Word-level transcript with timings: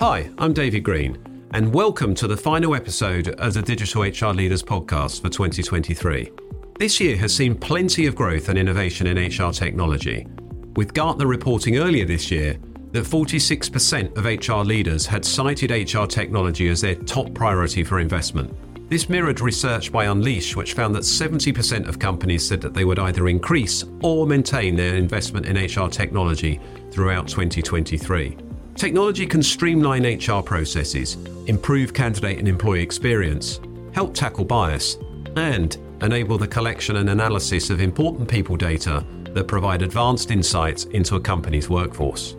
Hi, 0.00 0.30
I'm 0.38 0.54
David 0.54 0.82
Green, 0.82 1.18
and 1.50 1.74
welcome 1.74 2.14
to 2.14 2.26
the 2.26 2.34
final 2.34 2.74
episode 2.74 3.28
of 3.38 3.52
the 3.52 3.60
Digital 3.60 4.00
HR 4.00 4.32
Leaders 4.34 4.62
podcast 4.62 5.20
for 5.20 5.28
2023. 5.28 6.32
This 6.78 7.00
year 7.00 7.18
has 7.18 7.36
seen 7.36 7.54
plenty 7.54 8.06
of 8.06 8.14
growth 8.14 8.48
and 8.48 8.58
innovation 8.58 9.06
in 9.06 9.18
HR 9.18 9.52
technology, 9.52 10.26
with 10.74 10.94
Gartner 10.94 11.26
reporting 11.26 11.76
earlier 11.76 12.06
this 12.06 12.30
year 12.30 12.56
that 12.92 13.04
46% 13.04 14.16
of 14.16 14.24
HR 14.24 14.64
leaders 14.66 15.04
had 15.04 15.22
cited 15.22 15.70
HR 15.70 16.06
technology 16.06 16.68
as 16.68 16.80
their 16.80 16.94
top 16.94 17.34
priority 17.34 17.84
for 17.84 18.00
investment. 18.00 18.56
This 18.88 19.10
mirrored 19.10 19.42
research 19.42 19.92
by 19.92 20.06
Unleash, 20.06 20.56
which 20.56 20.72
found 20.72 20.94
that 20.94 21.02
70% 21.02 21.86
of 21.86 21.98
companies 21.98 22.48
said 22.48 22.62
that 22.62 22.72
they 22.72 22.86
would 22.86 22.98
either 22.98 23.28
increase 23.28 23.84
or 24.02 24.26
maintain 24.26 24.76
their 24.76 24.94
investment 24.94 25.44
in 25.44 25.56
HR 25.58 25.90
technology 25.90 26.58
throughout 26.90 27.28
2023. 27.28 28.38
Technology 28.80 29.26
can 29.26 29.42
streamline 29.42 30.06
HR 30.06 30.40
processes, 30.40 31.18
improve 31.48 31.92
candidate 31.92 32.38
and 32.38 32.48
employee 32.48 32.80
experience, 32.80 33.60
help 33.92 34.14
tackle 34.14 34.46
bias, 34.46 34.96
and 35.36 35.76
enable 36.00 36.38
the 36.38 36.48
collection 36.48 36.96
and 36.96 37.10
analysis 37.10 37.68
of 37.68 37.82
important 37.82 38.26
people 38.26 38.56
data 38.56 39.04
that 39.34 39.46
provide 39.46 39.82
advanced 39.82 40.30
insights 40.30 40.84
into 40.84 41.16
a 41.16 41.20
company's 41.20 41.68
workforce. 41.68 42.36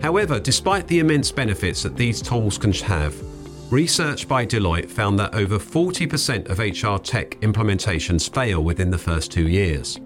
However, 0.00 0.38
despite 0.38 0.86
the 0.86 1.00
immense 1.00 1.32
benefits 1.32 1.82
that 1.82 1.96
these 1.96 2.22
tools 2.22 2.56
can 2.56 2.72
have, 2.72 3.12
research 3.72 4.28
by 4.28 4.46
Deloitte 4.46 4.88
found 4.88 5.18
that 5.18 5.34
over 5.34 5.58
40% 5.58 6.48
of 6.48 6.60
HR 6.60 7.02
tech 7.02 7.30
implementations 7.40 8.32
fail 8.32 8.62
within 8.62 8.92
the 8.92 8.96
first 8.96 9.32
two 9.32 9.48
years. 9.48 9.98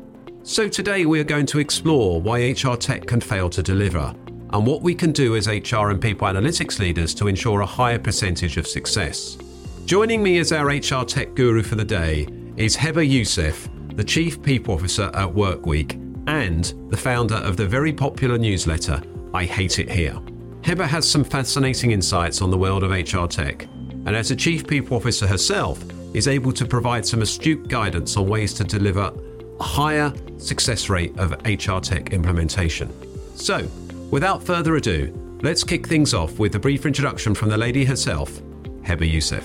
So 0.43 0.69
today 0.69 1.05
we 1.05 1.21
are 1.21 1.25
going 1.25 1.45
to 1.47 1.59
explore 1.59 2.19
why 2.19 2.53
HR 2.53 2.77
tech 2.77 3.07
can 3.07 3.21
fail 3.21 3.51
to 3.51 3.63
deliver 3.63 4.15
and 4.55 4.65
what 4.65 4.83
we 4.83 4.95
can 4.95 5.11
do 5.11 5.35
as 5.35 5.49
HR 5.49 5.91
and 5.91 6.01
people 6.01 6.29
analytics 6.29 6.79
leaders 6.79 7.13
to 7.13 7.27
ensure 7.27 7.61
a 7.61 7.67
higher 7.67 7.99
percentage 7.99 8.57
of 8.57 8.69
success. 8.69 9.37
Joining 9.85 10.23
me 10.23 10.39
as 10.39 10.53
our 10.53 10.67
HR 10.69 11.05
tech 11.05 11.35
guru 11.35 11.61
for 11.61 11.75
the 11.75 11.85
day 11.85 12.29
is 12.57 12.77
Hebba 12.77 13.07
Youssef, 13.07 13.69
the 13.97 14.05
Chief 14.05 14.41
People 14.41 14.75
Officer 14.75 15.11
at 15.13 15.29
Workweek 15.29 16.01
and 16.29 16.73
the 16.89 16.97
founder 16.97 17.35
of 17.35 17.57
the 17.57 17.67
very 17.67 17.93
popular 17.93 18.39
newsletter 18.39 19.03
I 19.35 19.45
Hate 19.45 19.81
It 19.81 19.91
Here. 19.91 20.15
Hebba 20.63 20.87
has 20.87 21.07
some 21.07 21.25
fascinating 21.25 21.91
insights 21.91 22.41
on 22.41 22.53
the 22.53 22.57
world 22.57 22.85
of 22.85 22.93
HR 22.93 23.27
tech, 23.27 23.65
and 24.07 24.15
as 24.15 24.31
a 24.31 24.37
Chief 24.37 24.65
People 24.69 24.97
Officer 24.97 25.27
herself, 25.27 25.85
is 26.15 26.29
able 26.29 26.53
to 26.53 26.65
provide 26.65 27.05
some 27.05 27.23
astute 27.23 27.67
guidance 27.67 28.17
on 28.17 28.29
ways 28.29 28.55
to 28.55 28.63
deliver 28.63 29.13
a 29.59 29.63
higher 29.65 30.13
success 30.39 30.89
rate 30.89 31.19
of 31.19 31.33
HR 31.45 31.81
tech 31.81 32.13
implementation. 32.13 32.89
So, 33.35 33.69
without 34.11 34.43
further 34.43 34.77
ado, 34.77 35.39
let's 35.43 35.65
kick 35.65 35.87
things 35.87 36.15
off 36.15 36.39
with 36.39 36.55
a 36.55 36.59
brief 36.59 36.87
introduction 36.87 37.35
from 37.35 37.49
the 37.49 37.57
lady 37.57 37.85
herself, 37.85 38.41
Hebba 38.83 39.11
Youssef. 39.11 39.45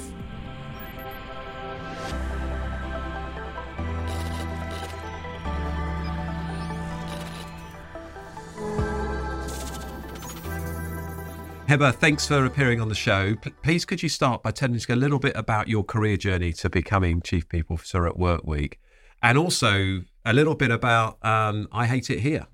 Hebba, 11.69 11.93
thanks 11.93 12.25
for 12.25 12.45
appearing 12.45 12.81
on 12.81 12.89
the 12.89 12.95
show. 12.95 13.35
Please, 13.61 13.85
could 13.85 14.01
you 14.01 14.09
start 14.09 14.41
by 14.41 14.49
telling 14.49 14.75
us 14.75 14.89
a 14.89 14.95
little 14.95 15.19
bit 15.19 15.33
about 15.35 15.67
your 15.67 15.83
career 15.83 16.17
journey 16.17 16.51
to 16.53 16.67
becoming 16.67 17.21
Chief 17.21 17.47
People 17.47 17.75
Officer 17.75 18.07
at 18.07 18.15
Workweek, 18.15 18.77
and 19.21 19.37
also 19.37 20.01
a 20.25 20.33
little 20.33 20.55
bit 20.55 20.71
about 20.71 21.23
um, 21.23 21.67
I 21.71 21.85
Hate 21.85 22.09
It 22.09 22.21
Here? 22.21 22.47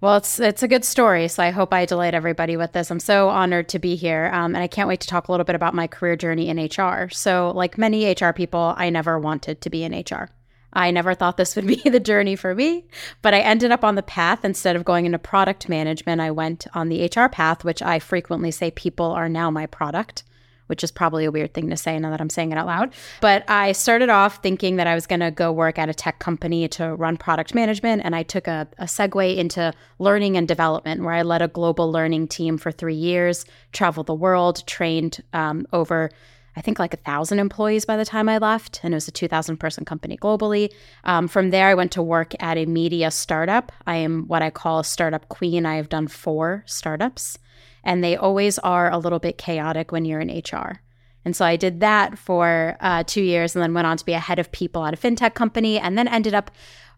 Well, 0.00 0.16
it's 0.16 0.38
it's 0.38 0.62
a 0.62 0.68
good 0.68 0.84
story, 0.84 1.26
so 1.26 1.42
I 1.42 1.50
hope 1.50 1.74
I 1.74 1.84
delight 1.84 2.14
everybody 2.14 2.56
with 2.56 2.72
this. 2.72 2.88
I'm 2.90 3.00
so 3.00 3.30
honored 3.30 3.68
to 3.70 3.80
be 3.80 3.96
here, 3.96 4.30
um, 4.32 4.54
and 4.54 4.62
I 4.62 4.68
can't 4.68 4.88
wait 4.88 5.00
to 5.00 5.08
talk 5.08 5.26
a 5.26 5.32
little 5.32 5.44
bit 5.44 5.56
about 5.56 5.74
my 5.74 5.88
career 5.88 6.14
journey 6.14 6.48
in 6.48 6.56
HR. 6.56 7.08
So, 7.10 7.52
like 7.56 7.76
many 7.76 8.08
HR 8.08 8.30
people, 8.30 8.74
I 8.76 8.90
never 8.90 9.18
wanted 9.18 9.60
to 9.60 9.70
be 9.70 9.82
in 9.82 9.92
HR. 9.92 10.30
I 10.72 10.92
never 10.92 11.14
thought 11.14 11.36
this 11.36 11.56
would 11.56 11.66
be 11.66 11.76
the 11.84 11.98
journey 11.98 12.36
for 12.36 12.54
me, 12.54 12.86
but 13.22 13.34
I 13.34 13.40
ended 13.40 13.72
up 13.72 13.82
on 13.82 13.96
the 13.96 14.02
path. 14.04 14.44
Instead 14.44 14.76
of 14.76 14.84
going 14.84 15.04
into 15.04 15.18
product 15.18 15.68
management, 15.68 16.20
I 16.20 16.30
went 16.30 16.68
on 16.74 16.88
the 16.88 17.04
HR 17.04 17.28
path, 17.28 17.64
which 17.64 17.82
I 17.82 17.98
frequently 17.98 18.52
say 18.52 18.70
people 18.70 19.06
are 19.06 19.28
now 19.28 19.50
my 19.50 19.66
product, 19.66 20.22
which 20.68 20.84
is 20.84 20.90
probably 20.90 21.24
a 21.24 21.30
weird 21.30 21.52
thing 21.52 21.68
to 21.70 21.76
say 21.76 21.98
now 21.98 22.10
that 22.10 22.20
I'm 22.20 22.30
saying 22.30 22.52
it 22.52 22.58
out 22.58 22.66
loud. 22.66 22.94
But 23.20 23.44
I 23.48 23.72
started 23.72 24.08
off 24.08 24.42
thinking 24.42 24.76
that 24.76 24.86
I 24.86 24.94
was 24.94 25.06
going 25.06 25.20
to 25.20 25.30
go 25.30 25.52
work 25.52 25.78
at 25.78 25.88
a 25.88 25.94
tech 25.94 26.18
company 26.18 26.68
to 26.68 26.94
run 26.94 27.16
product 27.16 27.54
management. 27.54 28.02
And 28.04 28.14
I 28.14 28.22
took 28.22 28.46
a, 28.46 28.68
a 28.78 28.84
segue 28.84 29.36
into 29.36 29.72
learning 29.98 30.36
and 30.36 30.46
development, 30.46 31.02
where 31.02 31.14
I 31.14 31.22
led 31.22 31.42
a 31.42 31.48
global 31.48 31.90
learning 31.90 32.28
team 32.28 32.56
for 32.56 32.70
three 32.70 32.94
years, 32.94 33.44
traveled 33.72 34.06
the 34.06 34.14
world, 34.14 34.66
trained 34.66 35.22
um, 35.32 35.66
over 35.72 36.10
I 36.58 36.60
think 36.60 36.80
like 36.80 36.92
a 36.92 36.96
thousand 36.98 37.38
employees 37.38 37.84
by 37.84 37.96
the 37.96 38.04
time 38.04 38.28
I 38.28 38.38
left, 38.38 38.80
and 38.82 38.92
it 38.92 38.96
was 38.96 39.06
a 39.06 39.12
2,000 39.12 39.58
person 39.58 39.84
company 39.84 40.16
globally. 40.16 40.72
Um, 41.04 41.28
from 41.28 41.50
there, 41.50 41.68
I 41.68 41.74
went 41.74 41.92
to 41.92 42.02
work 42.02 42.32
at 42.40 42.58
a 42.58 42.66
media 42.66 43.12
startup. 43.12 43.70
I 43.86 43.98
am 43.98 44.26
what 44.26 44.42
I 44.42 44.50
call 44.50 44.80
a 44.80 44.84
startup 44.84 45.28
queen. 45.28 45.64
I 45.64 45.76
have 45.76 45.88
done 45.88 46.08
four 46.08 46.64
startups, 46.66 47.38
and 47.88 48.04
they 48.04 48.16
always 48.16 48.58
are 48.58 48.90
a 48.90 48.98
little 48.98 49.18
bit 49.18 49.38
chaotic 49.38 49.92
when 49.92 50.04
you're 50.04 50.20
in 50.20 50.28
HR. 50.28 50.82
And 51.24 51.34
so 51.34 51.46
I 51.46 51.56
did 51.56 51.80
that 51.80 52.18
for 52.18 52.76
uh, 52.80 53.02
two 53.06 53.22
years 53.22 53.56
and 53.56 53.62
then 53.62 53.72
went 53.72 53.86
on 53.86 53.96
to 53.96 54.04
be 54.04 54.12
a 54.12 54.18
head 54.18 54.38
of 54.38 54.52
people 54.52 54.84
at 54.84 54.92
a 54.92 54.98
fintech 54.98 55.32
company 55.32 55.78
and 55.78 55.96
then 55.96 56.06
ended 56.06 56.34
up 56.34 56.50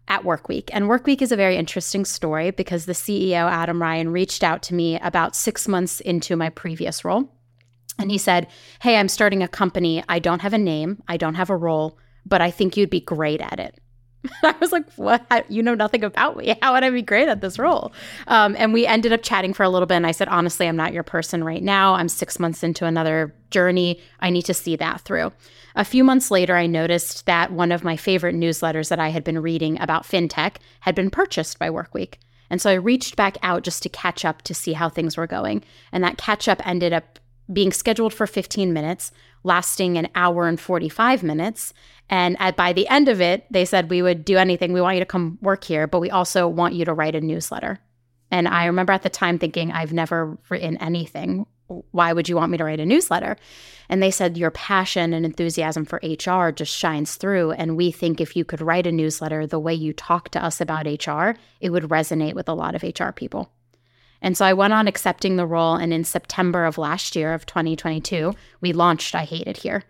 at 0.09 0.25
Workweek. 0.25 0.69
And 0.73 0.87
Workweek 0.87 1.23
is 1.23 1.31
a 1.31 1.37
very 1.37 1.57
interesting 1.57 2.05
story 2.05 2.51
because 2.51 2.87
the 2.87 2.93
CEO, 2.93 3.49
Adam 3.49 3.81
Ryan, 3.81 4.11
reached 4.11 4.43
out 4.43 4.63
to 4.65 4.75
me 4.75 4.99
about 4.99 5.37
six 5.37 5.69
months 5.69 6.01
into 6.01 6.35
my 6.35 6.49
previous 6.49 7.05
role. 7.05 7.33
And 7.97 8.11
he 8.11 8.19
said, 8.19 8.49
Hey, 8.83 8.97
I'm 8.97 9.09
starting 9.09 9.45
a 9.45 9.49
company. 9.49 10.03
I 10.09 10.19
don't 10.19 10.43
have 10.43 10.55
a 10.55 10.59
name, 10.59 11.05
I 11.07 11.19
don't 11.19 11.37
have 11.37 11.51
a 11.51 11.57
role, 11.57 11.99
but 12.27 12.41
I 12.41 12.51
think 12.51 12.77
you'd 12.77 12.91
be 12.91 13.01
great 13.01 13.41
at 13.41 13.61
it. 13.61 13.79
I 14.43 14.55
was 14.61 14.73
like, 14.73 14.91
What? 14.95 15.23
You 15.51 15.63
know 15.63 15.75
nothing 15.75 16.05
about 16.05 16.37
me. 16.37 16.57
How 16.61 16.75
would 16.75 16.85
I 16.85 16.91
be 16.91 17.03
great 17.03 17.29
at 17.29 17.41
this 17.41 17.59
role? 17.59 17.93
Um, 18.27 18.55
and 18.59 18.73
we 18.73 18.87
ended 18.87 19.13
up 19.13 19.23
chatting 19.23 19.55
for 19.55 19.63
a 19.63 19.69
little 19.69 19.87
bit. 19.87 19.97
And 19.97 20.07
I 20.07 20.13
said, 20.13 20.29
Honestly, 20.29 20.67
I'm 20.67 20.77
not 20.77 20.93
your 20.93 21.03
person 21.03 21.45
right 21.45 21.63
now. 21.63 21.95
I'm 21.95 22.09
six 22.09 22.39
months 22.39 22.63
into 22.63 22.87
another 22.87 23.35
journey. 23.51 24.01
I 24.21 24.31
need 24.31 24.45
to 24.47 24.55
see 24.55 24.77
that 24.77 25.01
through. 25.03 25.33
A 25.77 25.85
few 25.85 26.05
months 26.05 26.31
later, 26.31 26.57
I 26.57 26.67
noticed 26.67 27.27
that 27.27 27.53
one 27.53 27.73
of 27.73 27.85
my 27.85 27.97
favorite 27.97 28.35
newsletters 28.35 28.89
that 28.89 28.99
I 28.99 29.09
had 29.09 29.25
been 29.25 29.39
reading 29.39 29.81
about 29.81 30.05
fintech 30.05 30.57
had 30.81 30.95
been 30.95 31.11
purchased 31.11 31.59
by 31.59 31.71
Workweek. 31.71 32.15
And 32.51 32.61
so 32.61 32.71
I 32.71 32.75
reached 32.75 33.17
back 33.17 33.39
out 33.43 33.63
just 33.63 33.83
to 33.85 33.89
catch 33.89 34.25
up 34.25 34.43
to 34.43 34.55
see 34.55 34.73
how 34.73 34.89
things 34.89 35.17
were 35.17 35.29
going. 35.29 35.63
And 35.93 36.03
that 36.03 36.19
catch 36.19 36.49
up 36.49 36.67
ended 36.67 36.93
up 36.93 37.21
being 37.53 37.73
scheduled 37.73 38.15
for 38.15 38.27
15 38.27 38.73
minutes, 38.73 39.13
lasting 39.43 39.97
an 39.97 40.09
hour 40.15 40.47
and 40.47 40.61
45 40.61 41.23
minutes. 41.23 41.73
And 42.09 42.37
at, 42.41 42.57
by 42.57 42.73
the 42.73 42.89
end 42.89 43.09
of 43.09 43.21
it, 43.21 43.47
they 43.51 43.65
said, 43.65 43.91
We 43.91 44.03
would 44.03 44.25
do 44.25 44.37
anything. 44.37 44.73
We 44.73 44.81
want 44.81 44.97
you 44.97 45.01
to 45.01 45.07
come 45.07 45.39
work 45.41 45.65
here, 45.65 45.87
but 45.87 46.01
we 46.01 46.11
also 46.11 46.49
want 46.49 46.75
you 46.75 46.85
to 46.85 46.95
write 46.95 47.15
a 47.15 47.21
newsletter. 47.21 47.79
And 48.31 48.47
I 48.47 48.67
remember 48.67 48.93
at 48.93 49.03
the 49.03 49.11
time 49.11 49.39
thinking, 49.39 49.73
I've 49.73 49.93
never 49.93 50.39
written 50.49 50.77
anything. 50.79 51.47
Why 51.93 52.13
would 52.13 52.29
you 52.29 52.37
want 52.37 52.51
me 52.51 52.59
to 52.59 52.65
write 52.65 52.81
a 52.81 52.87
newsletter? 52.87 53.37
And 53.89 54.03
they 54.03 54.11
said, 54.11 54.37
Your 54.37 54.51
passion 54.51 55.13
and 55.13 55.25
enthusiasm 55.25 55.85
for 55.85 56.01
HR 56.03 56.51
just 56.51 56.77
shines 56.77 57.17
through. 57.17 57.53
And 57.53 57.77
we 57.77 57.91
think 57.91 58.21
if 58.21 58.37
you 58.37 58.45
could 58.45 58.61
write 58.61 58.87
a 58.87 58.93
newsletter 58.93 59.47
the 59.47 59.61
way 59.61 59.75
you 59.75 59.93
talk 59.93 60.31
to 60.31 60.45
us 60.45 60.61
about 60.61 60.87
HR, 60.87 61.39
it 61.61 61.71
would 61.71 61.85
resonate 61.85 62.35
with 62.35 62.49
a 62.49 62.55
lot 62.55 62.75
of 62.75 62.83
HR 62.83 63.11
people. 63.11 63.53
And 64.23 64.37
so 64.37 64.45
I 64.45 64.53
went 64.53 64.73
on 64.73 64.87
accepting 64.87 65.37
the 65.37 65.47
role. 65.47 65.75
And 65.75 65.93
in 65.93 66.05
September 66.05 66.65
of 66.65 66.79
last 66.79 67.17
year, 67.17 67.33
of 67.33 67.47
2022, 67.47 68.35
we 68.61 68.73
launched 68.73 69.15
I 69.15 69.25
Hate 69.25 69.47
It 69.47 69.59
Here, 69.59 69.85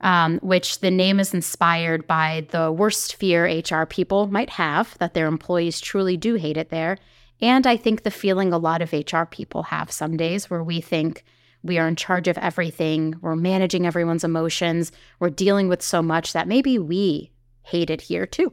um, 0.00 0.38
which 0.38 0.80
the 0.80 0.90
name 0.90 1.20
is 1.20 1.34
inspired 1.34 2.06
by 2.06 2.46
the 2.50 2.72
worst 2.72 3.14
fear 3.14 3.44
HR 3.44 3.84
people 3.84 4.26
might 4.26 4.50
have 4.50 4.96
that 4.98 5.14
their 5.14 5.26
employees 5.26 5.80
truly 5.80 6.16
do 6.16 6.34
hate 6.34 6.56
it 6.56 6.70
there. 6.70 6.98
And 7.40 7.66
I 7.66 7.76
think 7.76 8.02
the 8.02 8.10
feeling 8.10 8.52
a 8.52 8.58
lot 8.58 8.82
of 8.82 8.92
HR 8.92 9.24
people 9.24 9.64
have 9.64 9.90
some 9.90 10.16
days 10.16 10.48
where 10.48 10.64
we 10.64 10.80
think, 10.80 11.24
we 11.62 11.78
are 11.78 11.88
in 11.88 11.96
charge 11.96 12.28
of 12.28 12.38
everything. 12.38 13.16
We're 13.20 13.34
managing 13.34 13.86
everyone's 13.86 14.24
emotions. 14.24 14.92
We're 15.18 15.30
dealing 15.30 15.68
with 15.68 15.82
so 15.82 16.00
much 16.00 16.32
that 16.32 16.46
maybe 16.46 16.78
we 16.78 17.32
hate 17.62 17.90
it 17.90 18.02
here 18.02 18.24
too. 18.24 18.52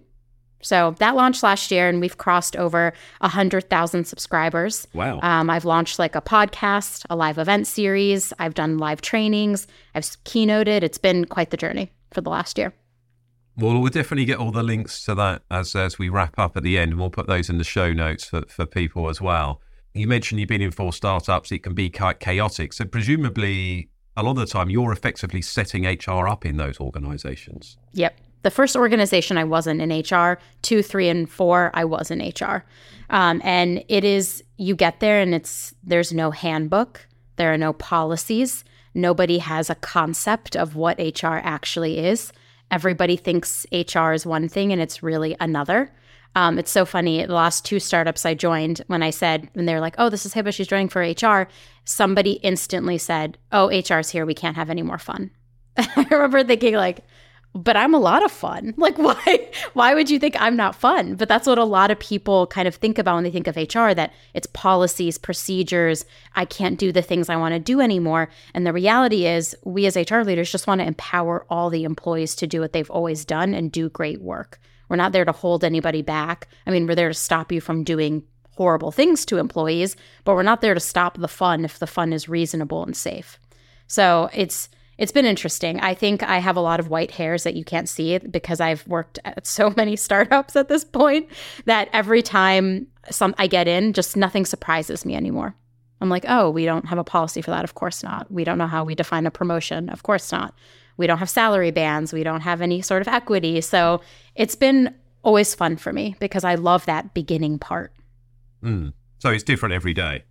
So 0.63 0.95
that 0.99 1.15
launched 1.15 1.43
last 1.43 1.71
year, 1.71 1.87
and 1.87 1.99
we've 1.99 2.17
crossed 2.17 2.55
over 2.55 2.93
100,000 3.19 4.05
subscribers. 4.05 4.87
Wow. 4.93 5.19
Um, 5.21 5.49
I've 5.49 5.65
launched 5.65 5.99
like 5.99 6.15
a 6.15 6.21
podcast, 6.21 7.05
a 7.09 7.15
live 7.15 7.37
event 7.37 7.67
series. 7.67 8.33
I've 8.39 8.53
done 8.53 8.77
live 8.77 9.01
trainings. 9.01 9.67
I've 9.93 10.03
keynoted. 10.23 10.83
It's 10.83 10.97
been 10.97 11.25
quite 11.25 11.49
the 11.49 11.57
journey 11.57 11.91
for 12.11 12.21
the 12.21 12.29
last 12.29 12.57
year. 12.57 12.73
Well, 13.55 13.79
we'll 13.79 13.91
definitely 13.91 14.25
get 14.25 14.39
all 14.39 14.51
the 14.51 14.63
links 14.63 15.03
to 15.05 15.13
that 15.15 15.43
as, 15.51 15.75
as 15.75 15.99
we 15.99 16.09
wrap 16.09 16.39
up 16.39 16.57
at 16.57 16.63
the 16.63 16.77
end, 16.77 16.91
and 16.91 16.99
we'll 16.99 17.11
put 17.11 17.27
those 17.27 17.49
in 17.49 17.57
the 17.59 17.63
show 17.63 17.93
notes 17.93 18.25
for, 18.25 18.41
for 18.47 18.65
people 18.65 19.09
as 19.09 19.21
well. 19.21 19.61
You 19.93 20.07
mentioned 20.07 20.39
you've 20.39 20.49
been 20.49 20.61
in 20.61 20.71
four 20.71 20.91
startups, 20.91 21.51
it 21.51 21.59
can 21.59 21.75
be 21.75 21.91
quite 21.91 22.19
chaotic. 22.19 22.73
So, 22.73 22.85
presumably, 22.85 23.89
a 24.17 24.23
lot 24.23 24.31
of 24.31 24.37
the 24.37 24.45
time, 24.47 24.71
you're 24.71 24.91
effectively 24.91 25.41
setting 25.41 25.85
HR 25.85 26.27
up 26.27 26.45
in 26.45 26.57
those 26.57 26.79
organizations. 26.79 27.77
Yep. 27.93 28.19
The 28.43 28.51
first 28.51 28.75
organization 28.75 29.37
I 29.37 29.43
wasn't 29.45 29.81
in 29.81 29.89
HR, 29.89 30.37
two, 30.61 30.81
three, 30.83 31.09
and 31.09 31.29
four, 31.29 31.71
I 31.73 31.85
was 31.85 32.11
in 32.11 32.19
HR. 32.19 32.65
Um, 33.09 33.41
and 33.43 33.83
it 33.87 34.03
is, 34.03 34.43
you 34.57 34.75
get 34.75 34.99
there 34.99 35.19
and 35.19 35.33
it's, 35.33 35.73
there's 35.83 36.13
no 36.13 36.31
handbook. 36.31 37.07
There 37.37 37.53
are 37.53 37.57
no 37.57 37.73
policies. 37.73 38.63
Nobody 38.93 39.39
has 39.39 39.69
a 39.69 39.75
concept 39.75 40.55
of 40.55 40.75
what 40.75 40.99
HR 40.99 41.37
actually 41.37 41.99
is. 41.99 42.31
Everybody 42.69 43.15
thinks 43.15 43.65
HR 43.71 44.11
is 44.11 44.25
one 44.25 44.49
thing 44.49 44.71
and 44.71 44.81
it's 44.81 45.03
really 45.03 45.35
another. 45.39 45.93
Um, 46.35 46.57
it's 46.57 46.71
so 46.71 46.85
funny. 46.85 47.25
The 47.25 47.33
last 47.33 47.63
two 47.63 47.79
startups 47.79 48.25
I 48.25 48.33
joined, 48.33 48.81
when 48.87 49.03
I 49.03 49.11
said, 49.11 49.49
when 49.53 49.65
they're 49.65 49.79
like, 49.79 49.95
oh, 49.97 50.09
this 50.09 50.25
is 50.25 50.33
Hebba, 50.33 50.53
she's 50.53 50.67
joining 50.67 50.89
for 50.89 51.01
HR, 51.01 51.47
somebody 51.85 52.33
instantly 52.33 52.97
said, 52.97 53.37
oh, 53.51 53.69
HR's 53.69 54.09
here. 54.09 54.25
We 54.25 54.33
can't 54.33 54.55
have 54.55 54.69
any 54.69 54.81
more 54.81 54.97
fun. 54.97 55.29
I 55.77 56.07
remember 56.09 56.43
thinking, 56.43 56.73
like, 56.75 57.05
but 57.55 57.77
I'm 57.77 57.93
a 57.93 57.99
lot 57.99 58.23
of 58.23 58.31
fun. 58.31 58.73
Like 58.83 58.97
why 58.97 59.49
why 59.73 59.93
would 59.93 60.09
you 60.09 60.19
think 60.19 60.35
I'm 60.39 60.57
not 60.57 60.75
fun? 60.75 61.15
But 61.15 61.29
that's 61.29 61.47
what 61.47 61.57
a 61.57 61.63
lot 61.63 61.89
of 61.89 61.99
people 61.99 62.47
kind 62.47 62.67
of 62.67 62.75
think 62.75 62.97
about 62.97 63.15
when 63.15 63.23
they 63.23 63.31
think 63.31 63.47
of 63.47 63.55
HR 63.55 63.93
that 63.93 64.11
it's 64.33 64.47
policies, 64.47 65.17
procedures, 65.17 66.05
I 66.35 66.43
can't 66.43 66.77
do 66.77 66.91
the 66.91 67.01
things 67.01 67.29
I 67.29 67.37
want 67.37 67.53
to 67.53 67.59
do 67.59 67.79
anymore. 67.79 68.29
And 68.53 68.67
the 68.67 68.73
reality 68.73 69.25
is 69.25 69.55
we 69.63 69.85
as 69.85 69.95
HR 69.95 70.21
leaders 70.21 70.51
just 70.51 70.67
want 70.67 70.81
to 70.81 70.87
empower 70.87 71.45
all 71.49 71.69
the 71.69 71.85
employees 71.85 72.35
to 72.35 72.47
do 72.47 72.59
what 72.59 72.73
they've 72.73 72.91
always 72.91 73.23
done 73.23 73.53
and 73.53 73.71
do 73.71 73.89
great 73.89 74.21
work. 74.21 74.59
We're 74.89 74.97
not 74.97 75.13
there 75.13 75.25
to 75.25 75.31
hold 75.31 75.63
anybody 75.63 76.01
back. 76.01 76.49
I 76.67 76.71
mean, 76.71 76.85
we're 76.85 76.95
there 76.95 77.07
to 77.07 77.13
stop 77.13 77.51
you 77.51 77.61
from 77.61 77.83
doing 77.85 78.23
horrible 78.57 78.91
things 78.91 79.25
to 79.25 79.37
employees, 79.37 79.95
but 80.25 80.35
we're 80.35 80.43
not 80.43 80.61
there 80.61 80.73
to 80.73 80.79
stop 80.79 81.17
the 81.17 81.27
fun 81.27 81.63
if 81.63 81.79
the 81.79 81.87
fun 81.87 82.11
is 82.11 82.29
reasonable 82.29 82.83
and 82.83 82.95
safe. 82.95 83.39
So, 83.87 84.29
it's 84.33 84.69
it's 84.97 85.11
been 85.11 85.25
interesting. 85.25 85.79
I 85.79 85.93
think 85.93 86.23
I 86.23 86.37
have 86.37 86.55
a 86.55 86.61
lot 86.61 86.79
of 86.79 86.89
white 86.89 87.11
hairs 87.11 87.43
that 87.43 87.55
you 87.55 87.63
can't 87.63 87.89
see 87.89 88.17
because 88.19 88.59
I've 88.59 88.87
worked 88.87 89.19
at 89.25 89.45
so 89.47 89.73
many 89.75 89.95
startups 89.95 90.55
at 90.55 90.69
this 90.69 90.83
point 90.83 91.29
that 91.65 91.89
every 91.93 92.21
time 92.21 92.87
some 93.09 93.35
I 93.37 93.47
get 93.47 93.67
in, 93.67 93.93
just 93.93 94.15
nothing 94.15 94.45
surprises 94.45 95.05
me 95.05 95.15
anymore. 95.15 95.55
I'm 96.01 96.09
like, 96.09 96.25
"Oh, 96.27 96.49
we 96.49 96.65
don't 96.65 96.85
have 96.87 96.97
a 96.97 97.03
policy 97.03 97.41
for 97.41 97.51
that. 97.51 97.63
Of 97.63 97.75
course 97.75 98.03
not. 98.03 98.31
We 98.31 98.43
don't 98.43 98.57
know 98.57 98.67
how 98.67 98.83
we 98.83 98.95
define 98.95 99.25
a 99.25 99.31
promotion. 99.31 99.89
Of 99.89 100.03
course 100.03 100.31
not. 100.31 100.53
We 100.97 101.07
don't 101.07 101.17
have 101.17 101.29
salary 101.29 101.71
bands. 101.71 102.13
We 102.13 102.23
don't 102.23 102.41
have 102.41 102.61
any 102.61 102.81
sort 102.81 103.01
of 103.01 103.07
equity." 103.07 103.61
So, 103.61 104.01
it's 104.35 104.55
been 104.55 104.93
always 105.23 105.55
fun 105.55 105.77
for 105.77 105.93
me 105.93 106.15
because 106.19 106.43
I 106.43 106.55
love 106.55 106.85
that 106.85 107.13
beginning 107.13 107.57
part. 107.57 107.93
Mm. 108.61 108.93
So, 109.19 109.29
it's 109.29 109.43
different 109.43 109.73
every 109.73 109.93
day. 109.93 110.23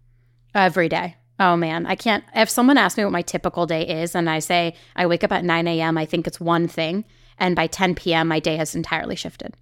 Every 0.55 0.89
day. 0.89 1.17
Oh 1.43 1.57
man, 1.57 1.87
I 1.87 1.97
can't. 1.97 2.23
If 2.37 2.49
someone 2.49 2.79
asks 2.79 2.97
me 2.97 3.03
what 3.03 3.11
my 3.11 3.23
typical 3.23 3.67
day 3.67 3.85
is 3.85 4.15
and 4.15 4.31
I 4.31 4.39
say 4.39 4.77
I 4.95 5.07
wake 5.07 5.25
up 5.25 5.33
at 5.33 5.45
9 5.45 5.67
a.m., 5.67 5.99
I 5.99 6.07
think 6.07 6.29
it's 6.29 6.39
one 6.39 6.69
thing. 6.69 7.05
And 7.37 7.57
by 7.57 7.67
10 7.67 7.97
p.m., 7.97 8.29
my 8.29 8.39
day 8.39 8.57
has 8.57 8.77
entirely 8.77 9.17
shifted. 9.17 9.57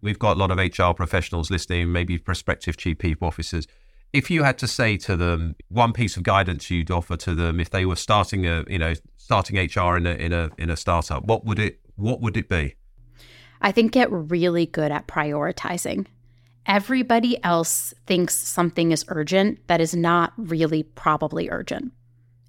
We've 0.00 0.18
got 0.18 0.38
a 0.38 0.40
lot 0.40 0.50
of 0.50 0.56
HR 0.56 0.94
professionals 0.94 1.50
listening, 1.50 1.92
maybe 1.92 2.16
prospective 2.16 2.78
chief 2.78 2.96
people 2.96 3.28
officers. 3.28 3.66
If 4.14 4.30
you 4.30 4.44
had 4.44 4.56
to 4.58 4.66
say 4.66 4.96
to 4.98 5.14
them 5.14 5.56
one 5.68 5.92
piece 5.92 6.16
of 6.16 6.22
guidance 6.22 6.70
you'd 6.70 6.90
offer 6.90 7.18
to 7.18 7.34
them 7.34 7.60
if 7.60 7.68
they 7.68 7.84
were 7.84 7.96
starting 7.96 8.46
a, 8.46 8.64
you 8.66 8.78
know, 8.78 8.94
starting 9.18 9.58
HR 9.58 9.98
in 9.98 10.06
a 10.06 10.12
in 10.12 10.32
a 10.32 10.50
in 10.56 10.70
a 10.70 10.76
startup, 10.76 11.24
what 11.24 11.44
would 11.44 11.58
it 11.58 11.80
what 11.96 12.22
would 12.22 12.38
it 12.38 12.48
be? 12.48 12.76
I 13.60 13.72
think 13.72 13.92
get 13.92 14.10
really 14.10 14.64
good 14.64 14.90
at 14.90 15.06
prioritizing 15.06 16.06
everybody 16.66 17.42
else 17.44 17.94
thinks 18.06 18.36
something 18.36 18.92
is 18.92 19.04
urgent 19.08 19.66
that 19.68 19.80
is 19.80 19.94
not 19.94 20.32
really 20.36 20.82
probably 20.82 21.48
urgent. 21.50 21.92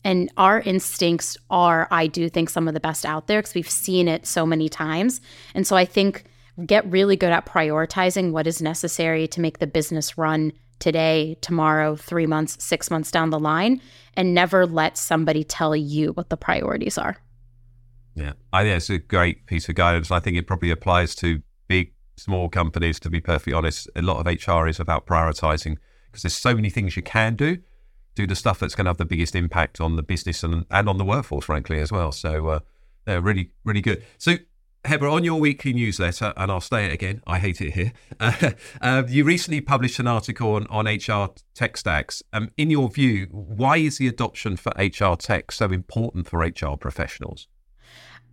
And 0.04 0.32
our 0.38 0.62
instincts 0.62 1.38
are, 1.50 1.88
I 1.92 2.08
do 2.08 2.30
think, 2.30 2.50
some 2.50 2.68
of 2.68 2.74
the 2.74 2.80
best 2.80 3.06
out 3.06 3.28
there 3.28 3.40
because 3.40 3.56
we've 3.56 3.70
seen 3.70 4.08
it 4.08 4.26
so 4.26 4.46
many 4.46 4.70
times. 4.70 5.22
And 5.54 5.68
so 5.68 5.76
I 5.76 5.86
think 5.86 6.26
get 6.66 6.90
really 6.90 7.16
good 7.16 7.32
at 7.32 7.46
prioritizing 7.46 8.32
what 8.32 8.48
is 8.48 8.62
necessary 8.62 9.28
to 9.28 9.42
make 9.42 9.60
the 9.60 9.68
business 9.68 10.18
run 10.18 10.54
today, 10.80 11.38
tomorrow, 11.42 11.96
three 11.96 12.26
months, 12.26 12.64
six 12.64 12.90
months 12.90 13.12
down 13.12 13.32
the 13.32 13.40
line, 13.40 13.82
and 14.14 14.34
never 14.34 14.66
let 14.66 14.98
somebody 14.98 15.44
tell 15.44 15.76
you 15.76 16.12
what 16.14 16.30
the 16.30 16.38
priorities 16.38 16.98
are. 16.98 17.18
Yeah, 18.16 18.34
I 18.52 18.64
think 18.64 18.78
it's 18.78 18.90
a 18.90 18.98
great 18.98 19.46
piece 19.46 19.70
of 19.70 19.76
guidance. 19.76 20.10
I 20.10 20.20
think 20.20 20.38
it 20.38 20.48
probably 20.48 20.72
applies 20.72 21.14
to 21.16 21.42
small 22.18 22.50
companies, 22.50 23.00
to 23.02 23.10
be 23.10 23.22
perfectly 23.22 23.54
honest, 23.54 23.90
a 23.96 24.02
lot 24.02 24.26
of 24.26 24.26
HR 24.26 24.68
is 24.68 24.80
about 24.80 25.06
prioritizing 25.06 25.78
because 26.06 26.24
there's 26.24 26.36
so 26.36 26.56
many 26.56 26.70
things 26.70 26.96
you 26.96 27.04
can 27.04 27.36
do. 27.36 27.58
Do 28.16 28.26
the 28.26 28.36
stuff 28.36 28.60
that's 28.60 28.76
going 28.76 28.86
to 28.86 28.90
have 28.90 28.98
the 28.98 29.06
biggest 29.06 29.36
impact 29.36 29.80
on 29.80 29.96
the 29.96 30.04
business 30.04 30.44
and, 30.44 30.66
and 30.72 30.90
on 30.90 30.98
the 30.98 31.06
workforce, 31.06 31.46
frankly, 31.46 31.80
as 31.80 31.92
well. 31.92 32.12
So 32.12 32.48
uh, 32.48 32.60
they're 33.06 33.22
really, 33.22 33.52
really 33.64 33.82
good. 33.82 34.04
So, 34.18 34.38
Hebba, 34.86 35.12
on 35.12 35.24
your 35.24 35.40
weekly 35.40 35.74
newsletter, 35.74 36.34
and 36.38 36.52
I'll 36.52 36.62
say 36.62 36.86
it 36.86 36.94
again, 36.94 37.22
I 37.28 37.40
hate 37.40 37.62
it 37.62 37.72
here. 37.72 37.94
Uh, 38.20 38.52
uh, 38.82 39.04
you 39.08 39.24
recently 39.24 39.62
published 39.62 40.00
an 40.00 40.08
article 40.08 40.56
on, 40.56 40.66
on 40.68 40.88
HR 40.88 41.34
tech 41.54 41.78
stacks. 41.78 42.24
Um, 42.34 42.50
in 42.58 42.70
your 42.70 42.90
view, 42.90 43.28
why 43.32 43.78
is 43.78 43.98
the 43.98 44.08
adoption 44.08 44.58
for 44.58 44.72
HR 44.78 45.16
tech 45.16 45.52
so 45.52 45.68
important 45.68 46.28
for 46.28 46.40
HR 46.40 46.78
professionals? 46.78 47.48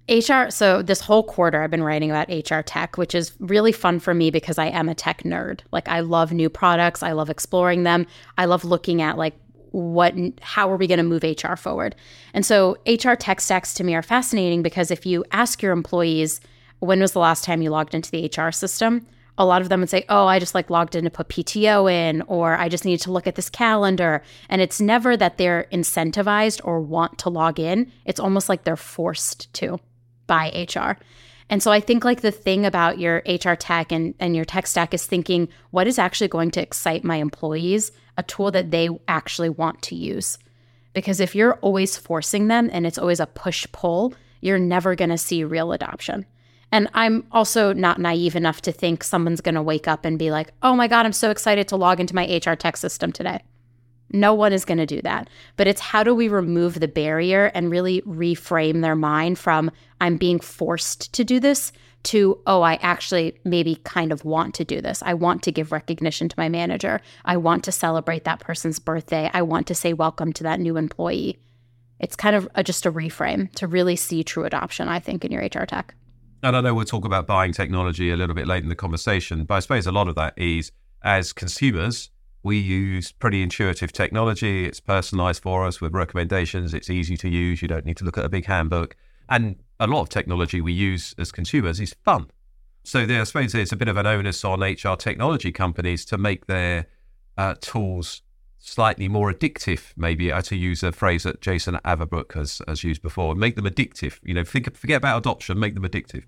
HR, 0.09 0.51
so 0.51 0.83
this 0.83 1.01
whole 1.01 1.23
quarter 1.23 1.63
I've 1.63 1.71
been 1.71 1.83
writing 1.83 2.11
about 2.11 2.29
HR 2.29 2.61
tech, 2.61 2.99
which 2.99 3.15
is 3.15 3.33
really 3.39 3.73
fun 3.73 4.01
for 4.01 4.13
me 4.13 4.31
because 4.31 4.59
I 4.59 4.67
am 4.67 4.89
a 4.89 4.95
tech 4.95 5.23
nerd. 5.23 5.61
Like 5.73 5.89
I 5.89 6.01
love 6.01 6.31
new 6.31 6.51
products, 6.51 7.03
I 7.03 7.13
love 7.13 7.31
exploring 7.31 7.85
them. 7.85 8.07
I 8.37 8.45
love 8.45 8.65
looking 8.65 9.01
at 9.01 9.17
like 9.17 9.35
what 9.71 10.15
how 10.41 10.71
are 10.71 10.77
we 10.77 10.87
going 10.87 10.99
to 10.99 11.05
move 11.05 11.25
HR 11.25 11.57
forward? 11.57 11.97
And 12.35 12.45
so 12.45 12.77
HR 12.87 13.15
tech 13.15 13.41
stacks 13.41 13.73
to 13.75 13.85
me 13.85 13.95
are 13.95 14.03
fascinating 14.03 14.63
because 14.63 14.91
if 14.91 15.07
you 15.07 15.25
ask 15.33 15.63
your 15.63 15.73
employees 15.73 16.41
when 16.81 17.01
was 17.01 17.13
the 17.13 17.19
last 17.19 17.43
time 17.43 17.63
you 17.63 17.71
logged 17.71 17.95
into 17.95 18.11
the 18.11 18.31
HR 18.37 18.51
system, 18.51 19.07
a 19.39 19.47
lot 19.47 19.63
of 19.63 19.71
them 19.71 19.81
would 19.81 19.91
say, 19.91 20.05
"Oh, 20.11 20.27
I 20.27 20.39
just 20.39 20.55
like 20.55 20.69
logged 20.69 20.95
in 20.95 21.05
to 21.05 21.11
put 21.11 21.29
PTO 21.29 21.91
in 21.91 22.23
or 22.29 22.59
I 22.59 22.69
just 22.69 22.85
needed 22.85 23.03
to 23.05 23.11
look 23.11 23.27
at 23.27 23.37
this 23.37 23.49
calendar." 23.49 24.23
And 24.51 24.61
it's 24.61 24.83
never 24.83 25.17
that 25.17 25.39
they're 25.39 25.67
incentivized 25.73 26.61
or 26.63 26.81
want 26.81 27.19
to 27.21 27.31
log 27.31 27.59
in. 27.59 27.91
It's 28.05 28.21
almost 28.21 28.51
like 28.51 28.65
they're 28.65 28.77
forced 28.77 29.53
to 29.55 29.81
by 30.27 30.67
HR. 30.75 30.99
And 31.51 31.63
so 31.63 31.71
I 31.71 31.81
think 31.81 32.05
like 32.05 32.23
the 32.23 32.31
thing 32.31 32.65
about 32.65 32.99
your 32.99 33.23
HR 33.27 33.55
tech 33.55 33.93
and, 33.93 34.15
and 34.19 34.35
your 34.35 34.45
tech 34.45 34.67
stack 34.67 34.95
is 34.95 35.07
thinking 35.07 35.49
what 35.71 35.87
is 35.87 35.99
actually 35.99 36.29
going 36.29 36.51
to 36.53 36.63
excite 36.63 37.05
my 37.05 37.17
employees, 37.17 37.93
a 38.17 38.23
tool 38.23 38.51
that 38.53 38.71
they 38.71 38.89
actually 39.09 39.51
want 39.51 39.83
to 39.83 39.95
use. 39.95 40.39
Because 40.95 41.21
if 41.21 41.35
you're 41.35 41.55
always 41.57 41.97
forcing 41.97 42.49
them 42.49 42.71
and 42.73 42.87
it's 42.87 42.99
always 42.99 43.21
a 43.21 43.27
push 43.27 43.67
pull, 43.73 44.15
you're 44.41 44.59
never 44.59 44.95
going 44.95 45.11
to 45.11 45.19
see 45.19 45.45
real 45.45 45.73
adoption. 45.73 46.25
And 46.73 46.89
I'm 46.95 47.27
also 47.31 47.73
not 47.73 48.01
naive 48.01 48.37
enough 48.37 48.61
to 48.63 48.73
think 48.73 49.05
someone's 49.05 49.41
going 49.41 49.55
to 49.55 49.63
wake 49.63 49.87
up 49.87 50.05
and 50.05 50.19
be 50.19 50.31
like, 50.31 50.53
oh 50.63 50.75
my 50.75 50.89
God, 50.89 51.07
I'm 51.07 51.13
so 51.13 51.31
excited 51.31 51.69
to 51.69 51.77
log 51.77 52.01
into 52.01 52.15
my 52.15 52.25
HR 52.25 52.55
tech 52.55 52.77
system 52.77 53.13
today. 53.13 53.43
No 54.15 54.33
one 54.33 54.53
is 54.53 54.65
going 54.65 54.79
to 54.79 54.87
do 54.87 55.03
that. 55.03 55.29
But 55.57 55.67
it's 55.67 55.81
how 55.81 56.05
do 56.05 56.15
we 56.15 56.29
remove 56.29 56.79
the 56.79 56.89
barrier 56.89 57.47
and 57.47 57.71
really 57.71 58.01
reframe 58.03 58.81
their 58.81 58.95
mind 58.95 59.39
from, 59.39 59.71
I'm 60.01 60.17
being 60.17 60.39
forced 60.39 61.13
to 61.15 61.25
do 61.25 61.41
this, 61.41 61.73
to, 62.05 62.39
oh, 62.47 62.63
I 62.63 62.75
actually 62.75 63.39
maybe 63.45 63.77
kind 63.77 64.13
of 64.13 64.25
want 64.25 64.55
to 64.55 64.65
do 64.65 64.81
this. 64.81 65.03
I 65.03 65.15
want 65.15 65.43
to 65.43 65.53
give 65.53 65.73
recognition 65.73 66.29
to 66.29 66.39
my 66.39 66.49
manager. 66.49 67.01
I 67.25 67.37
want 67.39 67.65
to 67.65 67.73
celebrate 67.73 68.25
that 68.25 68.41
person's 68.41 68.79
birthday. 68.79 69.31
I 69.35 69.43
want 69.43 69.67
to 69.67 69.75
say 69.75 69.93
welcome 69.93 70.33
to 70.35 70.45
that 70.45 70.61
new 70.61 70.77
employee. 70.77 71.41
It's 71.99 72.15
kind 72.15 72.37
of 72.37 72.49
a, 72.55 72.63
just 72.63 72.87
a 72.87 72.93
reframe 72.93 73.51
to 73.55 73.67
really 73.67 73.97
see 73.97 74.23
true 74.23 74.45
adoption, 74.45 74.89
I 74.89 75.01
think, 75.01 75.25
in 75.25 75.33
your 75.33 75.43
HR 75.43 75.67
tech. 75.67 75.95
And 76.43 76.55
I 76.55 76.61
know 76.61 76.75
we'll 76.75 76.85
talk 76.85 77.05
about 77.05 77.27
buying 77.27 77.53
technology 77.53 78.11
a 78.11 78.17
little 78.17 78.35
bit 78.35 78.47
late 78.47 78.63
in 78.63 78.69
the 78.69 78.77
conversation, 78.77 79.45
but 79.45 79.55
I 79.55 79.61
suppose 79.61 79.87
a 79.87 79.93
lot 79.93 80.09
of 80.09 80.15
that 80.15 80.35
is 80.37 80.71
as 81.03 81.33
consumers, 81.33 82.11
we 82.45 82.59
use 82.59 83.11
pretty 83.11 83.43
intuitive 83.43 83.93
technology. 83.93 84.67
It's 84.67 84.79
personalized 84.79 85.43
for 85.43 85.67
us 85.67 85.81
with 85.81 85.95
recommendations. 85.95 86.75
It's 86.75 86.91
easy 86.91 87.17
to 87.17 87.29
use. 87.29 87.63
You 87.63 87.69
don't 87.69 87.87
need 87.87 87.97
to 87.97 88.05
look 88.05 88.19
at 88.19 88.25
a 88.25 88.29
big 88.29 88.45
handbook. 88.45 88.95
And 89.29 89.57
a 89.81 89.87
lot 89.87 90.03
of 90.03 90.09
technology 90.11 90.61
we 90.61 90.73
use 90.73 91.15
as 91.19 91.33
consumers 91.33 91.81
is 91.81 91.95
fun. 92.05 92.31
So 92.85 93.07
there, 93.07 93.23
I 93.23 93.25
suppose 93.25 93.53
there's 93.53 93.73
a 93.73 93.77
bit 93.77 93.89
of 93.89 93.97
an 93.97 94.07
onus 94.07 94.45
on 94.45 94.63
HR 94.63 94.95
technology 94.97 95.51
companies 95.53 96.05
to 96.05 96.19
make 96.19 96.47
their 96.47 96.87
uh, 97.39 97.55
tools 97.63 98.21
slightly 98.59 99.09
more 99.09 99.33
addictive, 99.33 99.93
maybe 99.97 100.31
to 100.31 100.57
use 100.57 100.83
a 100.83 100.93
phrase 100.93 101.23
that 101.23 101.41
Jason 101.41 101.79
Averbook 101.85 102.35
has, 102.35 102.61
has 102.69 102.85
used 102.85 103.01
before, 103.01 103.35
make 103.35 103.57
them 103.57 103.65
addictive. 103.65 104.21
You 104.23 104.35
know, 104.35 104.45
think, 104.45 104.75
forget 104.77 104.99
about 104.99 105.19
adoption, 105.19 105.59
make 105.59 105.75
them 105.75 105.85
addictive. 105.85 106.25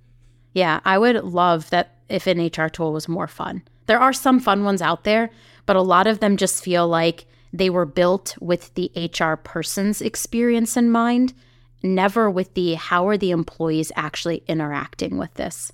Yeah, 0.55 0.81
I 0.87 0.97
would 0.97 1.23
love 1.25 1.69
that 1.71 1.97
if 2.09 2.27
an 2.27 2.39
HR 2.47 2.69
tool 2.69 2.95
was 2.95 3.07
more 3.07 3.27
fun. 3.27 3.63
There 3.87 4.01
are 4.01 4.13
some 4.13 4.41
fun 4.41 4.65
ones 4.65 4.83
out 4.83 5.05
there, 5.05 5.31
but 5.67 5.77
a 5.77 5.83
lot 5.83 6.07
of 6.07 6.21
them 6.21 6.37
just 6.37 6.65
feel 6.65 6.89
like 6.89 7.27
they 7.53 7.71
were 7.71 7.87
built 7.87 8.37
with 8.41 8.73
the 8.75 8.91
HR 8.97 9.35
person's 9.35 10.01
experience 10.01 10.77
in 10.77 10.91
mind, 10.91 11.35
never 11.83 12.31
with 12.31 12.55
the 12.55 12.75
how 12.75 13.09
are 13.09 13.17
the 13.17 13.31
employees 13.31 13.93
actually 13.97 14.43
interacting 14.47 15.19
with 15.19 15.35
this. 15.35 15.73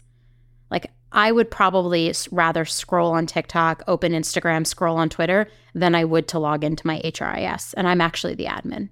Like, 0.71 0.91
I 1.13 1.31
would 1.31 1.51
probably 1.51 2.13
rather 2.31 2.65
scroll 2.65 3.13
on 3.13 3.27
TikTok, 3.27 3.83
open 3.87 4.13
Instagram, 4.13 4.67
scroll 4.67 4.97
on 4.97 5.11
Twitter 5.11 5.49
than 5.75 5.95
I 5.95 6.05
would 6.05 6.29
to 6.29 6.39
log 6.39 6.65
into 6.65 6.87
my 6.87 7.01
HRIS. 7.05 7.75
And 7.77 7.87
I'm 7.87 8.01
actually 8.01 8.35
the 8.35 8.47
admin. 8.47 8.89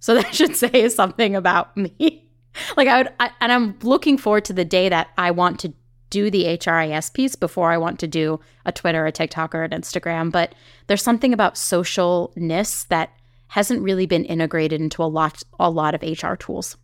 So 0.00 0.14
that 0.20 0.34
should 0.34 0.56
say 0.56 0.88
something 0.88 1.36
about 1.36 1.76
me. 1.76 2.28
like, 2.76 2.88
I 2.88 2.98
would, 2.98 3.12
I, 3.20 3.30
and 3.40 3.52
I'm 3.52 3.78
looking 3.82 4.18
forward 4.18 4.46
to 4.46 4.52
the 4.52 4.64
day 4.64 4.88
that 4.88 5.08
I 5.16 5.30
want 5.30 5.60
to 5.60 5.72
do 6.10 6.30
the 6.30 6.44
HRIS 6.44 7.12
piece 7.12 7.36
before 7.36 7.70
I 7.70 7.78
want 7.78 7.98
to 8.00 8.06
do 8.06 8.40
a 8.66 8.72
Twitter, 8.72 9.06
a 9.06 9.12
TikTok, 9.12 9.54
or 9.54 9.62
an 9.62 9.70
Instagram. 9.70 10.30
But 10.30 10.54
there's 10.86 11.02
something 11.02 11.32
about 11.32 11.54
socialness 11.54 12.86
that 12.88 13.10
hasn't 13.48 13.82
really 13.82 14.06
been 14.06 14.24
integrated 14.24 14.80
into 14.80 15.02
a 15.02 15.06
lot 15.06 15.42
a 15.58 15.70
lot 15.70 15.94
of 15.94 16.02
HR 16.02 16.34
tools. 16.34 16.76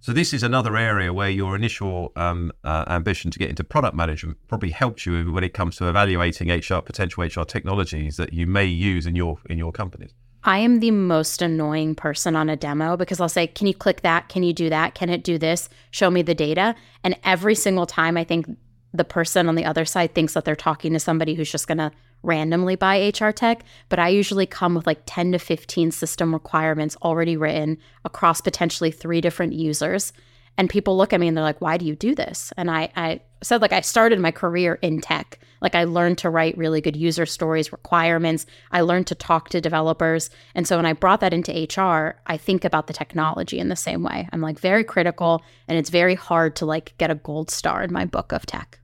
So 0.00 0.12
this 0.12 0.34
is 0.34 0.42
another 0.42 0.76
area 0.76 1.14
where 1.14 1.30
your 1.30 1.56
initial 1.56 2.12
um, 2.14 2.52
uh, 2.62 2.84
ambition 2.88 3.30
to 3.30 3.38
get 3.38 3.48
into 3.48 3.64
product 3.64 3.96
management 3.96 4.36
probably 4.48 4.68
helps 4.68 5.06
you 5.06 5.32
when 5.32 5.42
it 5.42 5.54
comes 5.54 5.76
to 5.76 5.88
evaluating 5.88 6.50
HR 6.50 6.82
potential 6.82 7.24
HR 7.24 7.44
technologies 7.44 8.18
that 8.18 8.34
you 8.34 8.46
may 8.46 8.66
use 8.66 9.06
in 9.06 9.16
your 9.16 9.38
in 9.48 9.56
your 9.56 9.72
companies. 9.72 10.12
I 10.44 10.58
am 10.58 10.80
the 10.80 10.90
most 10.90 11.40
annoying 11.40 11.94
person 11.94 12.36
on 12.36 12.50
a 12.50 12.56
demo 12.56 12.96
because 12.96 13.20
I'll 13.20 13.28
say, 13.28 13.46
"Can 13.46 13.66
you 13.66 13.74
click 13.74 14.02
that? 14.02 14.28
Can 14.28 14.42
you 14.42 14.52
do 14.52 14.68
that? 14.68 14.94
Can 14.94 15.08
it 15.08 15.24
do 15.24 15.38
this? 15.38 15.68
Show 15.90 16.10
me 16.10 16.22
the 16.22 16.34
data." 16.34 16.74
And 17.02 17.16
every 17.24 17.54
single 17.54 17.86
time 17.86 18.16
I 18.16 18.24
think 18.24 18.46
the 18.92 19.04
person 19.04 19.48
on 19.48 19.56
the 19.56 19.64
other 19.64 19.84
side 19.84 20.14
thinks 20.14 20.34
that 20.34 20.44
they're 20.44 20.54
talking 20.54 20.92
to 20.92 21.00
somebody 21.00 21.34
who's 21.34 21.50
just 21.50 21.66
going 21.66 21.78
to 21.78 21.90
randomly 22.22 22.76
buy 22.76 22.96
HR 23.08 23.32
tech, 23.32 23.64
but 23.88 23.98
I 23.98 24.08
usually 24.08 24.46
come 24.46 24.74
with 24.74 24.86
like 24.86 25.02
10 25.04 25.32
to 25.32 25.38
15 25.38 25.90
system 25.90 26.32
requirements 26.32 26.96
already 27.02 27.36
written 27.36 27.76
across 28.04 28.40
potentially 28.40 28.90
three 28.90 29.20
different 29.20 29.52
users. 29.52 30.12
And 30.56 30.70
people 30.70 30.96
look 30.96 31.12
at 31.12 31.20
me 31.20 31.28
and 31.28 31.36
they're 31.36 31.44
like, 31.44 31.60
why 31.60 31.76
do 31.76 31.84
you 31.84 31.96
do 31.96 32.14
this? 32.14 32.52
And 32.56 32.70
I, 32.70 32.90
I 32.96 33.20
said, 33.44 33.62
like, 33.62 33.72
I 33.72 33.80
started 33.80 34.18
my 34.18 34.30
career 34.30 34.78
in 34.82 35.00
tech. 35.00 35.38
Like, 35.60 35.74
I 35.74 35.84
learned 35.84 36.18
to 36.18 36.30
write 36.30 36.58
really 36.58 36.80
good 36.80 36.96
user 36.96 37.26
stories, 37.26 37.72
requirements. 37.72 38.46
I 38.70 38.80
learned 38.80 39.06
to 39.08 39.14
talk 39.14 39.48
to 39.50 39.60
developers. 39.60 40.30
And 40.54 40.66
so 40.66 40.76
when 40.76 40.86
I 40.86 40.92
brought 40.92 41.20
that 41.20 41.32
into 41.32 41.52
HR, 41.52 42.20
I 42.26 42.36
think 42.36 42.64
about 42.64 42.86
the 42.86 42.92
technology 42.92 43.58
in 43.58 43.68
the 43.68 43.76
same 43.76 44.02
way. 44.02 44.28
I'm 44.32 44.40
like 44.40 44.58
very 44.58 44.84
critical, 44.84 45.42
and 45.68 45.78
it's 45.78 45.90
very 45.90 46.14
hard 46.14 46.56
to 46.56 46.66
like 46.66 46.94
get 46.98 47.10
a 47.10 47.14
gold 47.14 47.50
star 47.50 47.82
in 47.82 47.92
my 47.92 48.04
book 48.04 48.32
of 48.32 48.46
tech. 48.46 48.80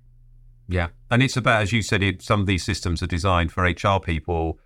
Yeah. 0.71 0.89
And 1.11 1.23
it's 1.23 1.37
about, 1.37 1.63
as 1.63 1.73
you 1.73 1.83
said, 1.83 2.03
it, 2.03 2.23
some 2.23 2.41
of 2.41 2.47
these 2.47 2.63
systems 2.63 3.03
are 3.03 3.09
designed 3.09 3.51
for 3.51 3.65
HR 3.65 3.99
people 3.99 4.61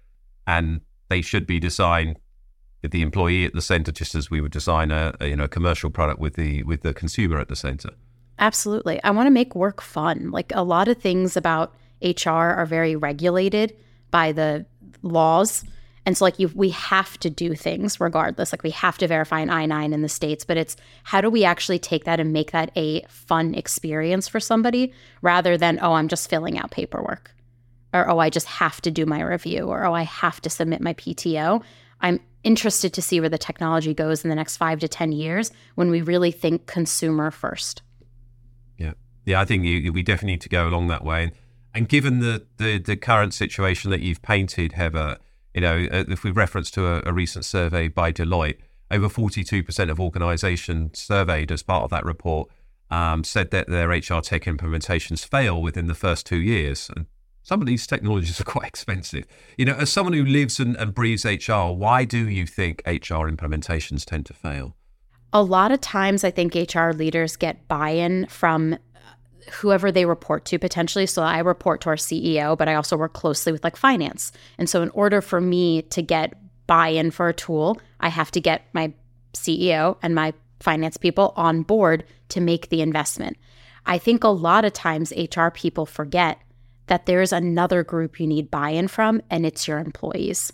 and 0.47 0.83
they 1.09 1.23
should 1.23 1.47
be 1.47 1.59
designed 1.59 2.19
with 2.83 2.93
the 2.93 3.01
employee 3.01 3.47
at 3.47 3.55
the 3.55 3.63
center, 3.63 3.91
just 3.91 4.15
as 4.15 4.31
we 4.31 4.43
would 4.43 4.53
design 4.53 4.91
a, 4.91 5.15
a 5.19 5.29
you 5.29 5.37
know, 5.37 5.49
commercial 5.49 5.89
product 5.89 6.21
with 6.21 6.35
the, 6.35 6.63
with 6.65 6.83
the 6.83 6.93
consumer 6.93 7.39
at 7.39 7.49
the 7.49 7.57
center. 7.57 7.91
Absolutely. 8.39 9.03
I 9.03 9.11
want 9.11 9.27
to 9.27 9.31
make 9.31 9.55
work 9.55 9.81
fun. 9.81 10.31
Like 10.31 10.53
a 10.55 10.63
lot 10.63 10.89
of 10.89 10.99
things 10.99 11.37
about 11.37 11.75
HR 12.03 12.31
are 12.31 12.67
very 12.67 12.97
regulated 12.97 13.77
by 14.11 14.33
the 14.33 14.67
laws 15.03 15.65
and 16.07 16.17
so, 16.17 16.25
like, 16.25 16.39
you, 16.39 16.51
we 16.55 16.71
have 16.71 17.19
to 17.21 17.31
do 17.31 17.55
things 17.55 17.99
regardless. 17.99 18.53
Like, 18.53 18.63
we 18.63 18.71
have 18.71 18.99
to 18.99 19.07
verify 19.07 19.41
an 19.41 19.51
I 19.51 19.65
9 19.65 19.93
in 19.93 20.03
the 20.03 20.09
States, 20.09 20.45
but 20.45 20.57
it's 20.57 20.77
how 21.03 21.21
do 21.21 21.31
we 21.31 21.45
actually 21.45 21.79
take 21.79 22.05
that 22.05 22.21
and 22.21 22.33
make 22.33 22.51
that 22.51 22.71
a 22.77 23.03
fun 23.09 23.55
experience 23.55 24.29
for 24.29 24.39
somebody 24.39 24.93
rather 25.23 25.57
than, 25.57 25.79
oh, 25.81 25.95
I'm 25.95 26.09
just 26.09 26.29
filling 26.29 26.59
out 26.59 26.71
paperwork 26.71 27.35
or, 27.95 28.09
oh, 28.09 28.19
I 28.19 28.29
just 28.29 28.47
have 28.47 28.83
to 28.83 28.91
do 28.91 29.07
my 29.07 29.23
review 29.23 29.65
or, 29.65 29.85
oh, 29.85 29.95
I 29.95 30.03
have 30.03 30.41
to 30.43 30.51
submit 30.51 30.83
my 30.83 30.93
PTO. 30.95 31.63
I'm 32.03 32.21
interested 32.43 32.93
to 32.93 33.03
see 33.03 33.21
where 33.21 33.31
the 33.31 33.39
technology 33.39 33.95
goes 33.95 34.25
in 34.25 34.29
the 34.29 34.37
next 34.37 34.59
five 34.59 34.81
to 34.81 34.89
10 34.89 35.13
years 35.13 35.53
when 35.75 35.91
we 35.91 36.03
really 36.03 36.33
think 36.33 36.67
consumer 36.67 37.31
first. 37.31 37.81
Yeah. 39.25 39.41
I 39.41 39.45
think 39.45 39.65
you, 39.65 39.93
we 39.93 40.03
definitely 40.03 40.33
need 40.33 40.43
to 40.43 40.49
go 40.49 40.69
along 40.69 40.89
that 40.89 41.05
way. 41.05 41.33
And 41.75 41.89
given 41.89 42.21
the, 42.21 42.47
the, 42.59 42.79
the 42.79 42.97
current 42.97 43.35
situation 43.35 43.91
that 43.91 44.01
you've 44.01 44.23
painted, 44.23 44.73
Hebba, 44.73 45.19
you 45.55 45.61
know, 45.61 45.87
uh, 45.91 46.05
if 46.09 46.23
we 46.23 46.31
reference 46.31 46.71
to 46.73 46.87
a, 46.87 47.03
a 47.05 47.13
recent 47.13 47.45
survey 47.45 47.89
by 47.89 48.13
Deloitte, 48.13 48.59
over 48.91 49.09
42% 49.09 49.91
of 49.91 49.99
organizations 49.99 50.99
surveyed 51.01 51.51
as 51.51 51.63
part 51.63 51.85
of 51.85 51.91
that 51.91 52.05
report 52.05 52.49
um, 52.91 53.25
said 53.25 53.51
that 53.51 53.69
their 53.69 53.89
HR 53.89 54.21
tech 54.21 54.45
implementations 54.45 55.27
fail 55.27 55.61
within 55.61 55.87
the 55.87 55.95
first 55.95 56.27
two 56.27 56.37
years. 56.37 56.91
And 56.95 57.07
some 57.43 57.61
of 57.61 57.67
these 57.67 57.87
technologies 57.87 58.41
are 58.41 58.45
quite 58.45 58.69
expensive. 58.69 59.25
You 59.59 59.65
know, 59.65 59.75
as 59.75 59.91
someone 59.91 60.13
who 60.13 60.25
lives 60.25 60.61
and, 60.61 60.77
and 60.77 60.95
breathes 60.95 61.25
HR, 61.25 61.73
why 61.73 62.05
do 62.05 62.29
you 62.29 62.47
think 62.47 62.83
HR 62.87 63.27
implementations 63.29 64.05
tend 64.05 64.27
to 64.27 64.35
fail? 64.35 64.77
A 65.33 65.43
lot 65.43 65.73
of 65.73 65.81
times, 65.81 66.23
I 66.23 66.31
think 66.31 66.55
HR 66.55 66.91
leaders 66.91 67.35
get 67.35 67.67
buy 67.67 67.91
in 67.91 68.27
from 68.27 68.79
whoever 69.53 69.93
they 69.93 70.05
report 70.05 70.45
to 70.47 70.59
potentially. 70.59 71.07
So 71.07 71.23
I 71.23 71.39
report 71.39 71.81
to 71.83 71.91
our 71.91 71.97
CEO, 71.97 72.57
but 72.57 72.69
I 72.69 72.75
also 72.75 72.97
work 72.97 73.13
closely 73.13 73.53
with 73.53 73.65
like 73.65 73.77
finance. 73.77 74.33
And 74.59 74.69
so 74.69 74.83
in 74.83 74.91
order 74.91 75.21
for 75.21 75.41
me 75.41 75.83
to 75.83 76.03
get 76.03 76.35
buy-in 76.67 77.11
for 77.11 77.29
a 77.29 77.35
tool, 77.35 77.81
I 78.01 78.09
have 78.09 78.31
to 78.33 78.41
get 78.41 78.67
my 78.73 78.93
CEO 79.35 79.97
and 80.03 80.15
my 80.15 80.33
finance 80.61 80.97
people 80.97 81.33
on 81.37 81.63
board 81.63 82.05
to 82.31 82.41
make 82.41 82.69
the 82.69 82.81
investment. 82.81 83.37
I 83.87 83.99
think 83.99 84.25
a 84.25 84.29
lot 84.29 84.65
of 84.65 84.73
times 84.73 85.13
HR 85.13 85.49
people 85.49 85.85
forget 85.87 86.39
that 86.87 87.07
there's 87.07 87.33
another 87.33 87.83
group 87.83 88.19
you 88.19 88.27
need 88.27 88.51
buy-in 88.51 88.89
from 88.89 89.23
and 89.31 89.45
it's 89.45 89.69
your 89.69 89.79
employees. 89.79 90.53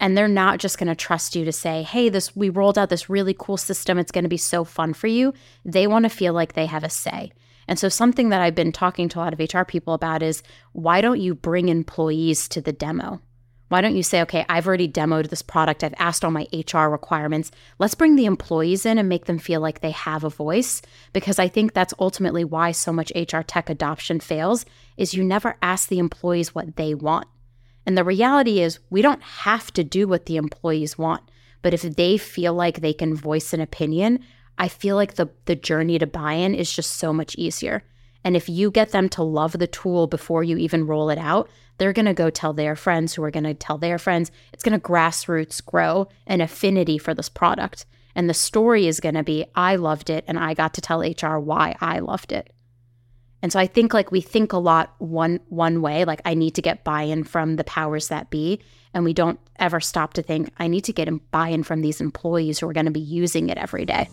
And 0.00 0.16
they're 0.16 0.28
not 0.28 0.60
just 0.60 0.78
going 0.78 0.88
to 0.88 0.94
trust 0.94 1.34
you 1.34 1.44
to 1.44 1.52
say, 1.52 1.82
"Hey, 1.82 2.08
this 2.08 2.36
we 2.36 2.50
rolled 2.50 2.78
out 2.78 2.88
this 2.88 3.10
really 3.10 3.34
cool 3.36 3.56
system. 3.56 3.98
It's 3.98 4.12
going 4.12 4.24
to 4.24 4.28
be 4.28 4.36
so 4.36 4.62
fun 4.62 4.94
for 4.94 5.08
you." 5.08 5.34
They 5.64 5.88
want 5.88 6.04
to 6.04 6.08
feel 6.08 6.32
like 6.32 6.52
they 6.52 6.66
have 6.66 6.84
a 6.84 6.90
say. 6.90 7.32
And 7.68 7.78
so, 7.78 7.88
something 7.88 8.30
that 8.30 8.40
I've 8.40 8.54
been 8.54 8.72
talking 8.72 9.08
to 9.10 9.18
a 9.18 9.20
lot 9.20 9.38
of 9.38 9.38
HR 9.38 9.62
people 9.62 9.94
about 9.94 10.22
is 10.22 10.42
why 10.72 11.00
don't 11.00 11.20
you 11.20 11.34
bring 11.34 11.68
employees 11.68 12.48
to 12.48 12.60
the 12.60 12.72
demo? 12.72 13.20
Why 13.68 13.82
don't 13.82 13.96
you 13.96 14.02
say, 14.02 14.22
okay, 14.22 14.46
I've 14.48 14.66
already 14.66 14.88
demoed 14.88 15.28
this 15.28 15.42
product, 15.42 15.84
I've 15.84 15.94
asked 15.98 16.24
all 16.24 16.30
my 16.30 16.46
HR 16.52 16.88
requirements. 16.88 17.50
Let's 17.78 17.94
bring 17.94 18.16
the 18.16 18.24
employees 18.24 18.86
in 18.86 18.96
and 18.96 19.08
make 19.08 19.26
them 19.26 19.38
feel 19.38 19.60
like 19.60 19.80
they 19.80 19.90
have 19.90 20.24
a 20.24 20.30
voice 20.30 20.80
because 21.12 21.38
I 21.38 21.48
think 21.48 21.74
that's 21.74 21.92
ultimately 21.98 22.44
why 22.44 22.72
so 22.72 22.92
much 22.92 23.12
HR 23.14 23.42
tech 23.42 23.68
adoption 23.68 24.20
fails 24.20 24.64
is 24.96 25.12
you 25.12 25.22
never 25.22 25.56
ask 25.60 25.88
the 25.88 25.98
employees 25.98 26.54
what 26.54 26.76
they 26.76 26.94
want. 26.94 27.26
And 27.84 27.96
the 27.96 28.04
reality 28.04 28.60
is 28.60 28.78
we 28.88 29.02
don't 29.02 29.22
have 29.22 29.70
to 29.74 29.84
do 29.84 30.08
what 30.08 30.24
the 30.26 30.36
employees 30.36 30.96
want, 30.96 31.22
but 31.60 31.74
if 31.74 31.82
they 31.82 32.16
feel 32.16 32.54
like 32.54 32.80
they 32.80 32.94
can 32.94 33.14
voice 33.14 33.52
an 33.52 33.60
opinion, 33.60 34.20
I 34.58 34.68
feel 34.68 34.96
like 34.96 35.14
the 35.14 35.28
the 35.46 35.56
journey 35.56 35.98
to 35.98 36.06
buy-in 36.06 36.54
is 36.54 36.72
just 36.72 36.96
so 36.96 37.12
much 37.12 37.36
easier. 37.36 37.84
And 38.24 38.36
if 38.36 38.48
you 38.48 38.70
get 38.70 38.90
them 38.90 39.08
to 39.10 39.22
love 39.22 39.52
the 39.52 39.68
tool 39.68 40.06
before 40.06 40.42
you 40.42 40.56
even 40.58 40.86
roll 40.86 41.08
it 41.08 41.18
out, 41.18 41.48
they're 41.78 41.92
going 41.92 42.06
to 42.06 42.14
go 42.14 42.28
tell 42.28 42.52
their 42.52 42.74
friends 42.74 43.14
who 43.14 43.22
are 43.22 43.30
going 43.30 43.44
to 43.44 43.54
tell 43.54 43.78
their 43.78 43.98
friends. 43.98 44.32
It's 44.52 44.64
going 44.64 44.78
to 44.78 44.84
grassroots 44.84 45.64
grow 45.64 46.08
an 46.26 46.40
affinity 46.40 46.98
for 46.98 47.14
this 47.14 47.28
product. 47.28 47.86
And 48.16 48.28
the 48.28 48.34
story 48.34 48.88
is 48.88 48.98
going 49.00 49.14
to 49.14 49.22
be 49.22 49.46
I 49.54 49.76
loved 49.76 50.10
it 50.10 50.24
and 50.26 50.38
I 50.38 50.54
got 50.54 50.74
to 50.74 50.80
tell 50.80 51.00
HR 51.00 51.38
why 51.38 51.76
I 51.80 52.00
loved 52.00 52.32
it. 52.32 52.52
And 53.40 53.52
so 53.52 53.60
I 53.60 53.68
think 53.68 53.94
like 53.94 54.10
we 54.10 54.20
think 54.20 54.52
a 54.52 54.58
lot 54.58 54.94
one 54.98 55.38
one 55.48 55.80
way 55.80 56.04
like 56.04 56.20
I 56.24 56.34
need 56.34 56.56
to 56.56 56.62
get 56.62 56.82
buy-in 56.82 57.22
from 57.22 57.54
the 57.54 57.62
powers 57.62 58.08
that 58.08 58.30
be 58.30 58.60
and 58.92 59.04
we 59.04 59.12
don't 59.12 59.38
ever 59.60 59.78
stop 59.78 60.14
to 60.14 60.22
think 60.22 60.50
I 60.58 60.66
need 60.66 60.84
to 60.84 60.92
get 60.92 61.08
buy-in 61.30 61.62
from 61.62 61.80
these 61.80 62.00
employees 62.00 62.58
who 62.58 62.68
are 62.68 62.72
going 62.72 62.86
to 62.86 62.92
be 62.92 62.98
using 62.98 63.48
it 63.48 63.58
every 63.58 63.84
day. 63.84 64.08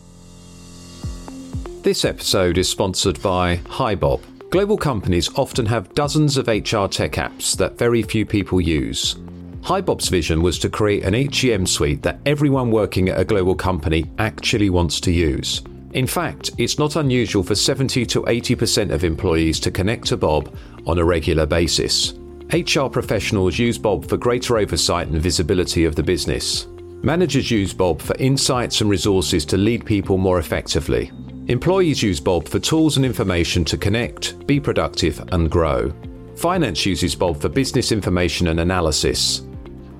This 1.85 2.03
episode 2.03 2.57
is 2.57 2.67
sponsored 2.67 3.21
by 3.21 3.57
HiBob. 3.57 4.19
Global 4.49 4.75
companies 4.75 5.29
often 5.37 5.67
have 5.67 5.93
dozens 5.93 6.35
of 6.35 6.47
HR 6.47 6.87
tech 6.87 7.11
apps 7.11 7.55
that 7.57 7.77
very 7.77 8.01
few 8.01 8.25
people 8.25 8.59
use. 8.59 9.13
HiBob's 9.61 10.09
vision 10.09 10.41
was 10.41 10.57
to 10.57 10.69
create 10.69 11.03
an 11.03 11.13
HCM 11.13 11.67
suite 11.67 12.01
that 12.01 12.17
everyone 12.25 12.71
working 12.71 13.09
at 13.09 13.19
a 13.19 13.23
global 13.23 13.53
company 13.53 14.09
actually 14.17 14.71
wants 14.71 14.99
to 15.01 15.11
use. 15.11 15.61
In 15.93 16.07
fact, 16.07 16.49
it's 16.57 16.79
not 16.79 16.95
unusual 16.95 17.43
for 17.43 17.53
70 17.53 18.03
to 18.07 18.23
80% 18.23 18.91
of 18.91 19.03
employees 19.03 19.59
to 19.59 19.69
connect 19.69 20.07
to 20.07 20.17
Bob 20.17 20.57
on 20.87 20.97
a 20.97 21.05
regular 21.05 21.45
basis. 21.45 22.15
HR 22.51 22.87
professionals 22.87 23.59
use 23.59 23.77
Bob 23.77 24.09
for 24.09 24.17
greater 24.17 24.57
oversight 24.57 25.09
and 25.09 25.21
visibility 25.21 25.85
of 25.85 25.95
the 25.95 26.01
business. 26.01 26.65
Managers 27.03 27.51
use 27.51 27.75
Bob 27.75 28.01
for 28.01 28.15
insights 28.15 28.81
and 28.81 28.89
resources 28.89 29.45
to 29.45 29.57
lead 29.57 29.85
people 29.85 30.17
more 30.17 30.39
effectively. 30.39 31.11
Employees 31.47 32.01
use 32.01 32.19
Bob 32.19 32.47
for 32.47 32.57
tools 32.57 32.97
and 32.97 33.05
information 33.05 33.63
to 33.65 33.77
connect, 33.77 34.47
be 34.47 34.59
productive, 34.59 35.23
and 35.31 35.51
grow. 35.51 35.93
Finance 36.35 36.87
uses 36.87 37.13
Bob 37.13 37.39
for 37.39 37.49
business 37.49 37.91
information 37.91 38.47
and 38.47 38.59
analysis. 38.59 39.41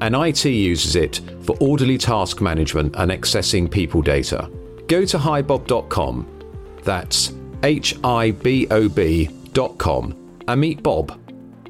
And 0.02 0.16
IT 0.16 0.44
uses 0.46 0.96
it 0.96 1.22
for 1.44 1.56
orderly 1.60 2.00
task 2.00 2.42
management 2.42 2.96
and 2.98 3.12
accessing 3.12 3.70
people 3.70 4.02
data. 4.02 4.50
Go 4.88 5.06
to 5.06 5.20
hibob.com, 5.20 6.80
that's 6.82 7.32
H 7.62 7.96
I 8.04 8.32
B 8.32 8.68
O 8.72 8.90
B.com, 8.90 10.42
and 10.48 10.62
meet 10.62 10.82
Bob, 10.82 11.20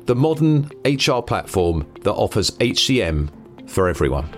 the 0.05 0.15
modern 0.15 0.72
HR 0.86 1.22
platform 1.22 1.86
that 2.01 2.13
offers 2.13 2.51
HCM 2.51 3.29
for 3.70 3.89
everyone. 3.89 4.29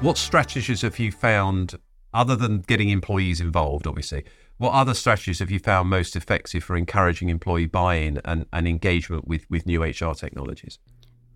What 0.00 0.16
strategies 0.16 0.80
have 0.80 0.98
you 0.98 1.12
found, 1.12 1.74
other 2.14 2.34
than 2.34 2.60
getting 2.60 2.88
employees 2.88 3.38
involved, 3.38 3.86
obviously? 3.86 4.24
What 4.56 4.72
other 4.72 4.94
strategies 4.94 5.40
have 5.40 5.50
you 5.50 5.58
found 5.58 5.90
most 5.90 6.16
effective 6.16 6.64
for 6.64 6.74
encouraging 6.74 7.28
employee 7.28 7.66
buy 7.66 7.96
in 7.96 8.18
and, 8.24 8.46
and 8.50 8.66
engagement 8.66 9.28
with, 9.28 9.44
with 9.50 9.66
new 9.66 9.84
HR 9.84 10.14
technologies? 10.14 10.78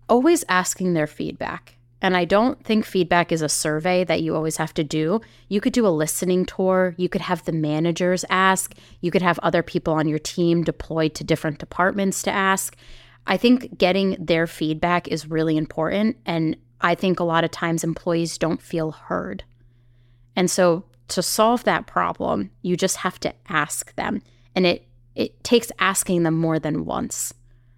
Always 0.09 0.43
asking 0.49 0.95
their 0.95 1.05
feedback. 1.05 1.77
And 2.01 2.17
I 2.17 2.25
don't 2.25 2.63
think 2.65 2.85
feedback 2.85 3.31
is 3.31 3.43
a 3.43 3.49
survey 3.49 4.03
that 4.03 4.23
you 4.23 4.35
always 4.35 4.57
have 4.57 4.73
to 4.75 4.83
do. 4.83 5.21
You 5.47 5.61
could 5.61 5.73
do 5.73 5.85
a 5.85 5.89
listening 5.89 6.43
tour. 6.43 6.95
You 6.97 7.07
could 7.07 7.21
have 7.21 7.45
the 7.45 7.51
managers 7.51 8.25
ask. 8.31 8.73
You 8.99 9.11
could 9.11 9.21
have 9.21 9.37
other 9.43 9.61
people 9.61 9.93
on 9.93 10.07
your 10.07 10.19
team 10.19 10.63
deployed 10.63 11.13
to 11.15 11.23
different 11.23 11.59
departments 11.59 12.23
to 12.23 12.31
ask. 12.31 12.75
I 13.27 13.37
think 13.37 13.77
getting 13.77 14.17
their 14.19 14.47
feedback 14.47 15.07
is 15.07 15.29
really 15.29 15.55
important. 15.55 16.17
And 16.25 16.57
I 16.81 16.95
think 16.95 17.19
a 17.19 17.23
lot 17.23 17.43
of 17.43 17.51
times 17.51 17.83
employees 17.83 18.37
don't 18.37 18.61
feel 18.61 18.91
heard. 18.91 19.43
And 20.35 20.49
so 20.51 20.83
to 21.09 21.21
solve 21.21 21.63
that 21.63 21.87
problem, 21.87 22.51
you 22.61 22.75
just 22.75 22.97
have 22.97 23.19
to 23.21 23.33
ask 23.47 23.93
them. 23.95 24.21
And 24.55 24.65
it 24.65 24.87
it 25.15 25.41
takes 25.43 25.71
asking 25.79 26.23
them 26.23 26.35
more 26.35 26.59
than 26.59 26.85
once. 26.85 27.33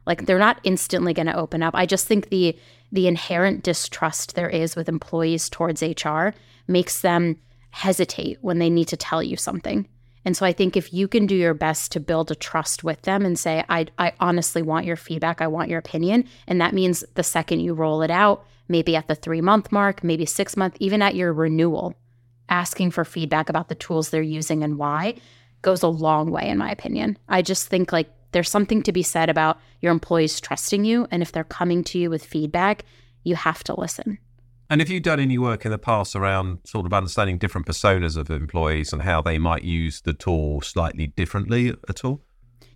Like 0.08 0.25
they're 0.25 0.39
not 0.39 0.60
instantly 0.63 1.13
going 1.13 1.27
to 1.27 1.38
open 1.38 1.62
up. 1.62 1.75
I 1.75 1.86
just 1.86 2.08
think 2.08 2.30
the 2.30 2.58
the 2.92 3.08
inherent 3.08 3.63
distrust 3.63 4.36
there 4.36 4.50
is 4.50 4.75
with 4.75 4.89
employees 4.89 5.50
towards 5.50 5.82
HR 5.82 6.30
makes 6.68 7.01
them 7.01 7.38
hesitate 7.72 8.38
when 8.42 8.60
they 8.60 8.70
need 8.70 8.88
to 8.88 8.98
tell 8.98 9.22
you 9.22 9.36
something. 9.36 9.88
And 10.25 10.36
so 10.36 10.46
I 10.46 10.51
think 10.51 10.75
if 10.75 10.94
you 10.94 11.08
can 11.08 11.25
do 11.25 11.36
your 11.36 11.54
best 11.54 11.92
to 11.94 12.00
build 12.00 12.32
a 12.32 12.36
trust 12.36 12.84
with 12.84 13.01
them 13.04 13.25
and 13.25 13.38
say, 13.38 13.63
I, 13.70 13.88
I 13.98 14.13
honestly 14.20 14.62
want 14.62 14.86
your 14.86 14.96
feedback, 14.96 15.42
I 15.42 15.48
want 15.48 15.70
your 15.70 15.80
opinion. 15.80 16.25
And 16.48 16.60
that 16.60 16.74
means 16.74 17.04
the 17.13 17.24
second 17.24 17.62
you 17.62 17.74
roll 17.74 18.01
it 18.01 18.12
out, 18.12 18.46
maybe 18.67 18.95
at 18.95 19.07
the 19.07 19.15
three 19.15 19.41
month 19.41 19.71
mark, 19.71 20.03
maybe 20.03 20.25
six 20.25 20.57
month, 20.57 20.77
even 20.79 21.01
at 21.01 21.15
your 21.15 21.33
renewal, 21.33 21.93
asking 22.50 22.91
for 22.91 23.05
feedback 23.05 23.50
about 23.50 23.69
the 23.69 23.75
tools 23.75 24.09
they're 24.09 24.21
using 24.21 24.63
and 24.63 24.77
why 24.77 25.15
goes 25.62 25.83
a 25.83 25.88
long 25.88 26.31
way, 26.31 26.47
in 26.47 26.57
my 26.57 26.71
opinion. 26.71 27.17
I 27.27 27.41
just 27.41 27.67
think 27.67 27.91
like 27.91 28.09
there's 28.31 28.50
something 28.50 28.83
to 28.83 28.91
be 28.91 29.03
said 29.03 29.29
about 29.29 29.59
your 29.81 29.91
employees 29.91 30.39
trusting 30.39 30.86
you. 30.86 31.07
And 31.12 31.21
if 31.21 31.31
they're 31.31 31.43
coming 31.43 31.83
to 31.86 32.00
you 32.00 32.09
with 32.09 32.25
feedback, 32.25 32.83
you 33.24 33.36
have 33.36 33.63
to 33.65 33.79
listen. 33.79 34.19
And 34.69 34.81
have 34.81 34.89
you 34.89 35.00
done 35.00 35.19
any 35.19 35.38
work 35.38 35.63
in 35.63 35.71
the 35.71 35.77
past 35.77 36.15
around 36.15 36.59
sort 36.65 36.86
of 36.86 36.93
understanding 36.93 37.38
different 37.38 37.67
personas 37.67 38.17
of 38.17 38.29
employees 38.29 38.91
and 38.91 39.01
how 39.01 39.21
they 39.21 39.38
might 39.38 39.63
use 39.63 40.01
the 40.01 40.13
tool 40.13 40.62
slightly 40.62 41.07
differently 41.07 41.74
at 41.88 42.03
all? 42.03 42.21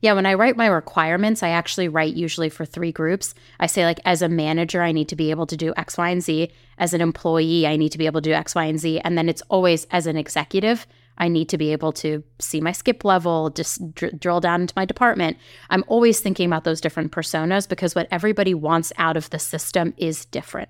Yeah, 0.02 0.14
when 0.14 0.26
I 0.26 0.34
write 0.34 0.58
my 0.58 0.66
requirements, 0.66 1.44
I 1.44 1.50
actually 1.50 1.88
write 1.88 2.16
usually 2.16 2.50
for 2.50 2.66
three 2.66 2.92
groups. 2.92 3.36
I 3.60 3.68
say, 3.68 3.86
like, 3.86 4.00
as 4.04 4.24
a 4.24 4.30
manager, 4.30 4.82
I 4.82 4.92
need 4.92 5.08
to 5.10 5.16
be 5.16 5.30
able 5.30 5.46
to 5.46 5.56
do 5.56 5.74
X, 5.78 5.98
Y, 5.98 6.10
and 6.10 6.24
Z. 6.24 6.52
As 6.80 6.94
an 6.94 7.02
employee, 7.02 7.68
I 7.68 7.78
need 7.78 7.92
to 7.92 8.00
be 8.00 8.08
able 8.08 8.20
to 8.20 8.30
do 8.30 8.34
X, 8.34 8.56
Y, 8.56 8.66
and 8.66 8.80
Z. 8.80 9.00
And 9.02 9.16
then 9.16 9.30
it's 9.30 9.44
always 9.50 9.86
as 9.92 10.08
an 10.08 10.18
executive, 10.18 10.88
I 11.18 11.28
need 11.28 11.50
to 11.50 11.58
be 11.58 11.72
able 11.72 11.92
to 11.94 12.24
see 12.40 12.62
my 12.62 12.72
skip 12.72 13.06
level, 13.06 13.52
just 13.52 13.94
dr- 13.94 14.20
drill 14.20 14.40
down 14.40 14.62
into 14.62 14.74
my 14.76 14.86
department. 14.86 15.38
I'm 15.70 15.84
always 15.88 16.20
thinking 16.20 16.48
about 16.48 16.64
those 16.64 16.82
different 16.82 17.12
personas 17.12 17.70
because 17.70 17.94
what 17.94 18.08
everybody 18.10 18.56
wants 18.56 18.92
out 18.98 19.18
of 19.18 19.30
the 19.30 19.38
system 19.38 19.94
is 19.98 20.26
different. 20.26 20.70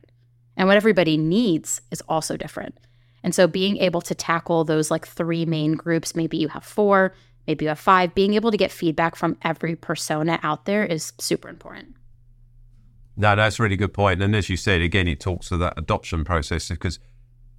And 0.57 0.67
what 0.67 0.75
everybody 0.75 1.15
needs 1.15 1.79
is 1.89 2.01
also 2.09 2.35
different. 2.35 2.77
And 3.23 3.33
so 3.33 3.47
being 3.47 3.77
able 3.77 4.01
to 4.01 4.15
tackle 4.15 4.65
those 4.65 4.91
like 4.91 5.07
three 5.07 5.45
main 5.45 5.73
groups, 5.73 6.15
maybe 6.15 6.37
you 6.37 6.49
have 6.49 6.65
four, 6.65 7.13
maybe 7.51 7.65
you 7.65 7.69
have 7.69 7.79
five, 7.79 8.15
being 8.15 8.33
able 8.35 8.49
to 8.49 8.55
get 8.55 8.71
feedback 8.71 9.15
from 9.17 9.37
every 9.41 9.75
persona 9.75 10.39
out 10.41 10.63
there 10.63 10.85
is 10.85 11.11
super 11.19 11.49
important. 11.49 11.95
No, 13.17 13.35
that's 13.35 13.59
a 13.59 13.63
really 13.63 13.75
good 13.75 13.93
point. 13.93 14.21
And 14.21 14.33
as 14.33 14.49
you 14.49 14.55
said, 14.55 14.79
again, 14.81 15.05
it 15.07 15.19
talks 15.19 15.49
to 15.49 15.57
that 15.57 15.73
adoption 15.77 16.23
process 16.23 16.69
because 16.69 16.97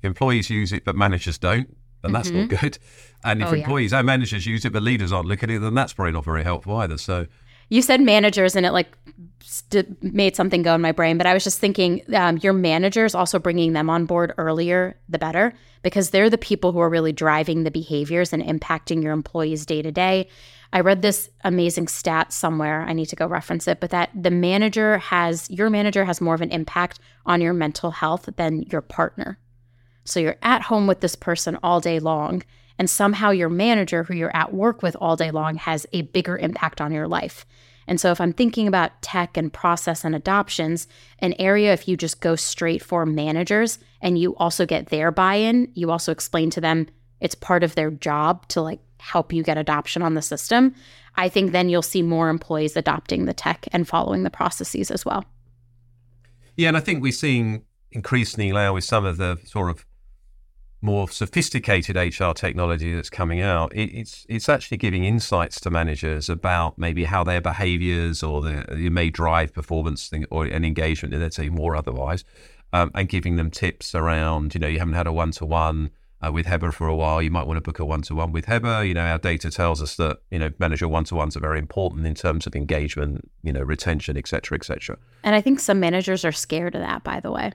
employees 0.03 0.49
use 0.49 0.73
it, 0.73 0.87
but 0.87 0.97
managers 0.97 1.37
don't. 1.37 1.77
And 2.03 2.15
that's 2.15 2.31
mm-hmm. 2.31 2.53
not 2.53 2.61
good. 2.61 2.79
And 3.23 3.43
if 3.43 3.49
oh, 3.49 3.53
employees 3.53 3.93
yeah. 3.93 3.99
and 3.99 4.07
managers 4.07 4.47
use 4.47 4.65
it, 4.65 4.73
but 4.73 4.83
leaders 4.83 5.13
aren't 5.13 5.29
looking 5.29 5.51
at 5.51 5.57
it, 5.57 5.59
then 5.61 5.75
that's 5.75 5.93
probably 5.93 6.13
not 6.13 6.25
very 6.25 6.43
helpful 6.43 6.75
either. 6.79 6.97
So 6.97 7.27
you 7.73 7.81
said 7.81 8.02
managers, 8.02 8.55
and 8.55 8.67
it 8.67 8.73
like 8.73 8.93
st- 9.41 10.02
made 10.02 10.37
something 10.37 10.61
go 10.61 10.75
in 10.75 10.83
my 10.83 10.93
brain. 10.93 11.17
But 11.17 11.26
I 11.26 11.33
was 11.33 11.43
just 11.43 11.59
thinking, 11.59 12.02
um, 12.14 12.37
your 12.43 12.52
managers 12.52 13.14
also 13.14 13.38
bringing 13.38 13.73
them 13.73 13.88
on 13.88 14.05
board 14.05 14.35
earlier, 14.37 15.00
the 15.09 15.19
better, 15.19 15.55
because 15.83 16.11
they're 16.11 16.29
the 16.29 16.37
people 16.37 16.73
who 16.73 16.81
are 16.81 16.91
really 16.91 17.12
driving 17.12 17.64
the 17.64 17.71
behaviors 17.71 18.35
and 18.35 18.43
impacting 18.43 19.02
your 19.02 19.14
employees 19.14 19.64
day 19.64 19.81
to 19.81 19.91
day. 19.91 20.29
I 20.75 20.81
read 20.81 21.01
this 21.01 21.31
amazing 21.44 21.88
stat 21.88 22.31
somewhere. 22.31 22.83
I 22.83 22.92
need 22.92 23.07
to 23.07 23.16
go 23.16 23.27
reference 23.27 23.66
it, 23.66 23.81
but 23.81 23.88
that 23.88 24.11
the 24.14 24.31
manager 24.31 24.99
has 24.99 25.51
your 25.51 25.70
manager 25.70 26.05
has 26.05 26.20
more 26.20 26.35
of 26.35 26.42
an 26.42 26.51
impact 26.51 27.01
on 27.25 27.40
your 27.40 27.55
mental 27.55 27.90
health 27.90 28.29
than 28.37 28.64
your 28.64 28.83
partner. 28.83 29.38
So 30.05 30.20
you're 30.20 30.37
at 30.42 30.61
home 30.61 30.87
with 30.87 31.01
this 31.01 31.16
person 31.16 31.59
all 31.62 31.81
day 31.81 32.01
long, 32.01 32.42
and 32.79 32.89
somehow 32.89 33.31
your 33.31 33.49
manager, 33.49 34.05
who 34.05 34.15
you're 34.15 34.35
at 34.37 34.55
work 34.55 34.83
with 34.83 34.97
all 35.01 35.17
day 35.17 35.31
long, 35.31 35.57
has 35.57 35.87
a 35.93 36.03
bigger 36.03 36.37
impact 36.37 36.81
on 36.81 36.93
your 36.93 37.09
life. 37.09 37.47
And 37.87 38.01
so, 38.01 38.11
if 38.13 38.21
I'm 38.21 38.33
thinking 38.33 38.69
about 38.69 39.03
tech 39.03 39.37
and 39.37 39.53
process 39.53 40.05
and 40.05 40.15
adoptions, 40.15 40.87
an 41.19 41.35
area, 41.39 41.73
if 41.73 41.89
you 41.89 41.97
just 41.97 42.21
go 42.21 42.37
straight 42.37 42.83
for 42.83 43.05
managers 43.05 43.79
and 44.01 44.19
you 44.19 44.37
also 44.37 44.67
get 44.67 44.87
their 44.87 45.11
buy 45.11 45.35
in, 45.35 45.71
you 45.75 45.91
also 45.91 46.13
explain 46.13 46.51
to 46.51 46.61
them 46.61 46.87
it's 47.21 47.35
part 47.35 47.63
of 47.63 47.75
their 47.75 47.91
job 47.91 48.47
to 48.49 48.61
like 48.61 48.81
help 48.99 49.33
you 49.33 49.43
get 49.43 49.59
adoption 49.59 50.03
on 50.03 50.15
the 50.15 50.23
system. 50.23 50.75
I 51.17 51.29
think 51.29 51.53
then 51.53 51.69
you'll 51.69 51.83
see 51.83 52.03
more 52.03 52.29
employees 52.29 52.77
adopting 52.77 53.27
the 53.27 53.35
tech 53.35 53.69
and 53.73 53.87
following 53.87 54.23
the 54.23 54.31
processes 54.31 54.91
as 54.91 55.05
well. 55.05 55.25
Yeah, 56.57 56.69
and 56.69 56.77
I 56.77 56.81
think 56.81 57.03
we're 57.03 57.13
seeing 57.13 57.65
increasingly 57.91 58.53
now 58.53 58.75
with 58.75 58.85
some 58.85 59.05
of 59.05 59.17
the 59.17 59.39
sort 59.45 59.71
of 59.71 59.85
more 60.83 61.09
sophisticated 61.09 61.97
HR 61.97 62.33
technology 62.33 62.95
that's 62.95 63.09
coming 63.09 63.40
out, 63.40 63.73
it, 63.75 63.90
it's 63.95 64.27
it's 64.29 64.49
actually 64.49 64.77
giving 64.77 65.05
insights 65.05 65.61
to 65.61 65.71
managers 65.71 66.29
about 66.29 66.77
maybe 66.77 67.05
how 67.05 67.23
their 67.25 67.40
behaviours 67.40 68.23
or 68.23 68.42
the, 68.42 68.77
you 68.77 68.90
may 68.90 69.09
drive 69.09 69.55
performance 69.55 70.09
thing 70.09 70.27
or 70.31 70.45
an 70.45 70.64
engagement 70.64 71.14
in 71.14 71.21
their 71.21 71.31
team 71.31 71.59
or 71.59 71.77
otherwise, 71.77 72.25
um, 72.73 72.90
and 72.95 73.09
giving 73.09 73.37
them 73.37 73.51
tips 73.51 73.95
around. 73.95 74.55
You 74.55 74.61
know, 74.61 74.66
you 74.66 74.81
haven't 74.81 74.95
had 74.95 75.07
a 75.07 75.12
one 75.12 75.31
to 75.33 75.47
one 75.47 75.90
with 76.31 76.47
Hebba 76.47 76.73
for 76.73 76.87
a 76.87 76.95
while. 76.95 77.21
You 77.21 77.31
might 77.31 77.47
want 77.47 77.57
to 77.57 77.62
book 77.62 77.79
a 77.79 77.85
one 77.85 78.03
to 78.03 78.14
one 78.14 78.31
with 78.33 78.47
Hebba. 78.47 78.87
You 78.87 78.95
know, 78.95 79.03
our 79.03 79.18
data 79.18 79.51
tells 79.51 79.83
us 79.83 79.97
that 79.97 80.18
you 80.31 80.38
know 80.38 80.51
manager 80.59 80.87
one 80.87 81.05
to 81.05 81.14
ones 81.14 81.37
are 81.37 81.40
very 81.40 81.59
important 81.59 82.07
in 82.07 82.14
terms 82.14 82.47
of 82.47 82.55
engagement, 82.55 83.31
you 83.42 83.53
know, 83.53 83.62
retention, 83.62 84.16
etc., 84.16 84.57
etc. 84.57 84.99
And 85.25 85.35
I 85.35 85.40
think 85.40 85.59
some 85.59 85.81
managers 85.81 86.25
are 86.25 86.33
scared 86.33 86.75
of 86.75 86.81
that. 86.81 87.03
By 87.03 87.21
the 87.21 87.33
way, 87.33 87.53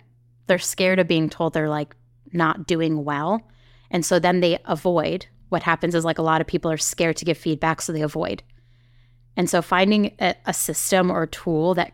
they're 0.47 0.59
scared 0.59 0.99
of 0.99 1.07
being 1.07 1.29
told 1.29 1.53
they're 1.53 1.69
like 1.69 1.95
not 2.33 2.67
doing 2.67 3.03
well. 3.03 3.41
And 3.91 4.05
so 4.05 4.19
then 4.19 4.39
they 4.39 4.59
avoid. 4.65 5.25
What 5.49 5.63
happens 5.63 5.95
is 5.95 6.05
like 6.05 6.17
a 6.17 6.23
lot 6.23 6.41
of 6.41 6.47
people 6.47 6.71
are 6.71 6.77
scared 6.77 7.17
to 7.17 7.25
give 7.25 7.37
feedback, 7.37 7.81
so 7.81 7.93
they 7.93 8.01
avoid. 8.01 8.43
And 9.35 9.49
so 9.49 9.61
finding 9.61 10.15
a, 10.19 10.35
a 10.45 10.53
system 10.53 11.11
or 11.11 11.23
a 11.23 11.27
tool 11.27 11.73
that 11.75 11.93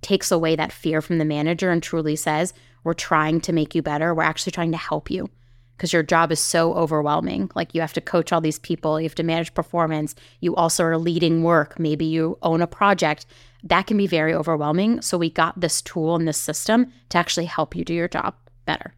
takes 0.00 0.30
away 0.30 0.56
that 0.56 0.72
fear 0.72 1.02
from 1.02 1.18
the 1.18 1.24
manager 1.24 1.70
and 1.70 1.82
truly 1.82 2.16
says, 2.16 2.54
we're 2.84 2.94
trying 2.94 3.40
to 3.42 3.52
make 3.52 3.74
you 3.74 3.82
better. 3.82 4.14
We're 4.14 4.22
actually 4.22 4.52
trying 4.52 4.72
to 4.72 4.78
help 4.78 5.10
you 5.10 5.28
because 5.76 5.92
your 5.92 6.02
job 6.02 6.32
is 6.32 6.40
so 6.40 6.74
overwhelming. 6.74 7.50
Like 7.54 7.74
you 7.74 7.80
have 7.80 7.92
to 7.94 8.00
coach 8.00 8.32
all 8.32 8.40
these 8.40 8.58
people, 8.58 9.00
you 9.00 9.04
have 9.04 9.14
to 9.16 9.22
manage 9.22 9.54
performance, 9.54 10.14
you 10.40 10.54
also 10.56 10.84
are 10.84 10.98
leading 10.98 11.42
work, 11.42 11.78
maybe 11.78 12.04
you 12.04 12.36
own 12.42 12.62
a 12.62 12.66
project. 12.66 13.26
That 13.62 13.86
can 13.86 13.96
be 13.96 14.06
very 14.06 14.34
overwhelming. 14.34 15.02
So 15.02 15.18
we 15.18 15.30
got 15.30 15.60
this 15.60 15.82
tool 15.82 16.16
and 16.16 16.26
this 16.26 16.38
system 16.38 16.92
to 17.10 17.18
actually 17.18 17.46
help 17.46 17.76
you 17.76 17.84
do 17.84 17.94
your 17.94 18.08
job 18.08 18.34
better. 18.64 18.94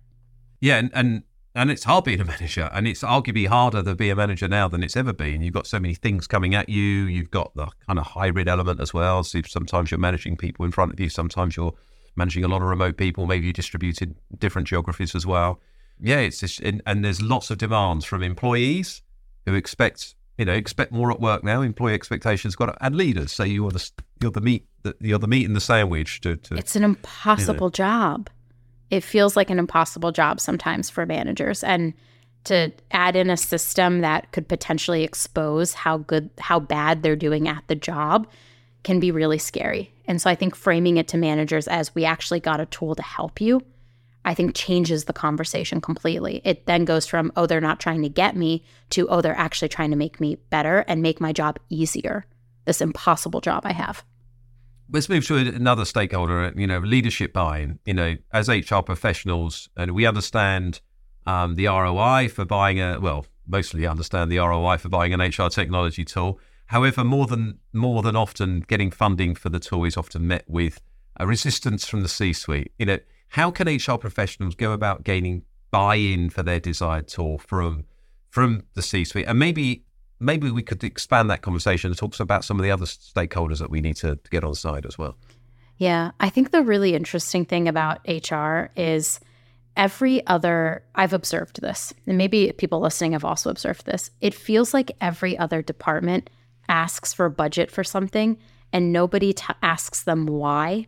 Yeah, 0.61 0.77
and, 0.77 0.91
and 0.95 1.23
and 1.55 1.71
it's 1.71 1.83
hard 1.83 2.05
being 2.05 2.21
a 2.21 2.25
manager, 2.25 2.71
and 2.73 2.87
it's 2.87 3.03
arguably 3.03 3.49
harder 3.49 3.83
to 3.83 3.95
be 3.97 4.11
a 4.11 4.17
manager 4.17 4.47
now 4.47 4.69
than 4.69 4.83
it's 4.83 4.97
ever 4.97 5.13
been. 5.13 5.43
You've 5.43 5.55
got 5.55 5.67
so 5.67 5.81
many 5.81 5.95
things 5.95 6.27
coming 6.27 6.55
at 6.55 6.69
you. 6.69 6.83
You've 6.83 7.31
got 7.31 7.55
the 7.57 7.67
kind 7.87 7.99
of 7.99 8.07
hybrid 8.07 8.49
element 8.49 8.81
as 8.81 8.95
well. 8.95 9.25
So 9.25 9.41
sometimes 9.47 9.91
you're 9.91 9.99
managing 9.99 10.37
people 10.37 10.65
in 10.65 10.71
front 10.71 10.93
of 10.93 11.01
you. 11.01 11.09
Sometimes 11.09 11.57
you're 11.57 11.75
managing 12.15 12.45
a 12.45 12.49
lot 12.49 12.63
of 12.63 12.69
remote 12.69 12.97
people. 12.97 13.27
Maybe 13.27 13.49
you 13.49 13.53
distributed 13.53 14.15
different 14.39 14.69
geographies 14.69 15.15
as 15.15 15.27
well. 15.27 15.61
Yeah, 16.01 16.21
it's 16.21 16.39
just, 16.39 16.61
and, 16.61 16.83
and 16.87 17.05
there's 17.05 17.21
lots 17.21 17.51
of 17.51 17.59
demands 17.59 18.05
from 18.05 18.23
employees 18.23 19.03
who 19.45 19.55
expect 19.55 20.15
you 20.39 20.45
know 20.45 20.53
expect 20.53 20.93
more 20.93 21.11
at 21.11 21.21
work 21.21 21.43
now. 21.43 21.63
Employee 21.63 21.95
expectations 21.95 22.55
got 22.55 22.67
to, 22.67 22.85
and 22.85 22.95
leaders 22.95 23.33
say 23.33 23.49
you 23.49 23.67
are 23.67 23.71
the 23.73 23.91
you're 24.23 24.31
the 24.31 24.41
meat 24.41 24.67
the, 24.83 24.95
you're 25.01 25.19
the 25.19 25.29
meat 25.29 25.45
in 25.45 25.55
the 25.55 25.61
sandwich. 25.61 26.21
To, 26.23 26.37
to 26.37 26.55
it's 26.55 26.77
an 26.77 26.85
impossible 26.85 27.55
you 27.55 27.61
know. 27.61 27.71
job 27.71 28.31
it 28.91 29.05
feels 29.05 29.37
like 29.37 29.51
an 29.51 29.59
impossible 29.59 30.13
job 30.13 30.41
sometimes 30.41 30.91
for 30.91 31.07
managers 31.07 31.63
and 31.63 31.95
to 32.45 32.73
add 32.91 33.17
in 33.17 33.31
a 33.31 33.37
system 33.37 34.01
that 34.01 34.33
could 34.33 34.49
potentially 34.49 35.05
expose 35.05 35.75
how 35.75 35.99
good 35.99 36.31
how 36.39 36.59
bad 36.59 37.03
they're 37.03 37.17
doing 37.17 37.49
at 37.49 37.63
the 37.69 37.75
job 37.75 38.27
can 38.83 38.99
be 38.99 39.11
really 39.11 39.39
scary. 39.39 39.93
And 40.07 40.21
so 40.21 40.31
I 40.31 40.35
think 40.35 40.57
framing 40.57 40.97
it 40.97 41.09
to 41.09 41.19
managers 41.19 41.69
as 41.69 41.95
we 41.95 42.05
actually 42.05 42.41
got 42.41 42.61
a 42.61 42.67
tool 42.67 42.95
to 42.95 43.03
help 43.03 43.41
you, 43.41 43.61
I 44.25 44.35
think 44.35 44.55
changes 44.55 45.05
the 45.05 45.13
conversation 45.13 45.81
completely. 45.81 46.41
It 46.45 46.67
then 46.67 46.85
goes 46.85 47.07
from 47.07 47.31
oh 47.37 47.47
they're 47.47 47.61
not 47.61 47.79
trying 47.79 48.03
to 48.03 48.09
get 48.09 48.37
me 48.37 48.65
to 48.91 49.09
oh 49.09 49.21
they're 49.21 49.37
actually 49.37 49.69
trying 49.69 49.91
to 49.91 49.97
make 49.97 50.21
me 50.21 50.37
better 50.49 50.85
and 50.89 51.03
make 51.03 51.21
my 51.21 51.33
job 51.33 51.59
easier. 51.69 52.25
This 52.65 52.81
impossible 52.81 53.41
job 53.41 53.63
I 53.65 53.73
have 53.73 54.03
let's 54.93 55.09
move 55.09 55.27
to 55.27 55.37
another 55.37 55.85
stakeholder, 55.85 56.53
you 56.57 56.67
know, 56.67 56.79
leadership 56.79 57.33
buy-in. 57.33 57.79
You 57.85 57.95
know, 57.95 58.17
as 58.33 58.49
HR 58.49 58.81
professionals, 58.81 59.69
and 59.77 59.93
we 59.93 60.07
understand 60.07 60.81
um, 61.27 61.57
the 61.57 61.67
ROI 61.67 62.29
for 62.29 62.45
buying 62.45 62.81
a 62.81 62.99
well, 63.01 63.27
mostly 63.47 63.87
understand 63.87 64.31
the 64.31 64.39
ROI 64.39 64.79
for 64.79 64.89
buying 64.89 65.13
an 65.13 65.21
HR 65.21 65.49
technology 65.49 66.05
tool. 66.05 66.39
However, 66.67 67.05
more 67.05 67.27
than 67.27 67.59
more 67.73 68.03
than 68.03 68.17
often, 68.17 68.61
getting 68.61 68.91
funding 68.91 69.35
for 69.35 69.49
the 69.49 69.61
tool 69.61 69.85
is 69.85 69.97
often 69.97 70.27
met 70.27 70.45
with 70.47 70.81
a 71.17 71.27
resistance 71.27 71.87
from 71.87 72.03
the 72.03 72.09
C-suite. 72.09 72.73
You 72.79 72.87
know, 72.87 72.99
How 73.31 73.51
can 73.51 73.69
HR 73.69 73.97
professionals 73.97 74.55
go 74.55 74.73
about 74.73 75.05
gaining 75.05 75.43
buy-in 75.71 76.31
for 76.31 76.43
their 76.43 76.61
desired 76.61 77.09
tool 77.09 77.39
from 77.39 77.85
from 78.29 78.65
the 78.75 78.83
C-suite? 78.83 79.27
And 79.27 79.39
maybe 79.39 79.85
maybe 80.21 80.51
we 80.51 80.63
could 80.63 80.85
expand 80.85 81.31
that 81.31 81.43
conversation 81.43 81.91
and 81.91 81.99
talk 81.99 82.19
about 82.21 82.45
some 82.45 82.59
of 82.59 82.63
the 82.63 82.71
other 82.71 82.85
stakeholders 82.85 83.59
that 83.59 83.71
we 83.71 83.81
need 83.81 83.97
to, 83.97 84.17
to 84.17 84.31
get 84.31 84.45
on 84.45 84.55
side 84.55 84.87
as 84.87 84.99
well. 84.99 85.17
Yeah, 85.79 86.11
I 86.21 86.29
think 86.29 86.51
the 86.51 86.63
really 86.63 86.95
interesting 86.95 87.47
thing 87.47 87.67
about 87.67 88.07
HR 88.07 88.71
is 88.77 89.19
every 89.77 90.25
other, 90.27 90.85
I've 90.95 91.15
observed 91.15 91.63
this, 91.63 91.95
and 92.07 92.19
maybe 92.19 92.53
people 92.53 92.81
listening 92.81 93.13
have 93.13 93.25
also 93.25 93.49
observed 93.49 93.87
this. 93.87 94.11
It 94.21 94.35
feels 94.35 94.75
like 94.75 94.95
every 95.01 95.39
other 95.39 95.63
department 95.63 96.29
asks 96.69 97.15
for 97.15 97.25
a 97.27 97.31
budget 97.31 97.71
for 97.71 97.83
something 97.83 98.39
and 98.73 98.93
nobody 98.93 99.33
t- 99.33 99.45
asks 99.63 100.03
them 100.03 100.27
why. 100.27 100.87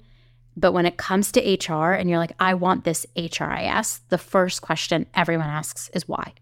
But 0.56 0.72
when 0.72 0.84
it 0.84 0.98
comes 0.98 1.32
to 1.32 1.40
HR 1.40 1.92
and 1.92 2.10
you're 2.10 2.18
like, 2.18 2.34
I 2.38 2.52
want 2.54 2.84
this 2.84 3.06
HRIS, 3.16 4.00
the 4.10 4.18
first 4.18 4.60
question 4.60 5.06
everyone 5.14 5.48
asks 5.48 5.90
is 5.94 6.06
why. 6.06 6.34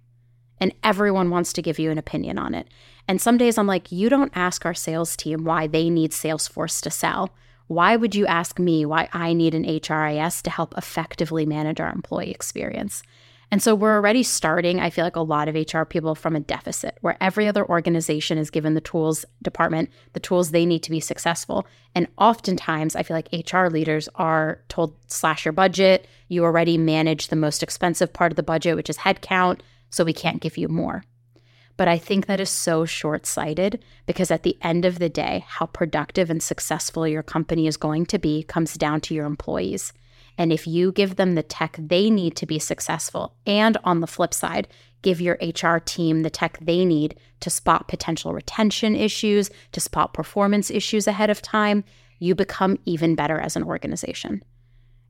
And 0.61 0.75
everyone 0.85 1.31
wants 1.31 1.53
to 1.55 1.62
give 1.62 1.79
you 1.79 1.90
an 1.90 1.99
opinion 1.99 2.38
on 2.38 2.55
it. 2.55 2.68
And 3.09 3.20
some 3.20 3.38
days 3.38 3.57
I'm 3.57 3.66
like, 3.66 3.90
you 3.90 4.09
don't 4.09 4.33
ask 4.35 4.66
our 4.66 4.75
sales 4.75 5.16
team 5.16 5.44
why 5.44 5.66
they 5.66 5.88
need 5.88 6.12
Salesforce 6.12 6.81
to 6.83 6.90
sell 6.90 7.31
why 7.70 7.94
would 7.94 8.16
you 8.16 8.27
ask 8.27 8.59
me 8.59 8.85
why 8.85 9.09
I 9.12 9.33
need 9.33 9.55
an 9.55 9.62
HRIS 9.62 10.42
to 10.42 10.51
help 10.51 10.75
effectively 10.77 11.46
manage 11.46 11.79
our 11.79 11.92
employee 11.92 12.33
experience? 12.33 13.05
And 13.53 13.62
so 13.62 13.77
we're 13.77 13.94
already 13.94 14.25
starting, 14.25 14.81
I 14.81 14.90
feel 14.90 15.05
like 15.05 15.14
a 15.14 15.20
lot 15.20 15.46
of 15.46 15.55
HR 15.55 15.85
people 15.85 16.16
from 16.16 16.35
a 16.35 16.40
deficit 16.40 16.99
where 17.01 17.16
every 17.20 17.46
other 17.46 17.64
organization 17.64 18.38
is 18.38 18.51
given 18.51 18.75
the 18.75 18.81
tools 18.81 19.25
department, 19.40 19.88
the 20.14 20.20
tools 20.20 20.51
they 20.51 20.66
need 20.66 20.83
to 20.83 20.90
be 20.90 20.99
successful. 20.99 21.64
And 21.94 22.09
oftentimes 22.18 22.96
I 22.96 23.05
feel 23.05 23.16
like 23.16 23.53
HR 23.53 23.68
leaders 23.68 24.09
are 24.16 24.61
told 24.68 24.96
slash 25.07 25.44
your 25.44 25.53
budget. 25.53 26.09
You 26.27 26.42
already 26.42 26.77
manage 26.77 27.29
the 27.29 27.37
most 27.37 27.62
expensive 27.62 28.12
part 28.12 28.33
of 28.33 28.37
the 28.37 28.42
budget, 28.42 28.75
which 28.75 28.90
is 28.90 28.99
headcount. 28.99 29.61
So 29.90 30.05
we 30.05 30.12
can't 30.12 30.40
give 30.40 30.57
you 30.57 30.68
more. 30.68 31.05
But 31.76 31.88
I 31.88 31.98
think 31.98 32.26
that 32.26 32.40
is 32.40 32.50
so 32.50 32.85
short 32.85 33.26
sighted 33.26 33.83
because 34.07 34.31
at 34.31 34.42
the 34.42 34.59
end 34.62 34.85
of 34.85 34.98
the 34.98 35.09
day, 35.09 35.44
how 35.48 35.66
productive 35.66 36.31
and 36.31 36.42
successful 36.42 37.09
your 37.09 37.22
company 37.22 37.66
is 37.66 37.76
going 37.76 38.07
to 38.07 38.18
be 38.18 38.42
comes 38.42 38.74
down 38.74 39.00
to 39.03 39.14
your 39.14 39.26
employees. 39.26 39.92
And 40.37 40.53
if 40.53 40.66
you 40.66 40.92
give 40.92 41.16
them 41.16 41.35
the 41.35 41.42
tech 41.42 41.76
they 41.79 42.11
need 42.11 42.37
to 42.37 42.46
be 42.46 42.59
successful, 42.59 43.35
and 43.46 43.76
on 43.85 44.00
the 44.00 44.07
flip 44.07 44.35
side, 44.35 44.68
give 45.03 45.20
your 45.20 45.38
HR 45.40 45.79
team 45.79 46.22
the 46.22 46.31
tech 46.31 46.59
they 46.61 46.85
need 46.85 47.18
to 47.40 47.50
spot 47.50 47.88
potential 47.88 48.33
retention 48.33 48.94
issues, 48.94 49.50
to 49.72 49.81
spot 49.81 50.14
performance 50.14 50.70
issues 50.70 51.07
ahead 51.07 51.31
of 51.31 51.42
time, 51.42 51.85
you 52.18 52.35
become 52.35 52.79
even 52.85 53.14
better 53.14 53.40
as 53.40 53.57
an 53.57 53.64
organization. 53.64 54.42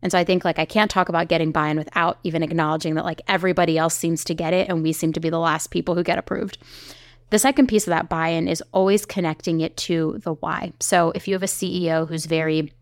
And 0.03 0.11
so 0.11 0.19
I 0.19 0.25
think 0.25 0.45
like 0.45 0.59
I 0.59 0.65
can't 0.65 0.91
talk 0.91 1.09
about 1.09 1.29
getting 1.29 1.53
buy-in 1.53 1.77
without 1.77 2.19
even 2.25 2.43
acknowledging 2.43 2.95
that 2.95 3.05
like 3.05 3.21
everybody 3.29 3.77
else 3.77 3.95
seems 3.95 4.25
to 4.25 4.35
get 4.35 4.55
it 4.55 4.69
and 4.69 4.83
we 4.83 4.93
seem 4.93 5.13
to 5.13 5.21
be 5.21 5.31
the 5.31 5.39
last 5.39 5.71
people 5.71 5.95
who 5.95 6.03
get 6.03 6.19
approved. 6.19 6.59
The 7.31 7.39
second 7.39 7.69
piece 7.69 7.87
of 7.87 7.91
that 7.91 8.09
buy-in 8.09 8.49
is 8.49 8.63
always 8.73 9.07
connecting 9.07 9.61
it 9.61 9.77
to 9.79 10.19
the 10.25 10.35
why. 10.35 10.73
So 10.81 11.13
if 11.15 11.29
you 11.29 11.35
have 11.35 11.43
a 11.43 11.47
CEO 11.47 12.09
who's 12.09 12.27
very 12.27 12.73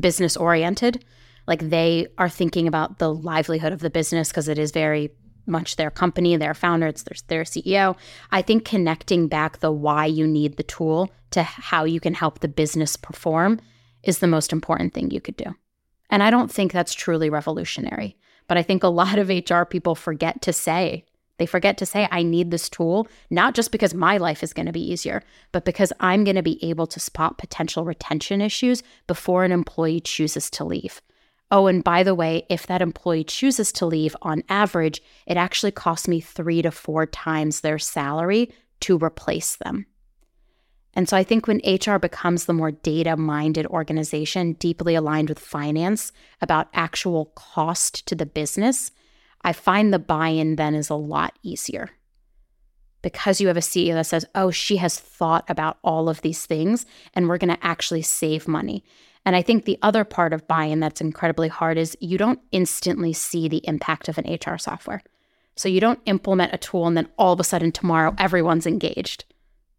business 0.00 0.36
oriented, 0.36 1.04
like 1.46 1.70
they 1.70 2.08
are 2.18 2.28
thinking 2.28 2.66
about 2.66 2.98
the 2.98 3.12
livelihood 3.12 3.72
of 3.72 3.80
the 3.80 3.90
business 3.90 4.28
because 4.28 4.48
it 4.48 4.58
is 4.58 4.72
very 4.72 5.10
much 5.46 5.76
their 5.76 5.90
company, 5.90 6.36
their 6.36 6.54
founder, 6.54 6.86
it's 6.88 7.04
their, 7.04 7.16
their 7.28 7.44
CEO. 7.44 7.96
I 8.30 8.42
think 8.42 8.64
connecting 8.64 9.28
back 9.28 9.60
the 9.60 9.72
why 9.72 10.06
you 10.06 10.26
need 10.26 10.56
the 10.56 10.62
tool 10.62 11.10
to 11.30 11.42
how 11.42 11.84
you 11.84 12.00
can 12.00 12.14
help 12.14 12.40
the 12.40 12.48
business 12.48 12.96
perform 12.96 13.60
is 14.02 14.18
the 14.18 14.26
most 14.26 14.52
important 14.52 14.92
thing 14.92 15.10
you 15.10 15.20
could 15.20 15.36
do. 15.36 15.54
And 16.10 16.22
I 16.22 16.30
don't 16.30 16.50
think 16.50 16.72
that's 16.72 16.94
truly 16.94 17.30
revolutionary. 17.30 18.16
But 18.46 18.56
I 18.56 18.62
think 18.62 18.82
a 18.82 18.88
lot 18.88 19.18
of 19.18 19.28
HR 19.28 19.64
people 19.64 19.94
forget 19.94 20.40
to 20.42 20.52
say, 20.52 21.04
they 21.38 21.46
forget 21.46 21.78
to 21.78 21.86
say, 21.86 22.08
I 22.10 22.22
need 22.22 22.50
this 22.50 22.68
tool, 22.68 23.06
not 23.30 23.54
just 23.54 23.70
because 23.70 23.94
my 23.94 24.16
life 24.16 24.42
is 24.42 24.52
going 24.52 24.66
to 24.66 24.72
be 24.72 24.90
easier, 24.92 25.22
but 25.52 25.64
because 25.64 25.92
I'm 26.00 26.24
going 26.24 26.36
to 26.36 26.42
be 26.42 26.62
able 26.64 26.86
to 26.88 27.00
spot 27.00 27.38
potential 27.38 27.84
retention 27.84 28.40
issues 28.40 28.82
before 29.06 29.44
an 29.44 29.52
employee 29.52 30.00
chooses 30.00 30.50
to 30.50 30.64
leave. 30.64 31.00
Oh, 31.50 31.66
and 31.66 31.82
by 31.82 32.02
the 32.02 32.14
way, 32.14 32.44
if 32.50 32.66
that 32.66 32.82
employee 32.82 33.24
chooses 33.24 33.72
to 33.72 33.86
leave, 33.86 34.14
on 34.20 34.42
average, 34.48 35.00
it 35.26 35.36
actually 35.36 35.70
costs 35.70 36.08
me 36.08 36.20
three 36.20 36.60
to 36.60 36.70
four 36.70 37.06
times 37.06 37.60
their 37.60 37.78
salary 37.78 38.52
to 38.80 38.98
replace 38.98 39.56
them. 39.56 39.86
And 40.98 41.08
so 41.08 41.16
I 41.16 41.22
think 41.22 41.46
when 41.46 41.60
HR 41.64 41.98
becomes 41.98 42.46
the 42.46 42.52
more 42.52 42.72
data 42.72 43.16
minded 43.16 43.66
organization, 43.66 44.54
deeply 44.54 44.96
aligned 44.96 45.28
with 45.28 45.38
finance 45.38 46.10
about 46.40 46.66
actual 46.74 47.26
cost 47.36 48.04
to 48.08 48.16
the 48.16 48.26
business, 48.26 48.90
I 49.42 49.52
find 49.52 49.94
the 49.94 50.00
buy 50.00 50.30
in 50.30 50.56
then 50.56 50.74
is 50.74 50.90
a 50.90 50.96
lot 50.96 51.38
easier. 51.44 51.90
Because 53.00 53.40
you 53.40 53.46
have 53.46 53.56
a 53.56 53.60
CEO 53.60 53.94
that 53.94 54.06
says, 54.06 54.26
oh, 54.34 54.50
she 54.50 54.78
has 54.78 54.98
thought 54.98 55.44
about 55.48 55.78
all 55.84 56.08
of 56.08 56.22
these 56.22 56.46
things 56.46 56.84
and 57.14 57.28
we're 57.28 57.38
going 57.38 57.54
to 57.54 57.64
actually 57.64 58.02
save 58.02 58.48
money. 58.48 58.82
And 59.24 59.36
I 59.36 59.42
think 59.42 59.66
the 59.66 59.78
other 59.82 60.02
part 60.02 60.32
of 60.32 60.48
buy 60.48 60.64
in 60.64 60.80
that's 60.80 61.00
incredibly 61.00 61.46
hard 61.46 61.78
is 61.78 61.96
you 62.00 62.18
don't 62.18 62.40
instantly 62.50 63.12
see 63.12 63.46
the 63.48 63.64
impact 63.68 64.08
of 64.08 64.18
an 64.18 64.24
HR 64.34 64.58
software. 64.58 65.04
So 65.54 65.68
you 65.68 65.80
don't 65.80 66.00
implement 66.06 66.54
a 66.54 66.58
tool 66.58 66.88
and 66.88 66.96
then 66.96 67.08
all 67.16 67.34
of 67.34 67.38
a 67.38 67.44
sudden 67.44 67.70
tomorrow 67.70 68.16
everyone's 68.18 68.66
engaged. 68.66 69.26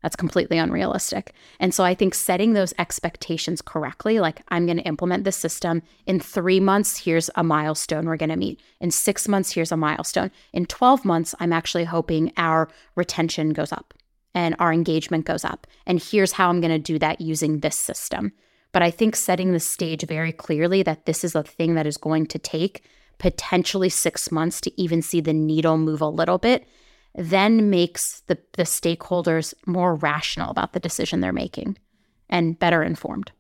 That's 0.02 0.16
completely 0.16 0.58
unrealistic. 0.58 1.34
And 1.60 1.74
so 1.74 1.84
I 1.84 1.94
think 1.94 2.16
setting 2.16 2.54
those 2.54 2.74
expectations 2.80 3.62
correctly, 3.62 4.20
like 4.20 4.42
I'm 4.48 4.66
going 4.66 4.78
to 4.78 4.84
implement 4.84 5.26
this 5.26 5.36
system 5.36 5.82
in 6.06 6.20
three 6.20 6.60
months, 6.60 6.98
here's 6.98 7.30
a 7.36 7.44
milestone 7.44 8.06
we're 8.06 8.18
going 8.18 8.30
to 8.30 8.38
meet. 8.38 8.62
In 8.80 8.92
six 8.92 9.28
months, 9.28 9.52
here's 9.52 9.72
a 9.72 9.78
milestone. 9.78 10.32
In 10.54 10.66
12 10.66 11.04
months, 11.04 11.36
I'm 11.40 11.52
actually 11.52 11.84
hoping 11.84 12.32
our 12.38 12.70
retention 12.96 13.52
goes 13.52 13.74
up 13.74 13.94
and 14.34 14.56
our 14.60 14.72
engagement 14.72 15.26
goes 15.26 15.44
up. 15.44 15.68
And 15.86 16.02
here's 16.02 16.34
how 16.34 16.50
I'm 16.50 16.62
going 16.62 16.72
to 16.72 16.80
do 16.80 16.98
that 17.00 17.20
using 17.20 17.60
this 17.60 17.76
system. 17.76 18.32
But 18.72 18.84
I 18.84 18.92
think 18.92 19.16
setting 19.16 19.52
the 19.52 19.60
stage 19.60 20.06
very 20.06 20.32
clearly 20.32 20.84
that 20.84 21.06
this 21.06 21.24
is 21.24 21.36
a 21.36 21.44
thing 21.44 21.76
that 21.76 21.88
is 21.88 21.98
going 21.98 22.28
to 22.28 22.40
take 22.40 22.84
potentially 23.18 23.90
six 23.90 24.32
months 24.32 24.62
to 24.62 24.82
even 24.82 25.02
see 25.02 25.20
the 25.20 25.34
needle 25.34 25.78
move 25.78 26.02
a 26.02 26.08
little 26.08 26.38
bit 26.38 26.66
then 27.16 27.70
makes 27.70 28.22
the, 28.28 28.38
the 28.54 28.64
stakeholders 28.64 29.54
more 29.66 29.96
rational 29.96 30.52
about 30.52 30.74
the 30.74 30.80
decision 30.80 31.20
they're 31.20 31.34
making 31.34 31.78
and 32.30 32.58
better 32.58 32.84
informed. 32.84 33.32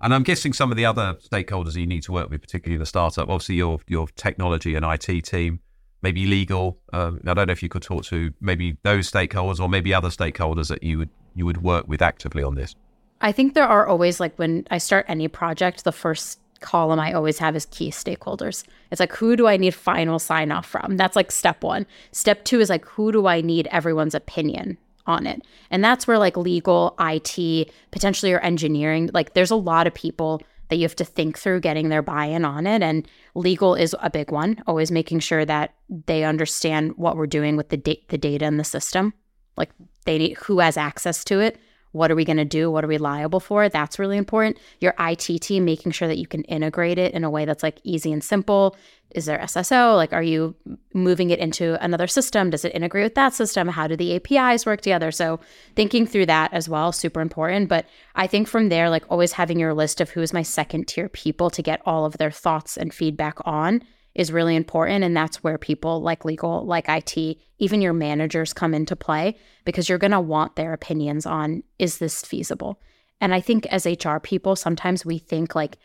And 0.00 0.14
I'm 0.14 0.22
guessing 0.22 0.52
some 0.52 0.70
of 0.70 0.76
the 0.76 0.84
other 0.84 1.16
stakeholders 1.32 1.74
you 1.74 1.86
need 1.86 2.02
to 2.04 2.12
work 2.12 2.30
with, 2.30 2.40
particularly 2.40 2.78
the 2.78 2.86
startup, 2.86 3.28
obviously 3.28 3.56
your 3.56 3.80
your 3.88 4.06
technology 4.14 4.76
and 4.76 4.84
IT 4.84 5.24
team, 5.24 5.60
maybe 6.02 6.26
legal. 6.26 6.78
Um, 6.92 7.20
I 7.26 7.34
don't 7.34 7.48
know 7.48 7.52
if 7.52 7.62
you 7.62 7.68
could 7.68 7.82
talk 7.82 8.04
to 8.04 8.32
maybe 8.40 8.76
those 8.84 9.10
stakeholders 9.10 9.58
or 9.58 9.68
maybe 9.68 9.92
other 9.92 10.08
stakeholders 10.08 10.68
that 10.68 10.82
you 10.82 10.98
would 10.98 11.10
you 11.34 11.44
would 11.46 11.62
work 11.62 11.88
with 11.88 12.00
actively 12.00 12.42
on 12.42 12.54
this. 12.54 12.74
I 13.20 13.32
think 13.32 13.54
there 13.54 13.66
are 13.66 13.86
always 13.86 14.20
like 14.20 14.38
when 14.38 14.66
I 14.70 14.78
start 14.78 15.04
any 15.08 15.26
project, 15.26 15.82
the 15.82 15.92
first 15.92 16.38
column 16.60 17.00
I 17.00 17.12
always 17.12 17.38
have 17.38 17.56
is 17.56 17.66
key 17.66 17.90
stakeholders. 17.90 18.64
It's 18.90 19.00
like, 19.00 19.12
who 19.12 19.36
do 19.36 19.46
I 19.46 19.56
need 19.56 19.74
final 19.74 20.18
sign 20.18 20.50
off 20.50 20.66
from? 20.66 20.96
That's 20.96 21.16
like 21.16 21.30
step 21.30 21.62
one. 21.62 21.86
Step 22.12 22.44
two 22.44 22.60
is 22.60 22.70
like, 22.70 22.84
who 22.84 23.12
do 23.12 23.26
I 23.26 23.40
need 23.40 23.68
everyone's 23.70 24.14
opinion 24.14 24.78
on 25.06 25.26
it? 25.26 25.42
And 25.70 25.82
that's 25.82 26.06
where 26.06 26.18
like 26.18 26.36
legal, 26.36 26.94
IT, 27.00 27.70
potentially 27.90 28.30
your 28.30 28.44
engineering, 28.44 29.10
like 29.12 29.34
there's 29.34 29.50
a 29.50 29.56
lot 29.56 29.86
of 29.86 29.94
people 29.94 30.40
that 30.68 30.76
you 30.76 30.82
have 30.82 30.96
to 30.96 31.04
think 31.04 31.38
through 31.38 31.60
getting 31.60 31.88
their 31.88 32.02
buy 32.02 32.26
in 32.26 32.44
on 32.44 32.66
it. 32.66 32.82
And 32.82 33.08
legal 33.34 33.74
is 33.74 33.96
a 34.00 34.10
big 34.10 34.30
one, 34.30 34.62
always 34.66 34.90
making 34.90 35.20
sure 35.20 35.44
that 35.44 35.74
they 36.06 36.24
understand 36.24 36.92
what 36.96 37.16
we're 37.16 37.26
doing 37.26 37.56
with 37.56 37.70
the, 37.70 37.78
da- 37.78 38.04
the 38.08 38.18
data 38.18 38.44
in 38.44 38.58
the 38.58 38.64
system. 38.64 39.14
Like 39.56 39.70
they 40.04 40.18
need 40.18 40.36
who 40.38 40.60
has 40.60 40.76
access 40.76 41.24
to 41.24 41.40
it 41.40 41.58
what 41.92 42.10
are 42.10 42.14
we 42.14 42.24
going 42.24 42.36
to 42.36 42.44
do? 42.44 42.70
What 42.70 42.84
are 42.84 42.88
we 42.88 42.98
liable 42.98 43.40
for? 43.40 43.68
That's 43.68 43.98
really 43.98 44.16
important. 44.16 44.58
Your 44.80 44.94
IT 44.98 45.40
team 45.40 45.64
making 45.64 45.92
sure 45.92 46.08
that 46.08 46.18
you 46.18 46.26
can 46.26 46.42
integrate 46.44 46.98
it 46.98 47.14
in 47.14 47.24
a 47.24 47.30
way 47.30 47.44
that's 47.44 47.62
like 47.62 47.80
easy 47.84 48.12
and 48.12 48.22
simple. 48.22 48.76
Is 49.14 49.24
there 49.24 49.38
SSO? 49.38 49.96
Like, 49.96 50.12
are 50.12 50.22
you 50.22 50.54
moving 50.92 51.30
it 51.30 51.38
into 51.38 51.82
another 51.82 52.06
system? 52.06 52.50
Does 52.50 52.64
it 52.66 52.74
integrate 52.74 53.04
with 53.04 53.14
that 53.14 53.32
system? 53.32 53.68
How 53.68 53.86
do 53.86 53.96
the 53.96 54.16
APIs 54.16 54.66
work 54.66 54.82
together? 54.82 55.10
So, 55.10 55.40
thinking 55.76 56.06
through 56.06 56.26
that 56.26 56.52
as 56.52 56.68
well, 56.68 56.92
super 56.92 57.22
important. 57.22 57.70
But 57.70 57.86
I 58.14 58.26
think 58.26 58.48
from 58.48 58.68
there, 58.68 58.90
like, 58.90 59.04
always 59.08 59.32
having 59.32 59.58
your 59.58 59.72
list 59.72 60.02
of 60.02 60.10
who 60.10 60.20
is 60.20 60.34
my 60.34 60.42
second 60.42 60.88
tier 60.88 61.08
people 61.08 61.48
to 61.50 61.62
get 61.62 61.80
all 61.86 62.04
of 62.04 62.18
their 62.18 62.30
thoughts 62.30 62.76
and 62.76 62.92
feedback 62.92 63.38
on 63.46 63.82
is 64.14 64.32
really 64.32 64.56
important. 64.56 65.04
And 65.04 65.16
that's 65.16 65.42
where 65.42 65.58
people 65.58 66.02
like 66.02 66.24
legal, 66.24 66.64
like 66.64 66.88
IT, 66.88 67.38
even 67.58 67.80
your 67.80 67.92
managers 67.92 68.52
come 68.52 68.74
into 68.74 68.96
play 68.96 69.36
because 69.64 69.88
you're 69.88 69.98
going 69.98 70.10
to 70.12 70.20
want 70.20 70.56
their 70.56 70.72
opinions 70.72 71.26
on 71.26 71.62
is 71.78 71.98
this 71.98 72.22
feasible? 72.22 72.80
And 73.20 73.34
I 73.34 73.40
think 73.40 73.66
as 73.66 73.86
HR 73.86 74.18
people, 74.18 74.56
sometimes 74.56 75.04
we 75.04 75.18
think 75.18 75.54
like 75.54 75.78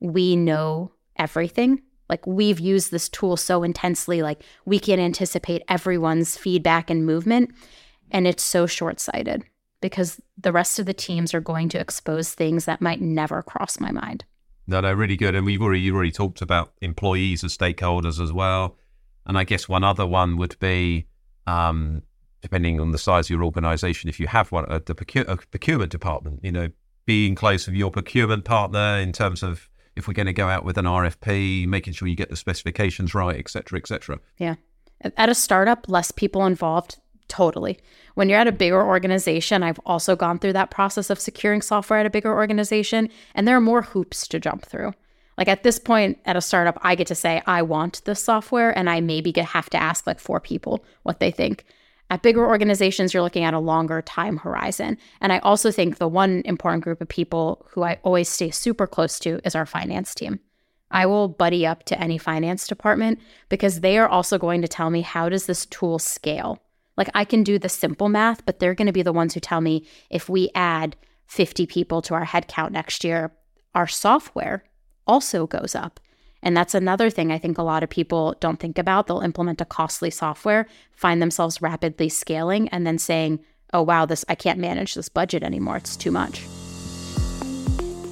we 0.00 0.36
know 0.36 0.92
everything. 1.16 1.82
Like 2.08 2.26
we've 2.26 2.58
used 2.58 2.90
this 2.90 3.08
tool 3.08 3.36
so 3.36 3.62
intensely, 3.62 4.22
like 4.22 4.42
we 4.64 4.78
can 4.80 4.98
anticipate 4.98 5.62
everyone's 5.68 6.36
feedback 6.36 6.90
and 6.90 7.06
movement. 7.06 7.52
And 8.10 8.26
it's 8.26 8.42
so 8.42 8.66
short 8.66 8.98
sighted 8.98 9.44
because 9.80 10.20
the 10.36 10.52
rest 10.52 10.78
of 10.78 10.86
the 10.86 10.94
teams 10.94 11.32
are 11.32 11.40
going 11.40 11.68
to 11.70 11.80
expose 11.80 12.34
things 12.34 12.64
that 12.64 12.80
might 12.80 13.00
never 13.00 13.42
cross 13.42 13.78
my 13.78 13.92
mind. 13.92 14.24
No, 14.70 14.80
no, 14.80 14.92
really 14.92 15.16
good. 15.16 15.34
And 15.34 15.44
we've 15.44 15.60
already 15.60 15.80
you 15.80 15.96
already 15.96 16.12
talked 16.12 16.42
about 16.42 16.72
employees 16.80 17.42
as 17.42 17.56
stakeholders 17.56 18.22
as 18.22 18.32
well. 18.32 18.76
And 19.26 19.36
I 19.36 19.42
guess 19.42 19.68
one 19.68 19.82
other 19.82 20.06
one 20.06 20.36
would 20.36 20.56
be, 20.60 21.06
um, 21.48 22.02
depending 22.40 22.78
on 22.78 22.92
the 22.92 22.98
size 22.98 23.26
of 23.26 23.30
your 23.30 23.42
organisation, 23.42 24.08
if 24.08 24.20
you 24.20 24.28
have 24.28 24.52
one, 24.52 24.66
uh, 24.70 24.78
the 24.86 24.94
procure, 24.94 25.24
a 25.26 25.36
procurement 25.38 25.90
department, 25.90 26.38
you 26.44 26.52
know, 26.52 26.68
being 27.04 27.34
close 27.34 27.66
with 27.66 27.74
your 27.74 27.90
procurement 27.90 28.44
partner 28.44 28.98
in 28.98 29.12
terms 29.12 29.42
of 29.42 29.68
if 29.96 30.06
we're 30.06 30.14
going 30.14 30.26
to 30.26 30.32
go 30.32 30.46
out 30.46 30.64
with 30.64 30.78
an 30.78 30.84
RFP, 30.84 31.66
making 31.66 31.92
sure 31.92 32.06
you 32.06 32.14
get 32.14 32.30
the 32.30 32.36
specifications 32.36 33.12
right, 33.12 33.36
et 33.36 33.50
cetera, 33.50 33.76
et 33.76 33.88
cetera. 33.88 34.20
Yeah. 34.38 34.54
At 35.00 35.28
a 35.28 35.34
startup, 35.34 35.86
less 35.88 36.12
people 36.12 36.46
involved, 36.46 37.00
totally. 37.30 37.78
When 38.14 38.28
you're 38.28 38.38
at 38.38 38.46
a 38.46 38.52
bigger 38.52 38.84
organization, 38.84 39.62
I've 39.62 39.80
also 39.86 40.16
gone 40.16 40.38
through 40.38 40.52
that 40.52 40.70
process 40.70 41.08
of 41.08 41.18
securing 41.18 41.62
software 41.62 42.00
at 42.00 42.06
a 42.06 42.10
bigger 42.10 42.34
organization, 42.34 43.08
and 43.34 43.48
there 43.48 43.56
are 43.56 43.60
more 43.60 43.82
hoops 43.82 44.28
to 44.28 44.40
jump 44.40 44.66
through. 44.66 44.92
Like 45.38 45.48
at 45.48 45.62
this 45.62 45.78
point 45.78 46.18
at 46.26 46.36
a 46.36 46.42
startup, 46.42 46.78
I 46.82 46.94
get 46.94 47.06
to 47.06 47.14
say, 47.14 47.40
I 47.46 47.62
want 47.62 48.04
this 48.04 48.22
software, 48.22 48.76
and 48.76 48.90
I 48.90 49.00
maybe 49.00 49.32
get, 49.32 49.46
have 49.46 49.70
to 49.70 49.82
ask 49.82 50.06
like 50.06 50.20
four 50.20 50.40
people 50.40 50.84
what 51.04 51.20
they 51.20 51.30
think. 51.30 51.64
At 52.10 52.22
bigger 52.22 52.44
organizations, 52.44 53.14
you're 53.14 53.22
looking 53.22 53.44
at 53.44 53.54
a 53.54 53.60
longer 53.60 54.02
time 54.02 54.38
horizon. 54.38 54.98
And 55.20 55.32
I 55.32 55.38
also 55.38 55.70
think 55.70 55.96
the 55.96 56.08
one 56.08 56.42
important 56.44 56.82
group 56.82 57.00
of 57.00 57.08
people 57.08 57.64
who 57.70 57.84
I 57.84 57.98
always 58.02 58.28
stay 58.28 58.50
super 58.50 58.86
close 58.88 59.20
to 59.20 59.40
is 59.44 59.54
our 59.54 59.64
finance 59.64 60.14
team. 60.14 60.40
I 60.90 61.06
will 61.06 61.28
buddy 61.28 61.64
up 61.64 61.84
to 61.84 62.00
any 62.00 62.18
finance 62.18 62.66
department 62.66 63.20
because 63.48 63.80
they 63.80 63.96
are 63.96 64.08
also 64.08 64.38
going 64.38 64.60
to 64.62 64.68
tell 64.68 64.90
me 64.90 65.02
how 65.02 65.28
does 65.28 65.46
this 65.46 65.66
tool 65.66 66.00
scale? 66.00 66.60
Like 66.96 67.10
I 67.14 67.24
can 67.24 67.42
do 67.42 67.58
the 67.58 67.68
simple 67.68 68.08
math, 68.08 68.44
but 68.44 68.58
they're 68.58 68.74
going 68.74 68.86
to 68.86 68.92
be 68.92 69.02
the 69.02 69.12
ones 69.12 69.34
who 69.34 69.40
tell 69.40 69.60
me 69.60 69.86
if 70.10 70.28
we 70.28 70.50
add 70.54 70.96
50 71.26 71.66
people 71.66 72.02
to 72.02 72.14
our 72.14 72.26
headcount 72.26 72.72
next 72.72 73.04
year, 73.04 73.32
our 73.74 73.86
software 73.86 74.64
also 75.06 75.46
goes 75.46 75.74
up. 75.74 76.00
And 76.42 76.56
that's 76.56 76.74
another 76.74 77.10
thing 77.10 77.30
I 77.30 77.38
think 77.38 77.58
a 77.58 77.62
lot 77.62 77.82
of 77.82 77.90
people 77.90 78.34
don't 78.40 78.58
think 78.58 78.78
about. 78.78 79.06
They'll 79.06 79.20
implement 79.20 79.60
a 79.60 79.64
costly 79.64 80.10
software, 80.10 80.66
find 80.92 81.20
themselves 81.20 81.60
rapidly 81.60 82.08
scaling, 82.08 82.68
and 82.70 82.86
then 82.86 82.98
saying, 82.98 83.40
oh, 83.72 83.82
wow, 83.82 84.06
this 84.06 84.24
I 84.28 84.34
can't 84.34 84.58
manage 84.58 84.94
this 84.94 85.08
budget 85.08 85.42
anymore. 85.42 85.76
It's 85.76 85.96
too 85.96 86.10
much. 86.10 86.42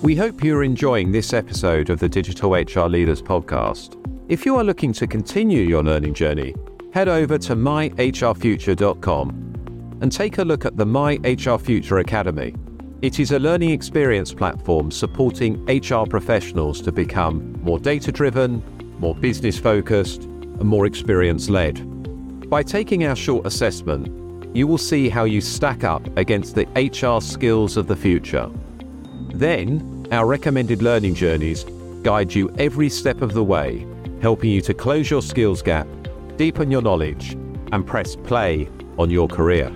We 0.03 0.15
hope 0.15 0.45
you're 0.45 0.63
enjoying 0.63 1.11
this 1.11 1.33
episode 1.33 1.91
of 1.91 1.99
the 1.99 2.09
Digital 2.09 2.53
HR 2.53 2.87
Leaders 2.89 3.21
podcast. 3.21 3.97
If 4.29 4.47
you 4.47 4.57
are 4.57 4.65
looking 4.65 4.93
to 4.93 5.07
continue 5.07 5.63
your 5.63 5.83
learning 5.83 6.15
journey, 6.15 6.55
head 6.93 7.09
over 7.09 7.39
to 7.39 7.57
myhrfuture.com 7.57 9.99
and 10.01 10.13
take 10.13 10.39
a 10.39 10.45
look 10.45 10.65
at 10.65 10.77
the 10.77 10.87
My 10.87 11.15
HR 11.25 11.59
Future 11.59 11.99
Academy 11.99 12.55
it 13.01 13.21
is 13.21 13.31
a 13.31 13.39
learning 13.39 13.71
experience 13.71 14.35
platform 14.35 14.91
supporting 14.91 15.65
HR 15.67 16.05
professionals 16.05 16.83
to 16.83 16.91
become 16.91 17.57
more 17.63 17.79
data 17.79 18.11
driven, 18.11 18.61
more 18.99 19.15
business 19.15 19.57
focused, 19.57 20.25
and 20.25 20.65
more 20.65 20.85
experience 20.85 21.49
led. 21.49 22.51
By 22.51 22.65
taking 22.65 23.05
our 23.05 23.15
short 23.15 23.47
assessment, 23.47 24.57
you 24.57 24.67
will 24.67 24.79
see 24.79 25.09
how 25.09 25.25
you 25.25 25.41
stack 25.41 25.85
up 25.85 26.05
against 26.17 26.57
the 26.57 26.67
HR 26.75 27.21
skills 27.21 27.77
of 27.77 27.87
the 27.87 27.95
future. 27.95 28.51
Then, 29.33 30.09
our 30.11 30.27
recommended 30.27 30.83
learning 30.83 31.15
journeys 31.15 31.65
guide 32.03 32.35
you 32.35 32.51
every 32.59 32.89
step 32.89 33.23
of 33.23 33.33
the 33.33 33.45
way, 33.45 33.87
helping 34.21 34.51
you 34.51 34.61
to 34.63 34.75
close 34.75 35.09
your 35.09 35.23
skills 35.23 35.63
gap, 35.63 35.87
deepen 36.39 36.71
your 36.71 36.81
knowledge, 36.81 37.33
and 37.73 37.85
press 37.85 38.15
play 38.15 38.71
on 38.97 39.11
your 39.11 39.27
career. 39.27 39.73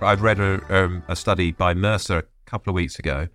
I'd 0.00 0.20
read 0.20 0.38
a, 0.38 0.60
um, 0.74 1.02
a 1.08 1.16
study 1.16 1.50
by 1.50 1.74
Mercer 1.74 2.18
a 2.18 2.24
couple 2.46 2.70
of 2.70 2.74
weeks 2.74 2.98
ago, 2.98 3.26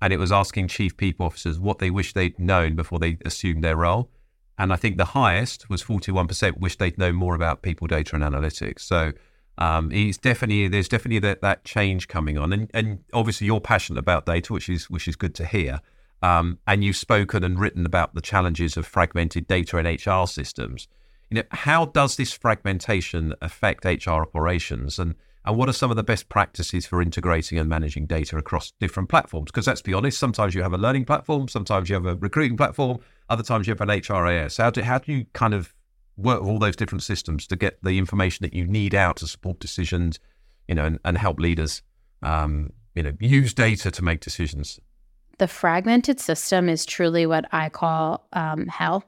and 0.00 0.14
it 0.14 0.18
was 0.18 0.32
asking 0.32 0.68
chief 0.68 0.96
people 0.96 1.26
officers 1.26 1.58
what 1.58 1.78
they 1.78 1.90
wish 1.90 2.14
they'd 2.14 2.38
known 2.38 2.74
before 2.74 2.98
they 2.98 3.18
assumed 3.24 3.62
their 3.62 3.76
role. 3.76 4.08
And 4.56 4.72
I 4.72 4.76
think 4.76 4.96
the 4.96 5.06
highest 5.06 5.68
was 5.68 5.82
41% 5.82 6.58
wish 6.58 6.78
they'd 6.78 6.96
known 6.96 7.16
more 7.16 7.34
about 7.34 7.60
people 7.60 7.86
data 7.86 8.14
and 8.14 8.24
analytics. 8.24 8.80
So 8.80 9.12
um, 9.58 9.92
it's 9.92 10.18
definitely 10.18 10.68
there's 10.68 10.88
definitely 10.88 11.18
that, 11.20 11.42
that 11.42 11.64
change 11.64 12.08
coming 12.08 12.38
on, 12.38 12.52
and, 12.52 12.70
and 12.72 13.00
obviously 13.12 13.46
you're 13.46 13.60
passionate 13.60 13.98
about 13.98 14.26
data, 14.26 14.52
which 14.52 14.68
is 14.68 14.88
which 14.88 15.06
is 15.06 15.16
good 15.16 15.34
to 15.36 15.46
hear. 15.46 15.80
Um, 16.22 16.58
and 16.66 16.84
you've 16.84 16.96
spoken 16.96 17.42
and 17.42 17.58
written 17.58 17.84
about 17.84 18.14
the 18.14 18.20
challenges 18.20 18.76
of 18.76 18.86
fragmented 18.86 19.48
data 19.48 19.76
and 19.78 19.88
HR 19.88 20.26
systems. 20.26 20.86
You 21.30 21.38
know, 21.38 21.42
how 21.50 21.86
does 21.86 22.16
this 22.16 22.32
fragmentation 22.32 23.34
affect 23.42 23.84
HR 23.84 24.22
operations? 24.22 24.98
And 24.98 25.16
and 25.44 25.56
what 25.56 25.68
are 25.68 25.72
some 25.72 25.90
of 25.90 25.96
the 25.96 26.04
best 26.04 26.28
practices 26.28 26.86
for 26.86 27.02
integrating 27.02 27.58
and 27.58 27.68
managing 27.68 28.06
data 28.06 28.36
across 28.36 28.72
different 28.78 29.08
platforms? 29.08 29.46
Because 29.46 29.66
let's 29.66 29.82
be 29.82 29.92
honest, 29.92 30.18
sometimes 30.18 30.54
you 30.54 30.62
have 30.62 30.72
a 30.72 30.78
learning 30.78 31.04
platform, 31.04 31.48
sometimes 31.48 31.88
you 31.88 31.94
have 31.96 32.06
a 32.06 32.14
recruiting 32.14 32.56
platform, 32.56 32.98
other 33.28 33.42
times 33.42 33.66
you 33.66 33.72
have 33.72 33.80
an 33.80 33.88
HRIS. 33.88 34.58
How 34.58 34.70
do, 34.70 34.82
how 34.82 34.98
do 34.98 35.12
you 35.12 35.26
kind 35.32 35.52
of 35.52 35.74
work 36.16 36.40
with 36.40 36.50
all 36.50 36.58
those 36.58 36.76
different 36.76 37.02
systems 37.02 37.46
to 37.48 37.56
get 37.56 37.82
the 37.82 37.98
information 37.98 38.44
that 38.44 38.54
you 38.54 38.66
need 38.66 38.94
out 38.94 39.16
to 39.16 39.26
support 39.26 39.58
decisions, 39.58 40.18
you 40.68 40.74
know, 40.74 40.84
and, 40.84 40.98
and 41.04 41.18
help 41.18 41.38
leaders, 41.40 41.82
um, 42.22 42.72
you 42.94 43.02
know, 43.02 43.12
use 43.20 43.54
data 43.54 43.90
to 43.90 44.04
make 44.04 44.20
decisions? 44.20 44.78
The 45.38 45.48
fragmented 45.48 46.20
system 46.20 46.68
is 46.68 46.84
truly 46.84 47.26
what 47.26 47.46
I 47.52 47.68
call 47.68 48.26
um, 48.32 48.66
hell 48.68 49.04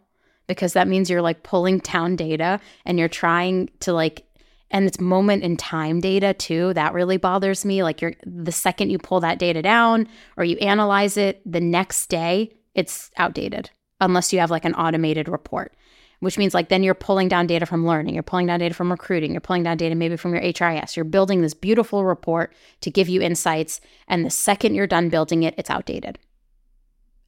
because 0.47 0.73
that 0.73 0.89
means 0.89 1.09
you're 1.09 1.23
like 1.23 1.43
pulling 1.43 1.79
down 1.79 2.17
data 2.17 2.61
and 2.85 2.99
you're 2.99 3.09
trying 3.09 3.71
to 3.81 3.93
like 3.93 4.27
and 4.71 4.87
it's 4.87 4.99
moment 4.99 5.45
in 5.45 5.57
time 5.57 6.01
data 6.01 6.35
too. 6.35 6.75
That 6.75 6.95
really 6.95 7.17
bothers 7.17 7.65
me. 7.65 7.85
Like 7.85 8.01
you're 8.01 8.15
the 8.25 8.51
second 8.51 8.91
you 8.91 8.99
pull 8.99 9.21
that 9.21 9.39
data 9.39 9.63
down 9.63 10.09
or 10.37 10.45
you 10.45 10.57
analyze 10.57 11.17
it 11.17 11.41
the 11.51 11.61
next 11.61 12.09
day 12.09 12.51
it's 12.75 13.11
outdated 13.17 13.71
unless 14.01 14.33
you 14.33 14.41
have 14.41 14.51
like 14.51 14.65
an 14.65 14.75
automated 14.75 15.29
report 15.29 15.75
which 16.21 16.39
means 16.39 16.55
like 16.55 16.69
then 16.69 16.83
you're 16.83 16.95
pulling 16.95 17.29
down 17.29 17.47
data 17.47 17.67
from 17.67 17.87
learning 17.87 18.15
you're 18.15 18.23
pulling 18.23 18.47
down 18.47 18.59
data 18.59 18.75
from 18.75 18.91
recruiting 18.91 19.33
you're 19.33 19.41
pulling 19.41 19.63
down 19.63 19.77
data 19.77 19.95
maybe 19.95 20.17
from 20.17 20.35
your 20.35 20.43
hris 20.43 20.97
you're 20.97 21.05
building 21.05 21.43
this 21.43 21.55
beautiful 21.55 22.05
report 22.05 22.53
to 22.81 22.91
give 22.91 23.09
you 23.09 23.21
insights 23.21 23.81
and 24.09 24.25
the 24.25 24.31
second 24.31 24.75
you're 24.75 24.87
done 24.87 25.09
building 25.09 25.43
it 25.43 25.55
it's 25.57 25.71
outdated 25.71 26.19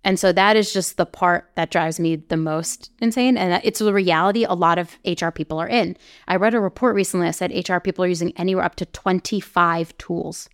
and 0.06 0.20
so 0.20 0.32
that 0.32 0.54
is 0.54 0.72
just 0.72 0.98
the 0.98 1.04
part 1.04 1.50
that 1.56 1.72
drives 1.72 1.98
me 1.98 2.14
the 2.14 2.36
most 2.36 2.92
insane. 3.00 3.36
And 3.36 3.60
it's 3.64 3.80
the 3.80 3.92
reality 3.92 4.44
a 4.44 4.54
lot 4.54 4.78
of 4.78 4.96
HR 5.04 5.30
people 5.30 5.58
are 5.58 5.66
in. 5.68 5.96
I 6.28 6.36
read 6.36 6.54
a 6.54 6.60
report 6.60 6.94
recently 6.94 7.26
that 7.26 7.32
said 7.32 7.68
HR 7.68 7.80
people 7.80 8.04
are 8.04 8.08
using 8.08 8.32
anywhere 8.36 8.64
up 8.64 8.76
to 8.76 8.86
25 8.86 9.98
tools. 9.98 10.48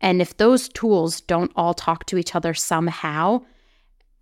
And 0.00 0.22
if 0.22 0.38
those 0.38 0.70
tools 0.70 1.20
don't 1.20 1.52
all 1.54 1.74
talk 1.74 2.06
to 2.06 2.16
each 2.16 2.34
other 2.34 2.54
somehow, 2.54 3.42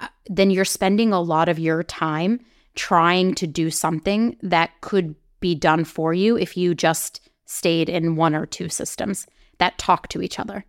uh, 0.00 0.08
then 0.26 0.50
you're 0.50 0.64
spending 0.64 1.12
a 1.12 1.20
lot 1.20 1.48
of 1.48 1.60
your 1.60 1.84
time 1.84 2.40
trying 2.78 3.34
to 3.34 3.46
do 3.46 3.70
something 3.70 4.36
that 4.40 4.70
could 4.80 5.16
be 5.40 5.54
done 5.54 5.84
for 5.84 6.14
you 6.14 6.38
if 6.38 6.56
you 6.56 6.74
just 6.74 7.28
stayed 7.44 7.88
in 7.88 8.14
one 8.14 8.36
or 8.36 8.46
two 8.46 8.68
systems 8.68 9.26
that 9.58 9.76
talk 9.78 10.06
to 10.08 10.22
each 10.22 10.38
other. 10.38 10.64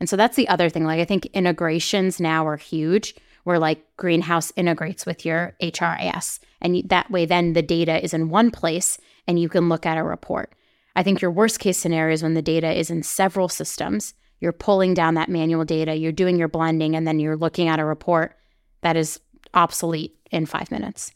And 0.00 0.08
so 0.08 0.16
that's 0.16 0.34
the 0.34 0.48
other 0.48 0.68
thing. 0.68 0.84
Like, 0.84 0.98
I 0.98 1.04
think 1.04 1.26
integrations 1.26 2.18
now 2.18 2.44
are 2.46 2.56
huge, 2.56 3.14
where 3.44 3.60
like 3.60 3.84
Greenhouse 3.96 4.52
integrates 4.56 5.06
with 5.06 5.24
your 5.24 5.54
HRIS. 5.62 6.40
And 6.60 6.82
that 6.88 7.10
way, 7.10 7.26
then 7.26 7.52
the 7.52 7.62
data 7.62 8.02
is 8.02 8.12
in 8.12 8.28
one 8.28 8.50
place 8.50 8.98
and 9.28 9.38
you 9.38 9.48
can 9.48 9.68
look 9.68 9.86
at 9.86 9.98
a 9.98 10.02
report. 10.02 10.54
I 10.96 11.04
think 11.04 11.22
your 11.22 11.30
worst 11.30 11.60
case 11.60 11.78
scenario 11.78 12.12
is 12.12 12.22
when 12.24 12.34
the 12.34 12.42
data 12.42 12.72
is 12.72 12.90
in 12.90 13.04
several 13.04 13.48
systems. 13.48 14.14
You're 14.40 14.52
pulling 14.52 14.94
down 14.94 15.14
that 15.14 15.28
manual 15.28 15.64
data, 15.64 15.94
you're 15.94 16.10
doing 16.10 16.36
your 16.36 16.48
blending, 16.48 16.96
and 16.96 17.06
then 17.06 17.20
you're 17.20 17.36
looking 17.36 17.68
at 17.68 17.78
a 17.78 17.84
report 17.84 18.36
that 18.80 18.96
is 18.96 19.20
obsolete 19.54 20.16
in 20.32 20.46
five 20.46 20.72
minutes. 20.72 21.12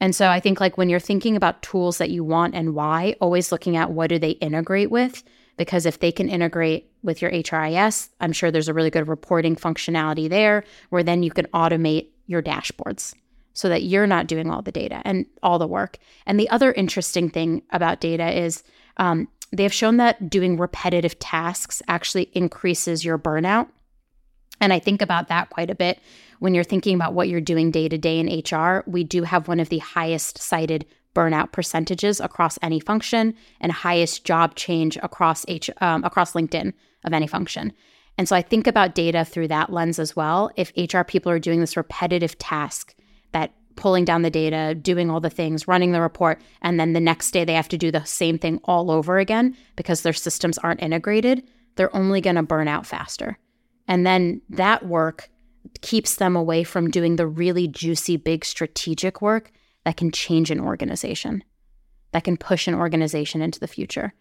And 0.00 0.14
so 0.14 0.28
I 0.28 0.40
think 0.40 0.60
like 0.60 0.76
when 0.76 0.88
you're 0.88 1.00
thinking 1.00 1.36
about 1.36 1.62
tools 1.62 1.98
that 1.98 2.10
you 2.10 2.24
want 2.24 2.54
and 2.54 2.74
why, 2.74 3.16
always 3.20 3.52
looking 3.52 3.76
at 3.76 3.90
what 3.90 4.08
do 4.08 4.18
they 4.18 4.30
integrate 4.30 4.90
with 4.90 5.22
because 5.56 5.86
if 5.86 6.00
they 6.00 6.12
can 6.12 6.28
integrate 6.28 6.90
with 7.02 7.22
your 7.22 7.30
HRIS, 7.30 8.08
I'm 8.20 8.32
sure 8.32 8.50
there's 8.50 8.68
a 8.68 8.74
really 8.74 8.90
good 8.90 9.08
reporting 9.08 9.56
functionality 9.56 10.28
there 10.28 10.64
where 10.90 11.02
then 11.02 11.22
you 11.22 11.30
can 11.30 11.46
automate 11.46 12.08
your 12.26 12.42
dashboards 12.42 13.14
so 13.52 13.68
that 13.68 13.84
you're 13.84 14.06
not 14.06 14.26
doing 14.26 14.50
all 14.50 14.62
the 14.62 14.72
data 14.72 15.00
and 15.04 15.26
all 15.42 15.58
the 15.58 15.66
work. 15.66 15.98
And 16.26 16.40
the 16.40 16.50
other 16.50 16.72
interesting 16.72 17.30
thing 17.30 17.62
about 17.70 18.00
data 18.00 18.36
is 18.36 18.64
um, 18.96 19.28
they 19.52 19.62
have 19.62 19.72
shown 19.72 19.98
that 19.98 20.28
doing 20.28 20.56
repetitive 20.56 21.18
tasks 21.18 21.80
actually 21.86 22.30
increases 22.32 23.04
your 23.04 23.18
burnout. 23.18 23.68
And 24.60 24.72
I 24.72 24.78
think 24.78 25.02
about 25.02 25.28
that 25.28 25.50
quite 25.50 25.70
a 25.70 25.74
bit 25.74 26.00
when 26.38 26.54
you're 26.54 26.64
thinking 26.64 26.94
about 26.94 27.14
what 27.14 27.28
you're 27.28 27.40
doing 27.40 27.70
day 27.70 27.88
to 27.88 27.98
day 27.98 28.18
in 28.18 28.26
HR. 28.26 28.84
We 28.86 29.04
do 29.04 29.22
have 29.22 29.48
one 29.48 29.60
of 29.60 29.68
the 29.68 29.78
highest 29.78 30.38
cited 30.38 30.86
burnout 31.14 31.52
percentages 31.52 32.20
across 32.20 32.58
any 32.60 32.80
function 32.80 33.34
and 33.60 33.70
highest 33.72 34.24
job 34.24 34.54
change 34.56 34.98
across 35.02 35.44
H, 35.48 35.70
um, 35.80 36.04
across 36.04 36.32
LinkedIn 36.32 36.72
of 37.04 37.12
any 37.12 37.26
function. 37.26 37.72
And 38.18 38.28
so 38.28 38.36
I 38.36 38.42
think 38.42 38.66
about 38.66 38.94
data 38.94 39.24
through 39.24 39.48
that 39.48 39.72
lens 39.72 39.98
as 39.98 40.14
well. 40.14 40.50
If 40.56 40.72
HR 40.76 41.02
people 41.02 41.30
are 41.30 41.38
doing 41.38 41.60
this 41.60 41.76
repetitive 41.76 42.38
task 42.38 42.94
that 43.32 43.52
pulling 43.76 44.04
down 44.04 44.22
the 44.22 44.30
data, 44.30 44.74
doing 44.74 45.10
all 45.10 45.20
the 45.20 45.30
things, 45.30 45.66
running 45.66 45.92
the 45.92 46.00
report, 46.00 46.40
and 46.62 46.78
then 46.78 46.92
the 46.92 47.00
next 47.00 47.32
day 47.32 47.44
they 47.44 47.54
have 47.54 47.68
to 47.68 47.78
do 47.78 47.90
the 47.90 48.04
same 48.04 48.38
thing 48.38 48.60
all 48.64 48.90
over 48.90 49.18
again 49.18 49.56
because 49.74 50.02
their 50.02 50.12
systems 50.12 50.58
aren't 50.58 50.82
integrated, 50.82 51.42
they're 51.74 51.94
only 51.94 52.20
going 52.20 52.36
to 52.36 52.42
burn 52.42 52.68
out 52.68 52.86
faster. 52.86 53.36
And 53.88 54.06
then 54.06 54.40
that 54.50 54.86
work 54.86 55.28
keeps 55.80 56.16
them 56.16 56.36
away 56.36 56.64
from 56.64 56.90
doing 56.90 57.16
the 57.16 57.26
really 57.26 57.68
juicy, 57.68 58.16
big 58.16 58.44
strategic 58.44 59.22
work 59.22 59.52
that 59.84 59.96
can 59.96 60.10
change 60.10 60.50
an 60.50 60.60
organization, 60.60 61.42
that 62.12 62.24
can 62.24 62.36
push 62.36 62.66
an 62.66 62.74
organization 62.74 63.42
into 63.42 63.60
the 63.60 63.68
future. 63.68 64.12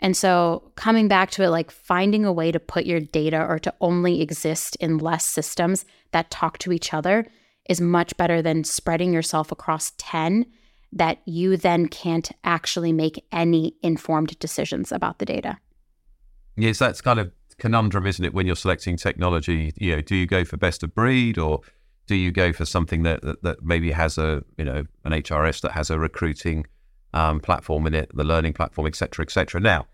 And 0.00 0.16
so, 0.16 0.70
coming 0.76 1.08
back 1.08 1.30
to 1.32 1.42
it, 1.42 1.48
like 1.48 1.70
finding 1.70 2.24
a 2.24 2.32
way 2.32 2.52
to 2.52 2.60
put 2.60 2.86
your 2.86 3.00
data 3.00 3.44
or 3.44 3.58
to 3.58 3.74
only 3.80 4.20
exist 4.20 4.76
in 4.76 4.98
less 4.98 5.24
systems 5.24 5.84
that 6.12 6.30
talk 6.30 6.58
to 6.58 6.72
each 6.72 6.94
other 6.94 7.26
is 7.68 7.80
much 7.80 8.16
better 8.16 8.40
than 8.40 8.64
spreading 8.64 9.12
yourself 9.12 9.50
across 9.50 9.92
10 9.98 10.46
that 10.92 11.18
you 11.26 11.56
then 11.56 11.86
can't 11.86 12.30
actually 12.44 12.92
make 12.92 13.24
any 13.30 13.74
informed 13.82 14.38
decisions 14.38 14.90
about 14.90 15.18
the 15.18 15.26
data. 15.26 15.58
Yes, 16.56 16.78
that's 16.78 17.00
kind 17.00 17.20
of 17.20 17.30
conundrum, 17.58 18.06
isn't 18.06 18.24
it? 18.24 18.34
When 18.34 18.46
you're 18.46 18.56
selecting 18.56 18.96
technology, 18.96 19.72
you 19.76 19.96
know, 19.96 20.02
do 20.02 20.16
you 20.16 20.26
go 20.26 20.44
for 20.44 20.56
best 20.56 20.82
of 20.82 20.94
breed 20.94 21.38
or 21.38 21.60
do 22.06 22.14
you 22.14 22.32
go 22.32 22.52
for 22.52 22.64
something 22.64 23.02
that, 23.02 23.22
that, 23.22 23.42
that 23.42 23.62
maybe 23.62 23.90
has 23.92 24.18
a, 24.18 24.42
you 24.56 24.64
know, 24.64 24.84
an 25.04 25.12
HRS 25.12 25.60
that 25.62 25.72
has 25.72 25.90
a 25.90 25.98
recruiting 25.98 26.66
um, 27.12 27.40
platform 27.40 27.86
in 27.86 27.94
it, 27.94 28.10
the 28.14 28.24
learning 28.24 28.52
platform, 28.52 28.86
etc., 28.86 29.24
etc. 29.24 29.60
Now, 29.60 29.86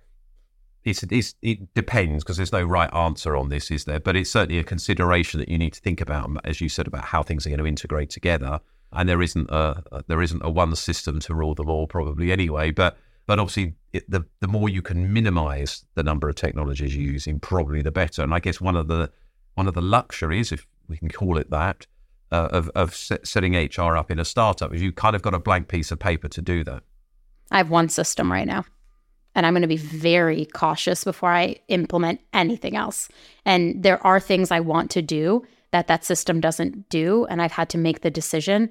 it's, 0.84 1.02
it's, 1.04 1.34
it 1.42 1.72
depends 1.74 2.22
because 2.22 2.36
there's 2.36 2.52
no 2.52 2.62
right 2.62 2.92
answer 2.94 3.36
on 3.36 3.48
this, 3.48 3.70
is 3.70 3.84
there? 3.84 4.00
But 4.00 4.16
it's 4.16 4.30
certainly 4.30 4.58
a 4.58 4.64
consideration 4.64 5.40
that 5.40 5.48
you 5.48 5.58
need 5.58 5.72
to 5.72 5.80
think 5.80 6.00
about, 6.00 6.30
as 6.44 6.60
you 6.60 6.68
said, 6.68 6.86
about 6.86 7.04
how 7.04 7.22
things 7.22 7.46
are 7.46 7.50
going 7.50 7.58
to 7.58 7.66
integrate 7.66 8.10
together. 8.10 8.60
And 8.92 9.08
there 9.08 9.22
isn't 9.22 9.50
a 9.50 9.82
there 10.06 10.22
isn't 10.22 10.42
a 10.44 10.50
one 10.50 10.76
system 10.76 11.18
to 11.20 11.34
rule 11.34 11.54
them 11.56 11.68
all, 11.68 11.88
probably 11.88 12.30
anyway. 12.30 12.70
But 12.70 12.96
but 13.26 13.40
obviously, 13.40 13.74
it, 13.94 14.10
the 14.10 14.24
the 14.40 14.48
more 14.48 14.68
you 14.68 14.82
can 14.82 15.12
minimise 15.12 15.84
the 15.94 16.02
number 16.02 16.28
of 16.28 16.34
technologies 16.34 16.94
you're 16.94 17.12
using, 17.12 17.40
probably 17.40 17.82
the 17.82 17.90
better. 17.90 18.22
And 18.22 18.34
I 18.34 18.40
guess 18.40 18.60
one 18.60 18.76
of 18.76 18.88
the 18.88 19.10
one 19.54 19.68
of 19.68 19.74
the 19.74 19.82
luxuries, 19.82 20.52
if 20.52 20.66
we 20.88 20.96
can 20.96 21.08
call 21.08 21.38
it 21.38 21.50
that, 21.50 21.86
uh, 22.32 22.48
of 22.50 22.70
of 22.74 22.94
setting 22.94 23.54
HR 23.54 23.96
up 23.96 24.10
in 24.10 24.18
a 24.18 24.24
startup 24.24 24.74
is 24.74 24.82
you 24.82 24.92
kind 24.92 25.16
of 25.16 25.22
got 25.22 25.34
a 25.34 25.38
blank 25.38 25.68
piece 25.68 25.90
of 25.90 25.98
paper 25.98 26.28
to 26.28 26.42
do 26.42 26.64
that. 26.64 26.82
I 27.50 27.58
have 27.58 27.70
one 27.70 27.88
system 27.88 28.30
right 28.32 28.46
now 28.46 28.64
and 29.34 29.44
I'm 29.44 29.52
going 29.52 29.62
to 29.62 29.68
be 29.68 29.76
very 29.76 30.46
cautious 30.46 31.04
before 31.04 31.32
I 31.32 31.56
implement 31.68 32.20
anything 32.32 32.76
else. 32.76 33.08
And 33.44 33.82
there 33.82 34.04
are 34.06 34.20
things 34.20 34.50
I 34.50 34.60
want 34.60 34.90
to 34.92 35.02
do 35.02 35.44
that 35.72 35.88
that 35.88 36.04
system 36.04 36.40
doesn't 36.40 36.88
do, 36.88 37.26
and 37.26 37.42
I've 37.42 37.52
had 37.52 37.68
to 37.70 37.78
make 37.78 38.02
the 38.02 38.10
decision 38.10 38.70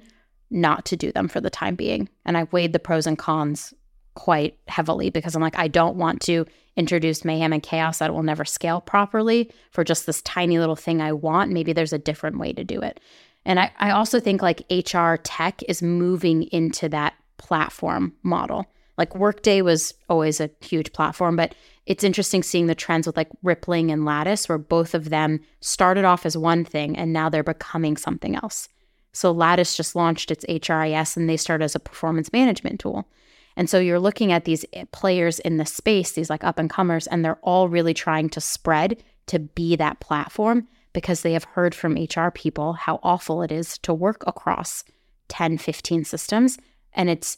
not 0.50 0.86
to 0.86 0.96
do 0.96 1.12
them 1.12 1.28
for 1.28 1.40
the 1.40 1.50
time 1.50 1.74
being. 1.74 2.08
And 2.24 2.36
I've 2.38 2.52
weighed 2.52 2.72
the 2.72 2.78
pros 2.78 3.06
and 3.06 3.18
cons 3.18 3.74
quite 4.14 4.58
heavily 4.68 5.10
because 5.10 5.34
I'm 5.34 5.42
like, 5.42 5.58
I 5.58 5.68
don't 5.68 5.96
want 5.96 6.20
to 6.22 6.46
introduce 6.76 7.24
mayhem 7.24 7.52
and 7.52 7.62
chaos 7.62 7.98
that 7.98 8.12
will 8.12 8.22
never 8.22 8.44
scale 8.44 8.80
properly 8.80 9.50
for 9.70 9.84
just 9.84 10.06
this 10.06 10.22
tiny 10.22 10.58
little 10.58 10.76
thing 10.76 11.00
I 11.00 11.12
want. 11.12 11.52
Maybe 11.52 11.72
there's 11.72 11.92
a 11.92 11.98
different 11.98 12.38
way 12.38 12.52
to 12.52 12.64
do 12.64 12.80
it. 12.80 13.00
And 13.44 13.60
I, 13.60 13.70
I 13.78 13.90
also 13.90 14.20
think 14.20 14.42
like 14.42 14.64
HR 14.70 15.16
tech 15.16 15.62
is 15.68 15.82
moving 15.82 16.44
into 16.44 16.88
that 16.88 17.14
platform 17.36 18.14
model. 18.22 18.66
Like 18.96 19.14
Workday 19.14 19.60
was 19.62 19.92
always 20.08 20.40
a 20.40 20.50
huge 20.60 20.92
platform, 20.92 21.36
but 21.36 21.54
it's 21.86 22.04
interesting 22.04 22.42
seeing 22.42 22.66
the 22.66 22.74
trends 22.74 23.06
with 23.06 23.16
like 23.16 23.28
Rippling 23.42 23.90
and 23.90 24.04
Lattice, 24.04 24.48
where 24.48 24.58
both 24.58 24.94
of 24.94 25.10
them 25.10 25.40
started 25.60 26.04
off 26.04 26.24
as 26.24 26.36
one 26.36 26.64
thing 26.64 26.96
and 26.96 27.12
now 27.12 27.28
they're 27.28 27.42
becoming 27.42 27.96
something 27.96 28.36
else. 28.36 28.68
So 29.12 29.30
Lattice 29.30 29.76
just 29.76 29.94
launched 29.94 30.30
its 30.30 30.44
HRIS 30.46 31.16
and 31.16 31.28
they 31.28 31.36
started 31.36 31.64
as 31.64 31.74
a 31.74 31.80
performance 31.80 32.32
management 32.32 32.80
tool. 32.80 33.08
And 33.56 33.70
so 33.70 33.78
you're 33.78 34.00
looking 34.00 34.32
at 34.32 34.44
these 34.44 34.64
eh, 34.72 34.84
players 34.92 35.38
in 35.40 35.56
the 35.56 35.66
space, 35.66 36.12
these 36.12 36.30
like 36.30 36.44
up 36.44 36.58
and 36.58 36.68
comers, 36.68 37.06
and 37.06 37.24
they're 37.24 37.38
all 37.42 37.68
really 37.68 37.94
trying 37.94 38.28
to 38.30 38.40
spread 38.40 39.02
to 39.26 39.38
be 39.38 39.76
that 39.76 40.00
platform 40.00 40.68
because 40.92 41.22
they 41.22 41.32
have 41.32 41.44
heard 41.44 41.74
from 41.74 41.94
HR 41.94 42.30
people 42.30 42.74
how 42.74 43.00
awful 43.02 43.42
it 43.42 43.52
is 43.52 43.78
to 43.78 43.92
work 43.92 44.24
across 44.26 44.84
10, 45.28 45.58
15 45.58 46.04
systems. 46.04 46.58
And 46.92 47.10
it's 47.10 47.36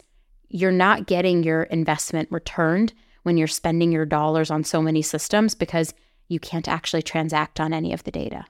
you're 0.49 0.73
not 0.73 1.07
getting 1.07 1.43
your 1.43 1.65
investment 1.65 2.29
returned 2.31 2.93
when 3.25 3.37
you're 3.37 3.49
spending 3.49 3.91
your 3.91 4.07
dollars 4.07 4.51
on 4.51 4.63
so 4.63 4.81
many 4.81 5.03
systems 5.03 5.55
because 5.55 5.93
you 6.29 6.39
can't 6.39 6.69
actually 6.69 7.03
transact 7.03 7.59
on 7.59 7.73
any 7.73 7.93
of 7.93 8.05
the 8.05 8.11
data. 8.11 8.45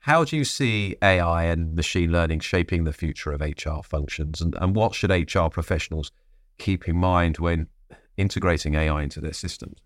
How 0.00 0.24
do 0.24 0.36
you 0.36 0.44
see 0.44 0.96
AI 1.02 1.44
and 1.44 1.74
machine 1.74 2.12
learning 2.12 2.40
shaping 2.40 2.84
the 2.84 2.92
future 2.92 3.32
of 3.32 3.40
HR 3.40 3.82
functions? 3.82 4.40
And, 4.40 4.54
and 4.60 4.76
what 4.76 4.94
should 4.94 5.10
HR 5.10 5.48
professionals 5.48 6.10
keep 6.58 6.88
in 6.88 6.96
mind 6.96 7.38
when 7.38 7.68
integrating 8.16 8.74
AI 8.74 9.02
into 9.02 9.20
their 9.20 9.32
systems? 9.32 9.78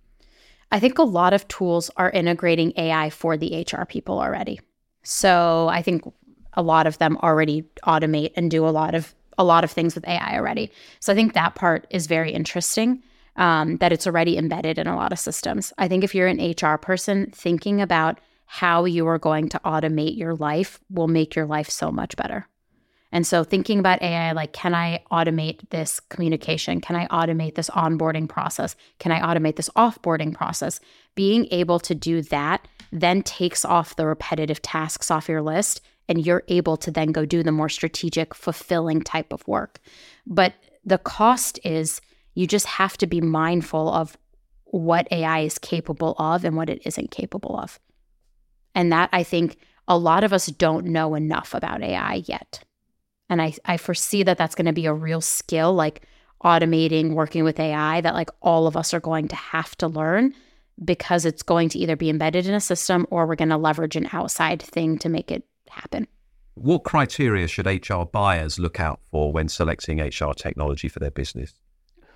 I 0.71 0.81
think 0.81 0.99
a 0.99 1.03
lot 1.03 1.33
of 1.33 1.49
tools 1.49 1.91
are 1.97 2.11
integrating 2.11 2.73
AI 2.77 3.11
for 3.11 3.37
the 3.37 3.65
HR 3.71 3.85
people 3.85 4.21
already. 4.21 4.61
So 5.03 5.69
I 5.69 5.83
think 5.83 6.05
a 6.53 6.63
lot 6.63 6.87
of 6.87 6.99
them 6.99 7.17
already 7.19 7.63
automate 7.85 8.33
and 8.37 8.51
do 8.51 8.67
a 8.67 8.71
lot 8.71 8.95
of 8.95 9.15
a 9.41 9.45
lot 9.45 9.63
of 9.63 9.71
things 9.71 9.95
with 9.95 10.07
AI 10.07 10.37
already. 10.37 10.71
So 10.99 11.13
I 11.13 11.15
think 11.15 11.33
that 11.35 11.55
part 11.55 11.87
is 11.91 12.09
very 12.09 12.33
interesting. 12.33 13.03
Um, 13.37 13.77
that 13.77 13.93
it's 13.93 14.09
already 14.09 14.37
embedded 14.37 14.81
in 14.81 14.89
a 14.89 14.97
lot 14.97 15.13
of 15.13 15.19
systems. 15.21 15.73
I 15.79 15.87
think 15.87 16.03
if 16.03 16.13
you're 16.13 16.27
an 16.27 16.55
HR 16.61 16.77
person, 16.77 17.31
thinking 17.31 17.81
about 17.81 18.19
how 18.47 18.85
you 18.85 19.07
are 19.07 19.19
going 19.19 19.49
to 19.51 19.61
automate 19.65 20.17
your 20.17 20.35
life 20.35 20.81
will 20.91 21.07
make 21.07 21.37
your 21.37 21.47
life 21.47 21.71
so 21.71 21.93
much 21.93 22.17
better. 22.17 22.49
And 23.11 23.27
so 23.27 23.43
thinking 23.43 23.79
about 23.79 24.03
AI, 24.03 24.33
like, 24.33 24.53
can 24.53 24.75
I 24.75 25.03
automate 25.11 25.69
this 25.71 25.99
communication? 25.99 26.81
Can 26.81 26.95
I 26.95 27.07
automate 27.07 27.55
this 27.55 27.71
onboarding 27.71 28.29
process? 28.29 28.77
Can 28.99 29.13
I 29.13 29.21
automate 29.21 29.57
this 29.57 29.71
offboarding 29.71 30.35
process? 30.35 30.79
Being 31.15 31.49
able 31.51 31.81
to 31.81 31.95
do 31.95 32.23
that 32.23 32.69
then 32.93 33.23
takes 33.23 33.65
off 33.65 33.97
the 33.97 34.07
repetitive 34.07 34.61
tasks 34.63 35.11
off 35.11 35.29
your 35.29 35.43
list 35.43 35.81
and 36.09 36.25
you're 36.25 36.45
able 36.49 36.77
to 36.79 36.91
then 36.91 37.13
go 37.13 37.25
do 37.25 37.43
the 37.43 37.53
more 37.53 37.69
strategic, 37.69 38.35
fulfilling 38.35 39.03
type 39.03 39.33
of 39.33 39.47
work. 39.47 39.79
But 40.27 40.55
the 40.85 40.99
cost 40.99 41.59
is 41.65 42.01
you 42.35 42.47
just 42.47 42.67
have 42.67 42.97
to 42.99 43.07
be 43.07 43.21
mindful 43.21 43.93
of 43.93 44.17
what 44.65 45.09
AI 45.11 45.41
is 45.41 45.59
capable 45.59 46.15
of 46.19 46.45
and 46.45 46.57
what 46.57 46.71
it 46.71 46.83
isn't 46.85 47.11
capable 47.11 47.59
of. 47.59 47.79
And 48.75 48.93
that 48.93 49.09
I 49.13 49.23
think 49.23 49.59
a 49.87 49.99
lot 49.99 50.25
of 50.25 50.33
us 50.33 50.47
don't 50.47 50.87
know 50.87 51.15
enough 51.15 51.55
about 51.55 51.83
AI 51.83 52.23
yet. 52.27 52.63
And 53.29 53.43
I, 53.43 53.55
I 53.65 53.77
foresee 53.77 54.23
that 54.23 54.39
that's 54.39 54.55
going 54.55 54.67
to 54.67 54.73
be 54.73 54.87
a 54.87 54.93
real 54.93 55.21
skill, 55.21 55.75
like 55.75 56.07
automating, 56.43 57.13
working 57.13 57.45
with 57.45 57.61
AI, 57.61 58.01
that 58.01 58.15
like 58.15 58.31
all 58.41 58.67
of 58.67 58.77
us 58.77 58.95
are 58.95 59.01
going 59.01 59.29
to 59.29 59.37
have 59.37 59.77
to 59.79 59.89
learn 59.89 60.35
because 60.85 61.25
it's 61.25 61.43
going 61.43 61.69
to 61.71 61.79
either 61.79 61.97
be 61.97 62.11
embedded 62.11 62.47
in 62.47 62.55
a 62.55 62.61
system 62.61 63.07
or 63.11 63.27
we're 63.27 63.35
going 63.35 63.49
to 63.49 63.57
leverage 63.57 63.97
an 63.97 64.09
outside 64.13 64.63
thing 64.63 64.99
to 64.99 65.09
make 65.09 65.31
it 65.31 65.45
happen. 65.69 66.07
What 66.55 66.85
criteria 66.85 67.47
should 67.47 67.67
HR 67.67 68.05
buyers 68.05 68.59
look 68.59 68.81
out 68.81 69.01
for 69.11 69.33
when 69.33 69.49
selecting 69.49 70.01
HR 70.01 70.33
technology 70.35 70.89
for 70.89 70.99
their 70.99 71.11
business? 71.11 71.55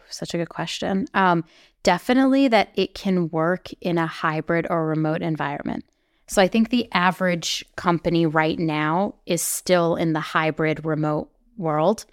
Such 0.08 0.34
a 0.34 0.38
good 0.38 0.48
question. 0.48 1.06
Um, 1.14 1.44
definitely 1.82 2.48
that 2.48 2.70
it 2.74 2.94
can 2.94 3.28
work 3.30 3.72
in 3.80 3.98
a 3.98 4.06
hybrid 4.06 4.66
or 4.68 4.86
remote 4.86 5.22
environment. 5.22 5.84
So 6.32 6.40
I 6.40 6.48
think 6.48 6.70
the 6.70 6.88
average 6.94 7.62
company 7.76 8.24
right 8.24 8.58
now 8.58 9.16
is 9.26 9.42
still 9.42 9.96
in 9.96 10.14
the 10.14 10.20
hybrid 10.20 10.82
remote 10.82 11.28
world. 11.58 12.06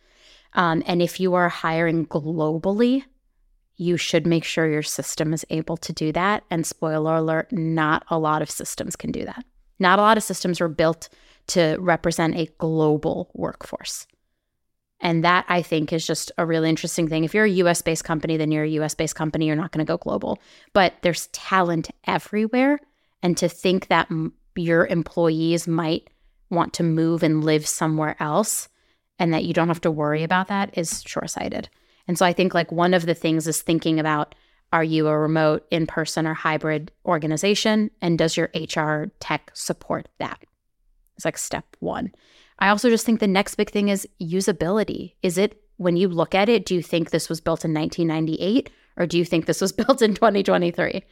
Um, 0.56 0.84
and 0.86 1.02
if 1.02 1.22
you 1.22 1.36
are 1.36 1.48
hiring 1.48 2.06
globally, 2.06 3.04
you 3.78 3.96
should 3.96 4.28
make 4.28 4.44
sure 4.44 4.70
your 4.70 4.84
system 4.84 5.32
is 5.32 5.46
able 5.50 5.78
to 5.78 5.94
do 5.94 6.12
that. 6.12 6.44
And 6.52 6.68
spoiler 6.68 7.16
alert, 7.16 7.54
not 7.54 8.04
a 8.10 8.20
lot 8.20 8.42
of 8.42 8.52
systems 8.52 8.98
can 8.98 9.14
do 9.14 9.24
that. 9.24 9.46
Not 9.80 10.00
a 10.00 10.02
lot 10.02 10.18
of 10.18 10.24
systems 10.24 10.60
are 10.60 10.68
built 10.68 11.08
to 11.48 11.78
represent 11.80 12.36
a 12.36 12.50
global 12.58 13.32
workforce. 13.34 14.06
And 15.00 15.24
that 15.24 15.46
I 15.48 15.62
think 15.62 15.94
is 15.94 16.06
just 16.06 16.30
a 16.38 16.46
really 16.46 16.68
interesting 16.68 17.08
thing. 17.08 17.24
If 17.24 17.34
you're 17.34 17.46
a 17.46 17.50
US 17.50 17.82
based 17.82 18.04
company, 18.04 18.36
then 18.36 18.52
you're 18.52 18.66
a 18.66 18.80
US 18.82 18.96
based 18.96 19.16
company, 19.16 19.48
you're 19.48 19.56
not 19.56 19.72
going 19.72 19.86
to 19.86 19.90
go 19.90 19.96
global. 19.96 20.40
But 20.74 20.96
there's 21.04 21.28
talent 21.28 21.90
everywhere. 22.06 22.82
And 23.22 23.38
to 23.38 23.50
think 23.50 23.88
that 23.88 24.08
m- 24.10 24.34
your 24.56 24.88
employees 24.88 25.68
might 25.68 26.10
want 26.50 26.74
to 26.74 26.84
move 26.84 27.24
and 27.24 27.44
live 27.44 27.68
somewhere 27.68 28.16
else 28.20 28.70
and 29.20 29.34
that 29.34 29.44
you 29.44 29.54
don't 29.54 29.68
have 29.68 29.82
to 29.82 29.92
worry 29.92 30.24
about 30.24 30.48
that 30.48 30.78
is 30.78 31.04
short 31.04 31.30
sighted. 31.30 31.70
And 32.08 32.18
so 32.18 32.26
I 32.26 32.34
think 32.34 32.54
like 32.54 32.72
one 32.72 32.94
of 32.94 33.06
the 33.06 33.14
things 33.14 33.48
is 33.48 33.62
thinking 33.62 34.00
about 34.00 34.34
are 34.72 34.84
you 34.84 35.08
a 35.08 35.18
remote, 35.18 35.66
in 35.72 35.88
person, 35.88 36.28
or 36.28 36.36
hybrid 36.36 36.92
organization? 37.06 37.90
And 38.02 38.20
does 38.20 38.38
your 38.38 38.52
HR 38.54 39.12
tech 39.20 39.50
support 39.56 40.08
that? 40.20 40.44
It's 41.16 41.26
like 41.26 41.40
step 41.40 41.66
one. 41.80 42.12
I 42.60 42.70
also 42.70 42.90
just 42.90 43.06
think 43.06 43.20
the 43.20 43.28
next 43.28 43.56
big 43.56 43.72
thing 43.72 43.90
is 43.90 44.08
usability. 44.22 45.14
Is 45.24 45.38
it 45.38 45.62
when 45.78 45.98
you 45.98 46.08
look 46.08 46.36
at 46.36 46.50
it, 46.50 46.66
do 46.66 46.76
you 46.76 46.84
think 46.84 47.10
this 47.10 47.30
was 47.30 47.42
built 47.42 47.66
in 47.66 47.74
1998 47.74 48.70
or 48.98 49.08
do 49.08 49.18
you 49.18 49.26
think 49.26 49.46
this 49.46 49.62
was 49.62 49.72
built 49.80 50.02
in 50.02 50.14
2023? 50.14 51.04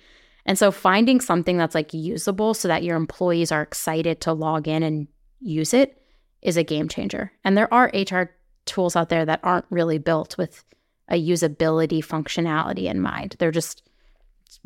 And 0.48 0.58
so 0.58 0.72
finding 0.72 1.22
something 1.22 1.58
that's 1.58 1.76
like 1.76 1.94
usable 1.94 2.54
so 2.54 2.68
that 2.68 2.84
your 2.84 2.96
employees 2.96 3.52
are 3.52 3.62
excited 3.62 4.22
to 4.22 4.34
log 4.34 4.68
in 4.68 4.82
and 4.82 5.08
use 5.40 5.74
it 5.74 6.02
is 6.42 6.58
a 6.58 6.64
game 6.64 6.88
changer. 6.88 7.32
And 7.44 7.56
there 7.56 7.72
are 7.74 7.92
HR 7.94 8.32
tools 8.66 8.96
out 8.96 9.10
there 9.10 9.26
that 9.26 9.42
aren't 9.44 9.66
really 9.70 9.98
built 10.00 10.38
with 10.38 10.64
a 11.10 11.22
usability 11.22 12.00
functionality 12.00 12.90
in 12.90 13.02
mind. 13.02 13.36
They're 13.38 13.52
just 13.52 13.84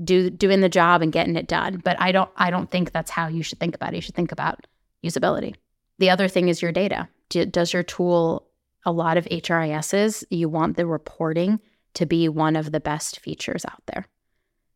do 0.04 0.30
doing 0.30 0.62
the 0.62 0.70
job 0.70 1.02
and 1.02 1.12
getting 1.12 1.36
it 1.36 1.48
done. 1.48 1.82
But 1.84 2.00
I 2.00 2.12
don't 2.12 2.30
I 2.38 2.52
don't 2.52 2.70
think 2.72 2.92
that's 2.92 3.12
how 3.12 3.28
you 3.28 3.44
should 3.44 3.60
think 3.60 3.76
about 3.76 3.94
it. 3.94 3.98
You 3.98 4.02
should 4.02 4.16
think 4.16 4.32
about 4.32 4.68
usability. 5.04 5.56
The 5.98 6.10
other 6.10 6.28
thing 6.28 6.48
is 6.48 6.62
your 6.62 6.72
data. 6.72 7.10
Do, 7.30 7.46
does 7.46 7.74
your 7.74 7.84
tool 7.84 8.48
a 8.86 8.92
lot 8.92 9.18
of 9.18 9.26
HRISs, 9.26 10.24
you 10.30 10.50
want 10.50 10.78
the 10.78 10.86
reporting 10.86 11.60
to 11.94 12.06
be 12.06 12.30
one 12.30 12.56
of 12.56 12.72
the 12.72 12.80
best 12.80 13.20
features 13.20 13.66
out 13.66 13.84
there. 13.88 14.08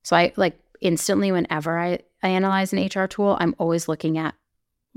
So 0.04 0.16
I 0.16 0.34
like 0.36 0.60
instantly 0.86 1.32
whenever 1.32 1.78
I, 1.78 2.00
I 2.24 2.30
analyze 2.30 2.72
an 2.74 2.86
HR 2.86 3.08
tool, 3.08 3.38
I'm 3.40 3.56
always 3.58 3.88
looking 3.88 4.18
at 4.18 4.36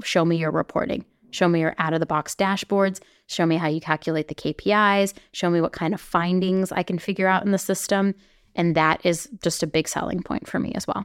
show 0.05 0.25
me 0.25 0.37
your 0.37 0.51
reporting. 0.51 1.05
Show 1.31 1.49
me 1.49 1.61
your 1.61 1.75
out 1.79 1.93
of 1.93 2.01
the 2.01 2.07
box 2.07 2.35
dashboards. 2.35 3.01
Show 3.27 3.45
me 3.47 3.57
how 3.57 3.69
you 3.69 3.81
calculate 3.81 4.29
the 4.29 4.35
KPIs. 4.35 5.15
Show 5.33 5.51
me 5.51 5.61
what 5.61 5.73
kind 5.73 5.93
of 5.93 6.01
findings 6.01 6.73
I 6.73 6.83
can 6.83 6.99
figure 6.99 7.27
out 7.27 7.45
in 7.45 7.53
the 7.53 7.59
system. 7.59 8.15
And 8.55 8.75
that 8.75 9.01
is 9.05 9.29
just 9.43 9.63
a 9.63 9.67
big 9.67 9.89
selling 9.89 10.23
point 10.23 10.49
for 10.49 10.59
me 10.59 10.73
as 10.75 10.87
well. 10.87 11.05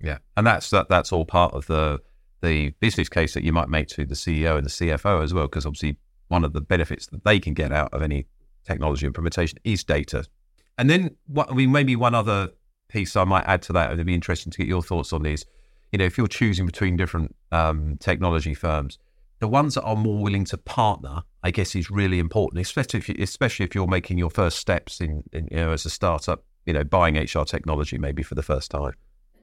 Yeah. 0.00 0.18
And 0.36 0.46
that's 0.46 0.70
that 0.70 0.88
that's 0.88 1.12
all 1.12 1.24
part 1.24 1.54
of 1.54 1.66
the 1.66 2.00
the 2.42 2.70
business 2.80 3.08
case 3.08 3.34
that 3.34 3.44
you 3.44 3.52
might 3.52 3.68
make 3.68 3.88
to 3.88 4.04
the 4.04 4.14
CEO 4.14 4.56
and 4.56 4.66
the 4.66 4.70
CFO 4.70 5.22
as 5.22 5.32
well, 5.32 5.46
because 5.46 5.64
obviously 5.64 5.96
one 6.28 6.44
of 6.44 6.52
the 6.52 6.60
benefits 6.60 7.06
that 7.06 7.24
they 7.24 7.38
can 7.38 7.54
get 7.54 7.72
out 7.72 7.92
of 7.94 8.02
any 8.02 8.26
technology 8.64 9.06
implementation 9.06 9.58
is 9.64 9.84
data. 9.84 10.24
And 10.76 10.90
then 10.90 11.16
what 11.26 11.50
I 11.50 11.54
mean 11.54 11.72
maybe 11.72 11.96
one 11.96 12.14
other 12.14 12.50
piece 12.96 13.14
I 13.14 13.24
might 13.24 13.44
add 13.44 13.60
to 13.62 13.74
that, 13.74 13.90
and 13.90 13.94
it'd 13.94 14.06
be 14.06 14.14
interesting 14.14 14.50
to 14.50 14.58
get 14.58 14.66
your 14.66 14.82
thoughts 14.82 15.12
on 15.12 15.22
these. 15.22 15.44
You 15.92 15.98
know, 15.98 16.06
if 16.06 16.16
you're 16.16 16.26
choosing 16.26 16.64
between 16.64 16.96
different 16.96 17.36
um, 17.52 17.98
technology 18.00 18.54
firms, 18.54 18.98
the 19.38 19.48
ones 19.48 19.74
that 19.74 19.82
are 19.82 19.96
more 19.96 20.22
willing 20.22 20.46
to 20.46 20.56
partner, 20.56 21.22
I 21.42 21.50
guess, 21.50 21.76
is 21.76 21.90
really 21.90 22.18
important, 22.18 22.62
especially 22.62 22.98
if 22.98 23.08
you, 23.10 23.16
especially 23.18 23.66
if 23.66 23.74
you're 23.74 23.86
making 23.86 24.16
your 24.16 24.30
first 24.30 24.56
steps 24.58 25.02
in, 25.02 25.22
in, 25.34 25.46
you 25.50 25.58
know, 25.58 25.72
as 25.72 25.84
a 25.84 25.90
startup, 25.90 26.42
you 26.64 26.72
know, 26.72 26.84
buying 26.84 27.16
HR 27.16 27.44
technology 27.44 27.98
maybe 27.98 28.22
for 28.22 28.34
the 28.34 28.42
first 28.42 28.70
time. 28.70 28.94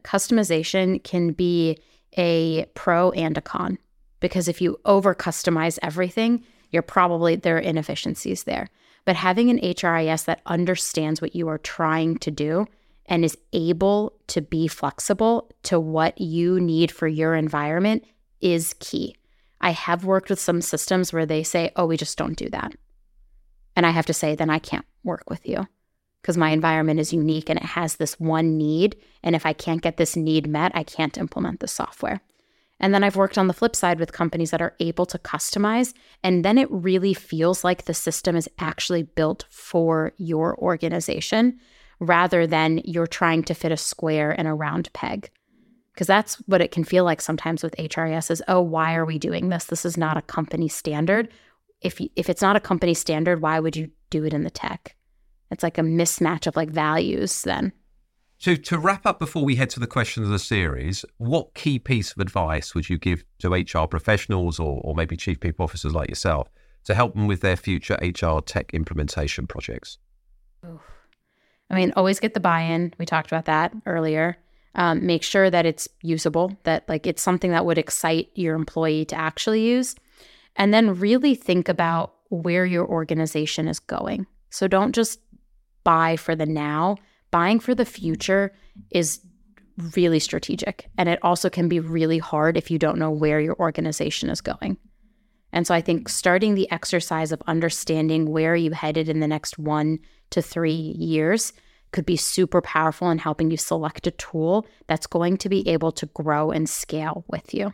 Customization 0.04 1.02
can 1.04 1.32
be 1.32 1.78
a 2.18 2.66
pro 2.74 3.12
and 3.12 3.38
a 3.38 3.42
con 3.42 3.78
because 4.20 4.48
if 4.48 4.62
you 4.62 4.80
over 4.86 5.14
customize 5.14 5.78
everything, 5.84 6.44
you're 6.72 6.82
probably 6.82 7.36
there 7.36 7.58
are 7.58 7.60
inefficiencies 7.60 8.46
there. 8.46 8.68
But 9.06 9.16
having 9.16 9.52
an 9.52 9.60
HRIS 9.60 10.26
that 10.26 10.42
understands 10.48 11.22
what 11.22 11.36
you 11.36 11.48
are 11.50 11.60
trying 11.60 12.18
to 12.18 12.32
do 12.32 12.68
and 13.06 13.26
is 13.26 13.38
able 13.52 14.14
to 14.28 14.42
be 14.42 14.68
flexible 14.68 15.52
to 15.64 15.80
what 15.80 16.20
you 16.20 16.60
need 16.60 16.92
for 16.92 17.08
your 17.08 17.36
environment 17.36 18.04
is 18.42 18.76
key. 18.80 19.16
I 19.62 19.72
have 19.72 20.06
worked 20.06 20.30
with 20.30 20.40
some 20.40 20.62
systems 20.62 21.14
where 21.14 21.26
they 21.26 21.44
say, 21.44 21.72
oh, 21.76 21.86
we 21.86 21.98
just 21.98 22.18
don't 22.18 22.38
do 22.38 22.50
that. 22.50 22.74
And 23.76 23.86
I 23.86 23.92
have 23.92 24.06
to 24.08 24.14
say, 24.14 24.36
then 24.36 24.50
I 24.50 24.60
can't 24.60 24.86
work 25.04 25.30
with 25.30 25.48
you 25.48 25.68
because 26.22 26.38
my 26.38 26.52
environment 26.52 27.00
is 27.00 27.14
unique 27.14 27.50
and 27.50 27.60
it 27.60 27.66
has 27.66 27.96
this 27.96 28.20
one 28.20 28.58
need. 28.58 28.96
And 29.24 29.36
if 29.36 29.46
I 29.46 29.54
can't 29.54 29.82
get 29.82 29.98
this 29.98 30.16
need 30.16 30.48
met, 30.48 30.72
I 30.76 30.84
can't 30.84 31.18
implement 31.18 31.60
the 31.60 31.68
software. 31.68 32.22
And 32.80 32.94
then 32.94 33.04
I've 33.04 33.16
worked 33.16 33.38
on 33.38 33.48
the 33.48 33.54
flip 33.54 33.76
side 33.76 34.00
with 34.00 34.12
companies 34.12 34.52
that 34.52 34.62
are 34.62 34.76
able 34.80 35.06
to 35.08 35.18
customize. 35.18 35.94
And 36.24 36.44
then 36.44 36.58
it 36.58 36.70
really 36.72 37.14
feels 37.14 37.64
like 37.64 37.86
the 37.86 37.94
system 37.94 38.36
is 38.36 38.50
actually 38.60 39.04
built 39.04 39.46
for 39.50 40.14
your 40.18 40.58
organization 40.58 41.60
rather 42.06 42.46
than 42.46 42.82
you're 42.84 43.08
trying 43.08 43.44
to 43.44 43.54
fit 43.54 43.72
a 43.72 43.78
square 43.78 44.32
in 44.32 44.46
a 44.46 44.56
round 44.56 44.92
peg 44.94 45.30
because 45.94 46.08
that's 46.08 46.36
what 46.48 46.62
it 46.62 46.72
can 46.72 46.84
feel 46.84 47.04
like 47.04 47.22
sometimes 47.22 47.62
with 47.62 47.76
HRIS 47.78 48.32
is, 48.32 48.44
oh, 48.48 48.62
why 48.62 48.96
are 48.96 49.06
we 49.06 49.20
doing 49.20 49.50
this? 49.50 49.66
This 49.66 49.86
is 49.86 49.96
not 49.96 50.18
a 50.18 50.24
company 50.24 50.68
standard. 50.68 51.30
If 51.82 52.02
you, 52.02 52.10
if 52.16 52.30
it's 52.30 52.42
not 52.42 52.56
a 52.56 52.62
company 52.62 52.94
standard, 52.94 53.42
why 53.42 53.60
would 53.60 53.76
you 53.76 53.92
do 54.10 54.26
it 54.26 54.34
in 54.34 54.44
the 54.44 54.50
tech? 54.50 54.96
It's 55.52 55.64
like 55.64 55.78
a 55.78 55.82
mismatch 55.82 56.48
of 56.48 56.56
like 56.56 56.72
values 56.72 57.44
then. 57.44 57.74
So 58.40 58.56
to 58.56 58.80
wrap 58.80 59.06
up 59.06 59.20
before 59.20 59.46
we 59.46 59.56
head 59.56 59.70
to 59.72 59.80
the 59.80 59.88
questions 59.88 60.26
of 60.26 60.32
the 60.32 60.40
series, 60.40 61.06
what 61.18 61.54
key 61.54 61.78
piece 61.78 62.12
of 62.12 62.18
advice 62.18 62.74
would 62.74 62.90
you 62.90 62.98
give 62.98 63.24
to 63.40 63.54
HR 63.54 63.88
professionals 63.88 64.60
or, 64.60 64.82
or 64.84 64.96
maybe 64.96 65.16
chief 65.16 65.40
people 65.40 65.64
officers 65.64 65.94
like 65.94 66.10
yourself 66.10 66.50
to 66.86 66.96
help 66.96 67.14
them 67.14 67.28
with 67.28 67.42
their 67.42 67.56
future 67.56 67.98
HR 68.02 68.40
tech 68.40 68.74
implementation 68.74 69.46
projects? 69.46 70.00
I 71.70 71.76
mean, 71.76 71.94
always 71.96 72.20
get 72.20 72.34
the 72.34 72.40
buy-in. 72.40 72.94
We 72.98 73.06
talked 73.06 73.32
about 73.32 73.46
that 73.46 73.74
earlier 73.86 74.38
um, 74.76 75.06
make 75.06 75.24
sure 75.24 75.50
that 75.50 75.66
it's 75.66 75.88
usable, 76.02 76.58
that 76.64 76.88
like 76.90 77.06
it's 77.06 77.22
something 77.22 77.52
that 77.52 77.66
would 77.66 77.78
excite 77.78 78.30
your 78.36 78.56
employee 78.56 79.06
to 79.06 79.16
actually 79.16 79.62
use. 79.62 79.96
And 80.56 80.74
then 80.74 81.00
really 81.00 81.36
think 81.36 81.70
about 81.70 82.14
where 82.30 82.66
your 82.66 82.88
organization 82.88 83.68
is 83.68 83.80
going. 83.80 84.26
So 84.50 84.68
don't 84.68 84.94
just 84.94 85.20
buy 85.84 86.16
for 86.16 86.36
the 86.36 86.46
now, 86.46 86.98
buying 87.32 87.60
for 87.60 87.76
the 87.76 87.86
future 87.86 88.54
is 88.90 89.22
really 89.96 90.20
strategic. 90.20 90.90
And 90.98 91.10
it 91.10 91.20
also 91.24 91.50
can 91.50 91.68
be 91.68 91.80
really 91.80 92.20
hard 92.20 92.58
if 92.58 92.72
you 92.72 92.80
don't 92.80 93.00
know 93.00 93.12
where 93.12 93.40
your 93.40 93.56
organization 93.60 94.30
is 94.30 94.42
going. 94.42 94.78
And 95.54 95.68
so 95.68 95.74
I 95.74 95.82
think 95.82 96.10
starting 96.10 96.56
the 96.56 96.70
exercise 96.72 97.32
of 97.32 97.42
understanding 97.46 98.32
where 98.32 98.56
you 98.56 98.72
headed 98.72 99.08
in 99.08 99.20
the 99.20 99.28
next 99.28 99.60
one 99.60 100.00
to 100.32 100.42
three 100.42 100.72
years 100.72 101.54
could 101.92 102.06
be 102.08 102.18
super 102.18 102.60
powerful 102.60 103.12
in 103.12 103.20
helping 103.20 103.52
you 103.52 103.58
select 103.58 104.08
a 104.08 104.12
tool 104.12 104.66
that's 104.88 105.06
going 105.06 105.38
to 105.38 105.48
be 105.48 105.66
able 105.70 105.92
to 105.92 106.08
grow 106.08 106.50
and 106.50 106.68
scale 106.68 107.24
with 107.28 107.54
you. 107.54 107.72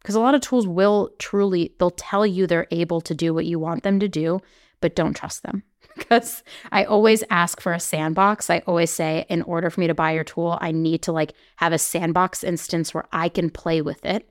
Because 0.00 0.14
a 0.14 0.20
lot 0.20 0.36
of 0.36 0.40
tools 0.40 0.66
will 0.66 1.10
truly, 1.18 1.74
they'll 1.80 1.90
tell 1.90 2.24
you 2.24 2.46
they're 2.46 2.68
able 2.70 3.00
to 3.00 3.14
do 3.14 3.34
what 3.34 3.46
you 3.46 3.58
want 3.58 3.82
them 3.82 3.98
to 3.98 4.08
do, 4.08 4.40
but 4.80 4.94
don't 4.94 5.14
trust 5.14 5.42
them. 5.42 5.64
Because 5.96 6.44
I 6.70 6.84
always 6.84 7.24
ask 7.28 7.60
for 7.60 7.72
a 7.72 7.80
sandbox. 7.80 8.50
I 8.50 8.62
always 8.68 8.90
say, 8.90 9.26
in 9.28 9.42
order 9.42 9.68
for 9.68 9.80
me 9.80 9.88
to 9.88 9.94
buy 9.94 10.12
your 10.12 10.22
tool, 10.22 10.56
I 10.60 10.70
need 10.70 11.02
to 11.02 11.12
like 11.12 11.32
have 11.56 11.72
a 11.72 11.78
sandbox 11.78 12.44
instance 12.44 12.94
where 12.94 13.08
I 13.10 13.28
can 13.28 13.50
play 13.50 13.82
with 13.82 14.04
it 14.04 14.28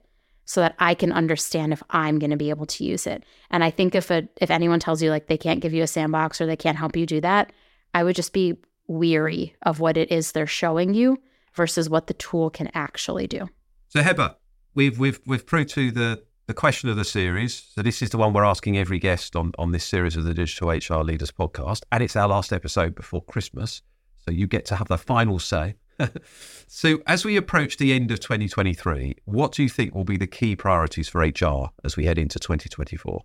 so 0.48 0.62
that 0.62 0.76
I 0.80 0.95
can 0.95 1.12
understand 1.12 1.74
if 1.74 1.84
I'm 1.89 2.20
going 2.20 2.32
to 2.32 2.38
be 2.38 2.50
able 2.50 2.66
to 2.68 2.86
use 2.86 3.06
it. 3.06 3.24
And 3.52 3.66
I 3.66 3.70
think 3.70 3.93
if 3.93 4.10
a 4.10 4.28
if 4.41 4.50
anyone 4.50 4.80
tells 4.80 5.04
you 5.04 5.12
like 5.12 5.28
they 5.28 5.38
can't 5.38 5.60
give 5.60 5.74
you 5.74 5.84
a 5.84 5.88
sandbox 5.88 6.41
or 6.41 6.48
they 6.48 6.56
can't 6.56 6.78
help 6.78 6.95
you 6.95 7.06
do 7.06 7.22
that, 7.22 7.52
I 7.93 8.04
would 8.04 8.16
just 8.16 8.34
be 8.34 8.58
weary 8.88 9.56
of 9.64 9.82
what 9.82 9.98
it 9.98 10.10
is 10.10 10.32
they're 10.32 10.48
showing 10.48 10.93
you 10.93 11.18
versus 11.54 11.89
what 11.89 12.08
the 12.08 12.14
tool 12.14 12.50
can 12.50 12.72
actually 12.74 13.28
do. 13.28 13.50
So 13.89 14.00
Hebba, 14.00 14.36
we've 14.74 14.98
we've 14.98 15.20
we've 15.28 15.45
proved 15.45 15.70
to 15.72 15.91
the 15.91 16.24
the 16.48 16.54
question 16.54 16.88
of 16.88 16.95
the 16.95 17.04
series. 17.04 17.68
So 17.76 17.82
this 17.82 18.02
is 18.02 18.12
the 18.12 18.18
one 18.18 18.32
we're 18.32 18.45
asking 18.45 18.78
every 18.78 19.00
guest 19.00 19.36
on 19.36 19.52
on 19.60 19.74
this 19.74 19.84
series 19.84 20.16
of 20.16 20.24
the 20.24 20.34
Digital 20.34 20.70
HR 20.70 21.04
Leaders 21.04 21.32
podcast, 21.32 21.84
and 21.91 22.02
it's 22.02 22.16
our 22.16 22.30
last 22.30 22.54
episode 22.54 22.95
before 22.95 23.22
Christmas. 23.24 23.82
So 24.24 24.32
you 24.32 24.48
get 24.48 24.64
to 24.68 24.78
have 24.78 24.88
the 24.88 24.98
final 24.98 25.39
say. 25.39 25.76
so 26.68 27.02
as 27.08 27.26
we 27.26 27.38
approach 27.38 27.78
the 27.78 27.93
end 27.93 28.12
of 28.12 28.20
2023, 28.20 29.16
what 29.26 29.52
do 29.52 29.64
you 29.64 29.70
think 29.70 29.95
will 29.95 30.04
be 30.04 30.18
the 30.18 30.28
key 30.28 30.56
priorities 30.56 31.10
for 31.10 31.22
HR 31.22 31.70
as 31.84 31.98
we 31.98 32.06
head 32.06 32.18
into 32.18 32.39
2024? 32.39 33.24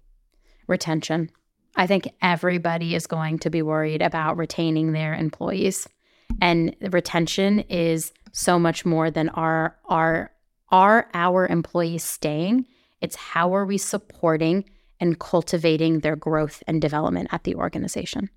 Retention. 0.66 1.30
I 1.76 1.86
think 1.86 2.08
everybody 2.20 2.94
is 2.94 3.06
going 3.06 3.38
to 3.40 3.50
be 3.50 3.62
worried 3.62 4.02
about 4.02 4.36
retaining 4.36 4.92
their 4.92 5.14
employees. 5.14 5.88
And 6.40 6.76
retention 6.80 7.60
is 7.60 8.12
so 8.32 8.58
much 8.58 8.84
more 8.84 9.10
than 9.10 9.28
our 9.30 9.76
our 9.88 10.32
are 10.70 11.08
our 11.12 11.46
employees 11.46 12.02
staying? 12.02 12.66
It's 13.00 13.16
how 13.16 13.54
are 13.54 13.66
we 13.66 13.78
supporting 13.78 14.64
and 15.00 15.18
cultivating 15.18 16.00
their 16.00 16.16
growth 16.16 16.62
and 16.66 16.80
development 16.80 17.28
at 17.32 17.44
the 17.44 17.54
organization. 17.56 18.30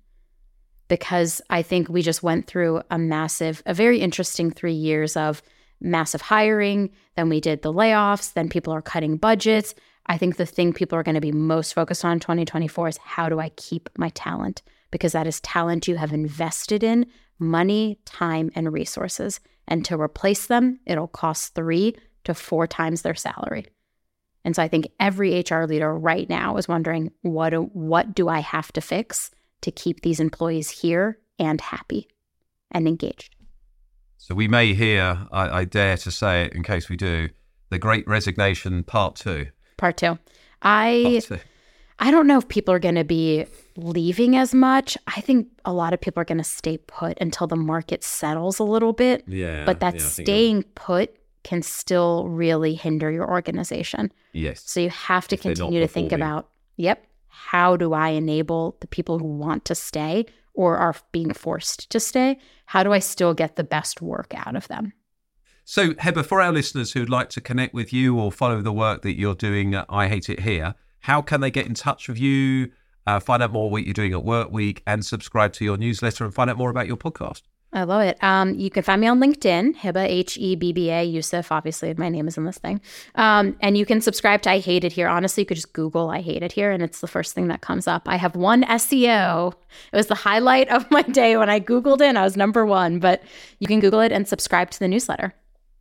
Because 0.88 1.40
I 1.50 1.62
think 1.62 1.88
we 1.88 2.02
just 2.02 2.22
went 2.22 2.46
through 2.46 2.82
a 2.90 2.98
massive, 2.98 3.62
a 3.66 3.74
very 3.74 4.00
interesting 4.00 4.50
three 4.50 4.72
years 4.72 5.16
of 5.16 5.42
massive 5.80 6.22
hiring. 6.22 6.90
Then 7.16 7.28
we 7.28 7.40
did 7.40 7.62
the 7.62 7.72
layoffs. 7.72 8.32
Then 8.32 8.48
people 8.48 8.72
are 8.72 8.82
cutting 8.82 9.16
budgets. 9.16 9.74
I 10.06 10.18
think 10.18 10.36
the 10.36 10.46
thing 10.46 10.72
people 10.72 10.98
are 10.98 11.02
going 11.02 11.16
to 11.16 11.20
be 11.20 11.32
most 11.32 11.74
focused 11.74 12.04
on 12.04 12.12
in 12.12 12.20
2024 12.20 12.88
is 12.88 12.98
how 12.98 13.28
do 13.28 13.40
I 13.40 13.48
keep 13.50 13.88
my 13.98 14.10
talent? 14.10 14.62
Because 14.90 15.12
that 15.12 15.26
is 15.26 15.40
talent 15.40 15.88
you 15.88 15.96
have 15.96 16.12
invested 16.12 16.84
in 16.84 17.06
money, 17.38 17.98
time, 18.04 18.50
and 18.54 18.72
resources. 18.72 19.40
And 19.66 19.84
to 19.86 20.00
replace 20.00 20.46
them, 20.46 20.78
it'll 20.86 21.08
cost 21.08 21.54
three 21.54 21.96
to 22.24 22.34
four 22.34 22.66
times 22.66 23.02
their 23.02 23.14
salary. 23.14 23.66
And 24.44 24.54
so 24.54 24.62
I 24.62 24.68
think 24.68 24.88
every 25.00 25.40
HR 25.40 25.64
leader 25.64 25.92
right 25.92 26.28
now 26.28 26.56
is 26.56 26.68
wondering 26.68 27.10
what 27.22 27.50
do, 27.50 27.62
what 27.72 28.14
do 28.14 28.28
I 28.28 28.38
have 28.38 28.72
to 28.74 28.80
fix 28.80 29.32
to 29.62 29.70
keep 29.70 30.02
these 30.02 30.20
employees 30.20 30.70
here 30.70 31.18
and 31.38 31.60
happy 31.60 32.08
and 32.70 32.86
engaged? 32.86 33.34
So 34.18 34.34
we 34.34 34.48
may 34.48 34.74
hear, 34.74 35.26
I, 35.30 35.60
I 35.60 35.64
dare 35.64 35.96
to 35.98 36.10
say 36.10 36.46
it 36.46 36.52
in 36.52 36.62
case 36.62 36.88
we 36.88 36.96
do, 36.96 37.28
the 37.70 37.78
Great 37.78 38.06
Resignation 38.08 38.82
Part 38.82 39.16
Two. 39.16 39.48
Part 39.76 39.96
two. 39.96 40.18
I 40.62 41.20
Part 41.28 41.40
two. 41.40 41.48
I 41.98 42.10
don't 42.10 42.26
know 42.26 42.36
if 42.36 42.48
people 42.48 42.74
are 42.74 42.78
going 42.78 42.96
to 42.96 43.04
be 43.04 43.46
leaving 43.76 44.36
as 44.36 44.52
much. 44.52 44.98
I 45.06 45.20
think 45.22 45.48
a 45.64 45.72
lot 45.72 45.94
of 45.94 46.00
people 46.00 46.20
are 46.20 46.24
going 46.24 46.38
to 46.38 46.44
stay 46.44 46.76
put 46.76 47.16
until 47.20 47.46
the 47.46 47.56
market 47.56 48.04
settles 48.04 48.58
a 48.58 48.64
little 48.64 48.92
bit. 48.92 49.24
Yeah. 49.26 49.64
But 49.64 49.80
that 49.80 49.94
yeah, 49.94 50.00
staying 50.02 50.64
put 50.74 51.16
can 51.42 51.62
still 51.62 52.28
really 52.28 52.74
hinder 52.74 53.10
your 53.10 53.26
organization. 53.30 54.12
Yes. 54.32 54.62
So 54.66 54.80
you 54.80 54.90
have 54.90 55.26
to 55.28 55.36
continue 55.36 55.80
to 55.80 55.88
think 55.88 56.12
about, 56.12 56.50
yep, 56.76 57.06
how 57.36 57.76
do 57.76 57.92
I 57.92 58.08
enable 58.10 58.76
the 58.80 58.86
people 58.86 59.18
who 59.18 59.26
want 59.26 59.64
to 59.66 59.74
stay 59.74 60.24
or 60.54 60.78
are 60.78 60.96
being 61.12 61.34
forced 61.34 61.90
to 61.90 62.00
stay? 62.00 62.38
How 62.64 62.82
do 62.82 62.92
I 62.92 62.98
still 62.98 63.34
get 63.34 63.56
the 63.56 63.64
best 63.64 64.00
work 64.00 64.32
out 64.34 64.56
of 64.56 64.68
them? 64.68 64.94
So, 65.64 65.90
Hebba, 65.94 66.24
for 66.24 66.40
our 66.40 66.50
listeners 66.50 66.92
who'd 66.92 67.10
like 67.10 67.28
to 67.30 67.40
connect 67.40 67.74
with 67.74 67.92
you 67.92 68.18
or 68.18 68.32
follow 68.32 68.62
the 68.62 68.72
work 68.72 69.02
that 69.02 69.18
you're 69.18 69.34
doing 69.34 69.74
at 69.74 69.84
I 69.88 70.08
Hate 70.08 70.30
It 70.30 70.40
Here, 70.40 70.74
how 71.00 71.20
can 71.20 71.40
they 71.40 71.50
get 71.50 71.66
in 71.66 71.74
touch 71.74 72.08
with 72.08 72.18
you, 72.18 72.70
uh, 73.06 73.20
find 73.20 73.42
out 73.42 73.52
more 73.52 73.70
what 73.70 73.84
you're 73.84 73.92
doing 73.92 74.14
at 74.14 74.24
Workweek, 74.24 74.80
and 74.86 75.04
subscribe 75.04 75.52
to 75.54 75.64
your 75.64 75.76
newsletter 75.76 76.24
and 76.24 76.34
find 76.34 76.48
out 76.48 76.56
more 76.56 76.70
about 76.70 76.86
your 76.86 76.96
podcast? 76.96 77.42
I 77.76 77.82
love 77.82 78.00
it. 78.00 78.16
Um, 78.22 78.54
you 78.54 78.70
can 78.70 78.82
find 78.82 79.02
me 79.02 79.06
on 79.06 79.20
LinkedIn, 79.20 79.76
Hebba, 79.76 80.06
H 80.06 80.38
E 80.38 80.56
B 80.56 80.72
B 80.72 80.88
A, 80.90 81.04
Youssef. 81.04 81.52
Obviously, 81.52 81.92
my 81.92 82.08
name 82.08 82.26
is 82.26 82.38
in 82.38 82.44
this 82.44 82.56
thing. 82.56 82.80
Um, 83.16 83.54
and 83.60 83.76
you 83.76 83.84
can 83.84 84.00
subscribe 84.00 84.40
to 84.42 84.50
I 84.50 84.60
Hate 84.60 84.82
It 84.82 84.92
Here. 84.92 85.08
Honestly, 85.08 85.42
you 85.42 85.46
could 85.46 85.56
just 85.56 85.74
Google 85.74 86.08
I 86.08 86.22
Hate 86.22 86.42
It 86.42 86.52
Here, 86.52 86.70
and 86.70 86.82
it's 86.82 87.02
the 87.02 87.06
first 87.06 87.34
thing 87.34 87.48
that 87.48 87.60
comes 87.60 87.86
up. 87.86 88.08
I 88.08 88.16
have 88.16 88.34
won 88.34 88.62
SEO. 88.64 89.52
It 89.92 89.96
was 89.96 90.06
the 90.06 90.14
highlight 90.14 90.70
of 90.70 90.90
my 90.90 91.02
day 91.02 91.36
when 91.36 91.50
I 91.50 91.60
Googled 91.60 92.00
it, 92.00 92.16
I 92.16 92.24
was 92.24 92.34
number 92.34 92.64
one. 92.64 92.98
But 92.98 93.22
you 93.58 93.66
can 93.66 93.80
Google 93.80 94.00
it 94.00 94.10
and 94.10 94.26
subscribe 94.26 94.70
to 94.70 94.78
the 94.78 94.88
newsletter. 94.88 95.34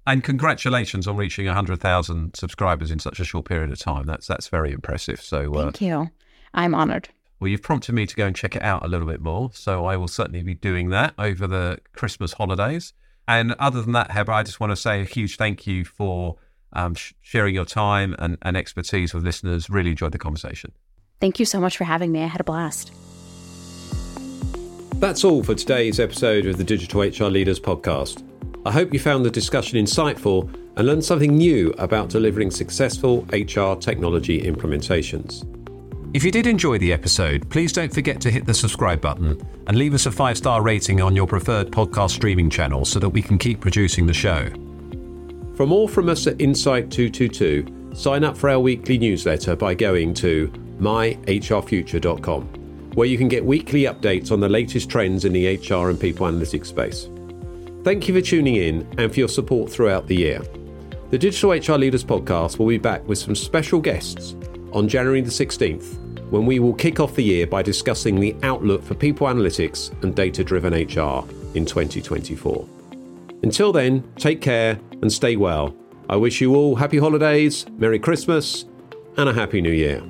And 0.06 0.22
congratulations 0.22 1.08
on 1.08 1.16
reaching 1.16 1.46
100,000 1.46 2.36
subscribers 2.36 2.92
in 2.92 3.00
such 3.00 3.22
a 3.22 3.26
short 3.26 3.46
period 3.46 3.72
of 3.72 3.80
time. 3.80 4.06
That's 4.06 4.28
that's 4.28 4.50
very 4.50 4.74
impressive. 4.74 5.22
So 5.22 5.56
uh, 5.56 5.64
Thank 5.64 5.82
you. 5.82 6.10
I'm 6.54 6.76
honored. 6.76 7.08
Well, 7.40 7.50
you've 7.50 7.62
prompted 7.62 7.94
me 7.94 8.06
to 8.06 8.16
go 8.16 8.26
and 8.26 8.36
check 8.36 8.56
it 8.56 8.62
out 8.62 8.86
a 8.86 8.88
little 8.88 9.08
bit 9.08 9.22
more. 9.22 9.50
So 9.54 9.86
I 9.86 9.98
will 9.98 10.08
certainly 10.08 10.42
be 10.42 10.54
doing 10.54 10.90
that 10.90 11.14
over 11.18 11.48
the 11.48 11.80
Christmas 11.94 12.34
holidays. 12.34 12.94
And 13.28 13.54
other 13.54 13.82
than 13.82 13.94
that, 13.94 14.12
Hebba, 14.12 14.30
I 14.30 14.44
just 14.44 14.60
want 14.60 14.72
to 14.72 14.76
say 14.76 15.02
a 15.02 15.04
huge 15.04 15.38
thank 15.38 15.68
you 15.68 15.84
for 15.84 16.38
um, 16.74 16.96
sh- 16.96 17.14
sharing 17.22 17.56
your 17.56 17.66
time 17.66 18.16
and, 18.20 18.38
and 18.42 18.56
expertise 18.56 19.14
with 19.14 19.24
listeners. 19.24 19.70
Really 19.70 19.92
enjoyed 19.92 20.12
the 20.12 20.20
conversation. 20.20 20.72
Thank 21.20 21.40
you 21.40 21.46
so 21.46 21.60
much 21.60 21.78
for 21.78 21.86
having 21.86 22.12
me. 22.12 22.24
I 22.24 22.28
had 22.28 22.42
a 22.42 22.44
blast. 22.44 22.92
That's 25.00 25.24
all 25.24 25.44
for 25.44 25.56
today's 25.56 26.00
episode 26.00 26.46
of 26.46 26.58
the 26.58 26.64
Digital 26.64 27.02
HR 27.02 27.30
Leaders 27.30 27.60
podcast. 27.60 28.24
I 28.66 28.72
hope 28.72 28.94
you 28.94 29.00
found 29.00 29.26
the 29.26 29.32
discussion 29.32 29.78
insightful 29.84 30.54
and 30.78 30.88
learned 30.88 31.06
something 31.06 31.36
new 31.36 31.72
about 31.78 32.10
delivering 32.10 32.52
successful 32.52 33.26
HR 33.32 33.76
technology 33.76 34.42
implementations. 34.42 35.46
If 36.16 36.24
you 36.24 36.32
did 36.32 36.48
enjoy 36.48 36.78
the 36.78 36.94
episode, 36.94 37.50
please 37.50 37.74
don't 37.74 37.94
forget 37.94 38.22
to 38.22 38.32
hit 38.32 38.46
the 38.46 38.54
subscribe 38.54 39.02
button 39.02 39.38
and 39.68 39.78
leave 39.78 39.94
us 39.94 40.06
a 40.06 40.12
five 40.14 40.38
star 40.38 40.62
rating 40.62 41.02
on 41.02 41.14
your 41.14 41.28
preferred 41.28 41.72
podcast 41.72 42.12
streaming 42.12 42.50
channel 42.50 42.86
so 42.86 43.00
that 43.00 43.10
we 43.10 43.22
can 43.22 43.38
keep 43.38 43.60
producing 43.60 44.08
the 44.08 44.14
show. 44.14 44.48
For 45.58 45.68
more 45.68 45.90
from 45.90 46.08
us 46.08 46.26
at 46.26 46.40
Insight 46.40 46.90
222, 46.90 47.92
sign 47.94 48.24
up 48.24 48.38
for 48.38 48.50
our 48.50 48.62
weekly 48.62 48.98
newsletter 48.98 49.58
by 49.58 49.74
going 49.74 50.14
to 50.14 50.48
myhrfuture.com, 50.80 52.44
where 52.94 53.08
you 53.08 53.18
can 53.18 53.28
get 53.28 53.44
weekly 53.44 53.82
updates 53.82 54.32
on 54.32 54.40
the 54.40 54.48
latest 54.48 54.90
trends 54.90 55.26
in 55.26 55.34
the 55.34 55.58
HR 55.58 55.90
and 55.90 56.00
people 56.00 56.28
analytics 56.28 56.68
space. 56.68 57.10
Thank 57.84 58.08
you 58.08 58.14
for 58.14 58.22
tuning 58.22 58.56
in 58.56 58.88
and 58.98 59.12
for 59.12 59.20
your 59.20 59.28
support 59.28 59.70
throughout 59.70 60.08
the 60.08 60.16
year. 60.16 60.42
The 61.10 61.18
Digital 61.18 61.50
HR 61.50 61.78
Leaders 61.78 62.06
podcast 62.06 62.58
will 62.58 62.68
be 62.68 62.78
back 62.78 63.06
with 63.06 63.18
some 63.18 63.36
special 63.36 63.82
guests 63.82 64.34
on 64.72 64.88
January 64.88 65.20
the 65.20 65.30
16th 65.30 66.05
when 66.36 66.46
we 66.46 66.60
will 66.60 66.74
kick 66.74 67.00
off 67.00 67.16
the 67.16 67.24
year 67.24 67.48
by 67.48 67.62
discussing 67.62 68.20
the 68.20 68.36
outlook 68.44 68.84
for 68.84 68.94
people 68.94 69.26
analytics 69.28 69.90
and 70.04 70.14
data 70.14 70.44
driven 70.44 70.74
HR 70.74 71.24
in 71.56 71.66
2024. 71.66 72.68
Until 73.42 73.72
then, 73.72 74.04
take 74.18 74.42
care 74.42 74.78
and 75.02 75.10
stay 75.10 75.38
well. 75.38 75.74
I 76.10 76.18
wish 76.18 76.42
you 76.42 76.54
all 76.54 76.76
happy 76.76 76.98
holidays, 76.98 77.66
Merry 77.78 78.00
Christmas, 78.00 78.66
and 79.16 79.30
a 79.30 79.34
Happy 79.34 79.62
New 79.62 79.72
Year. 79.72 80.04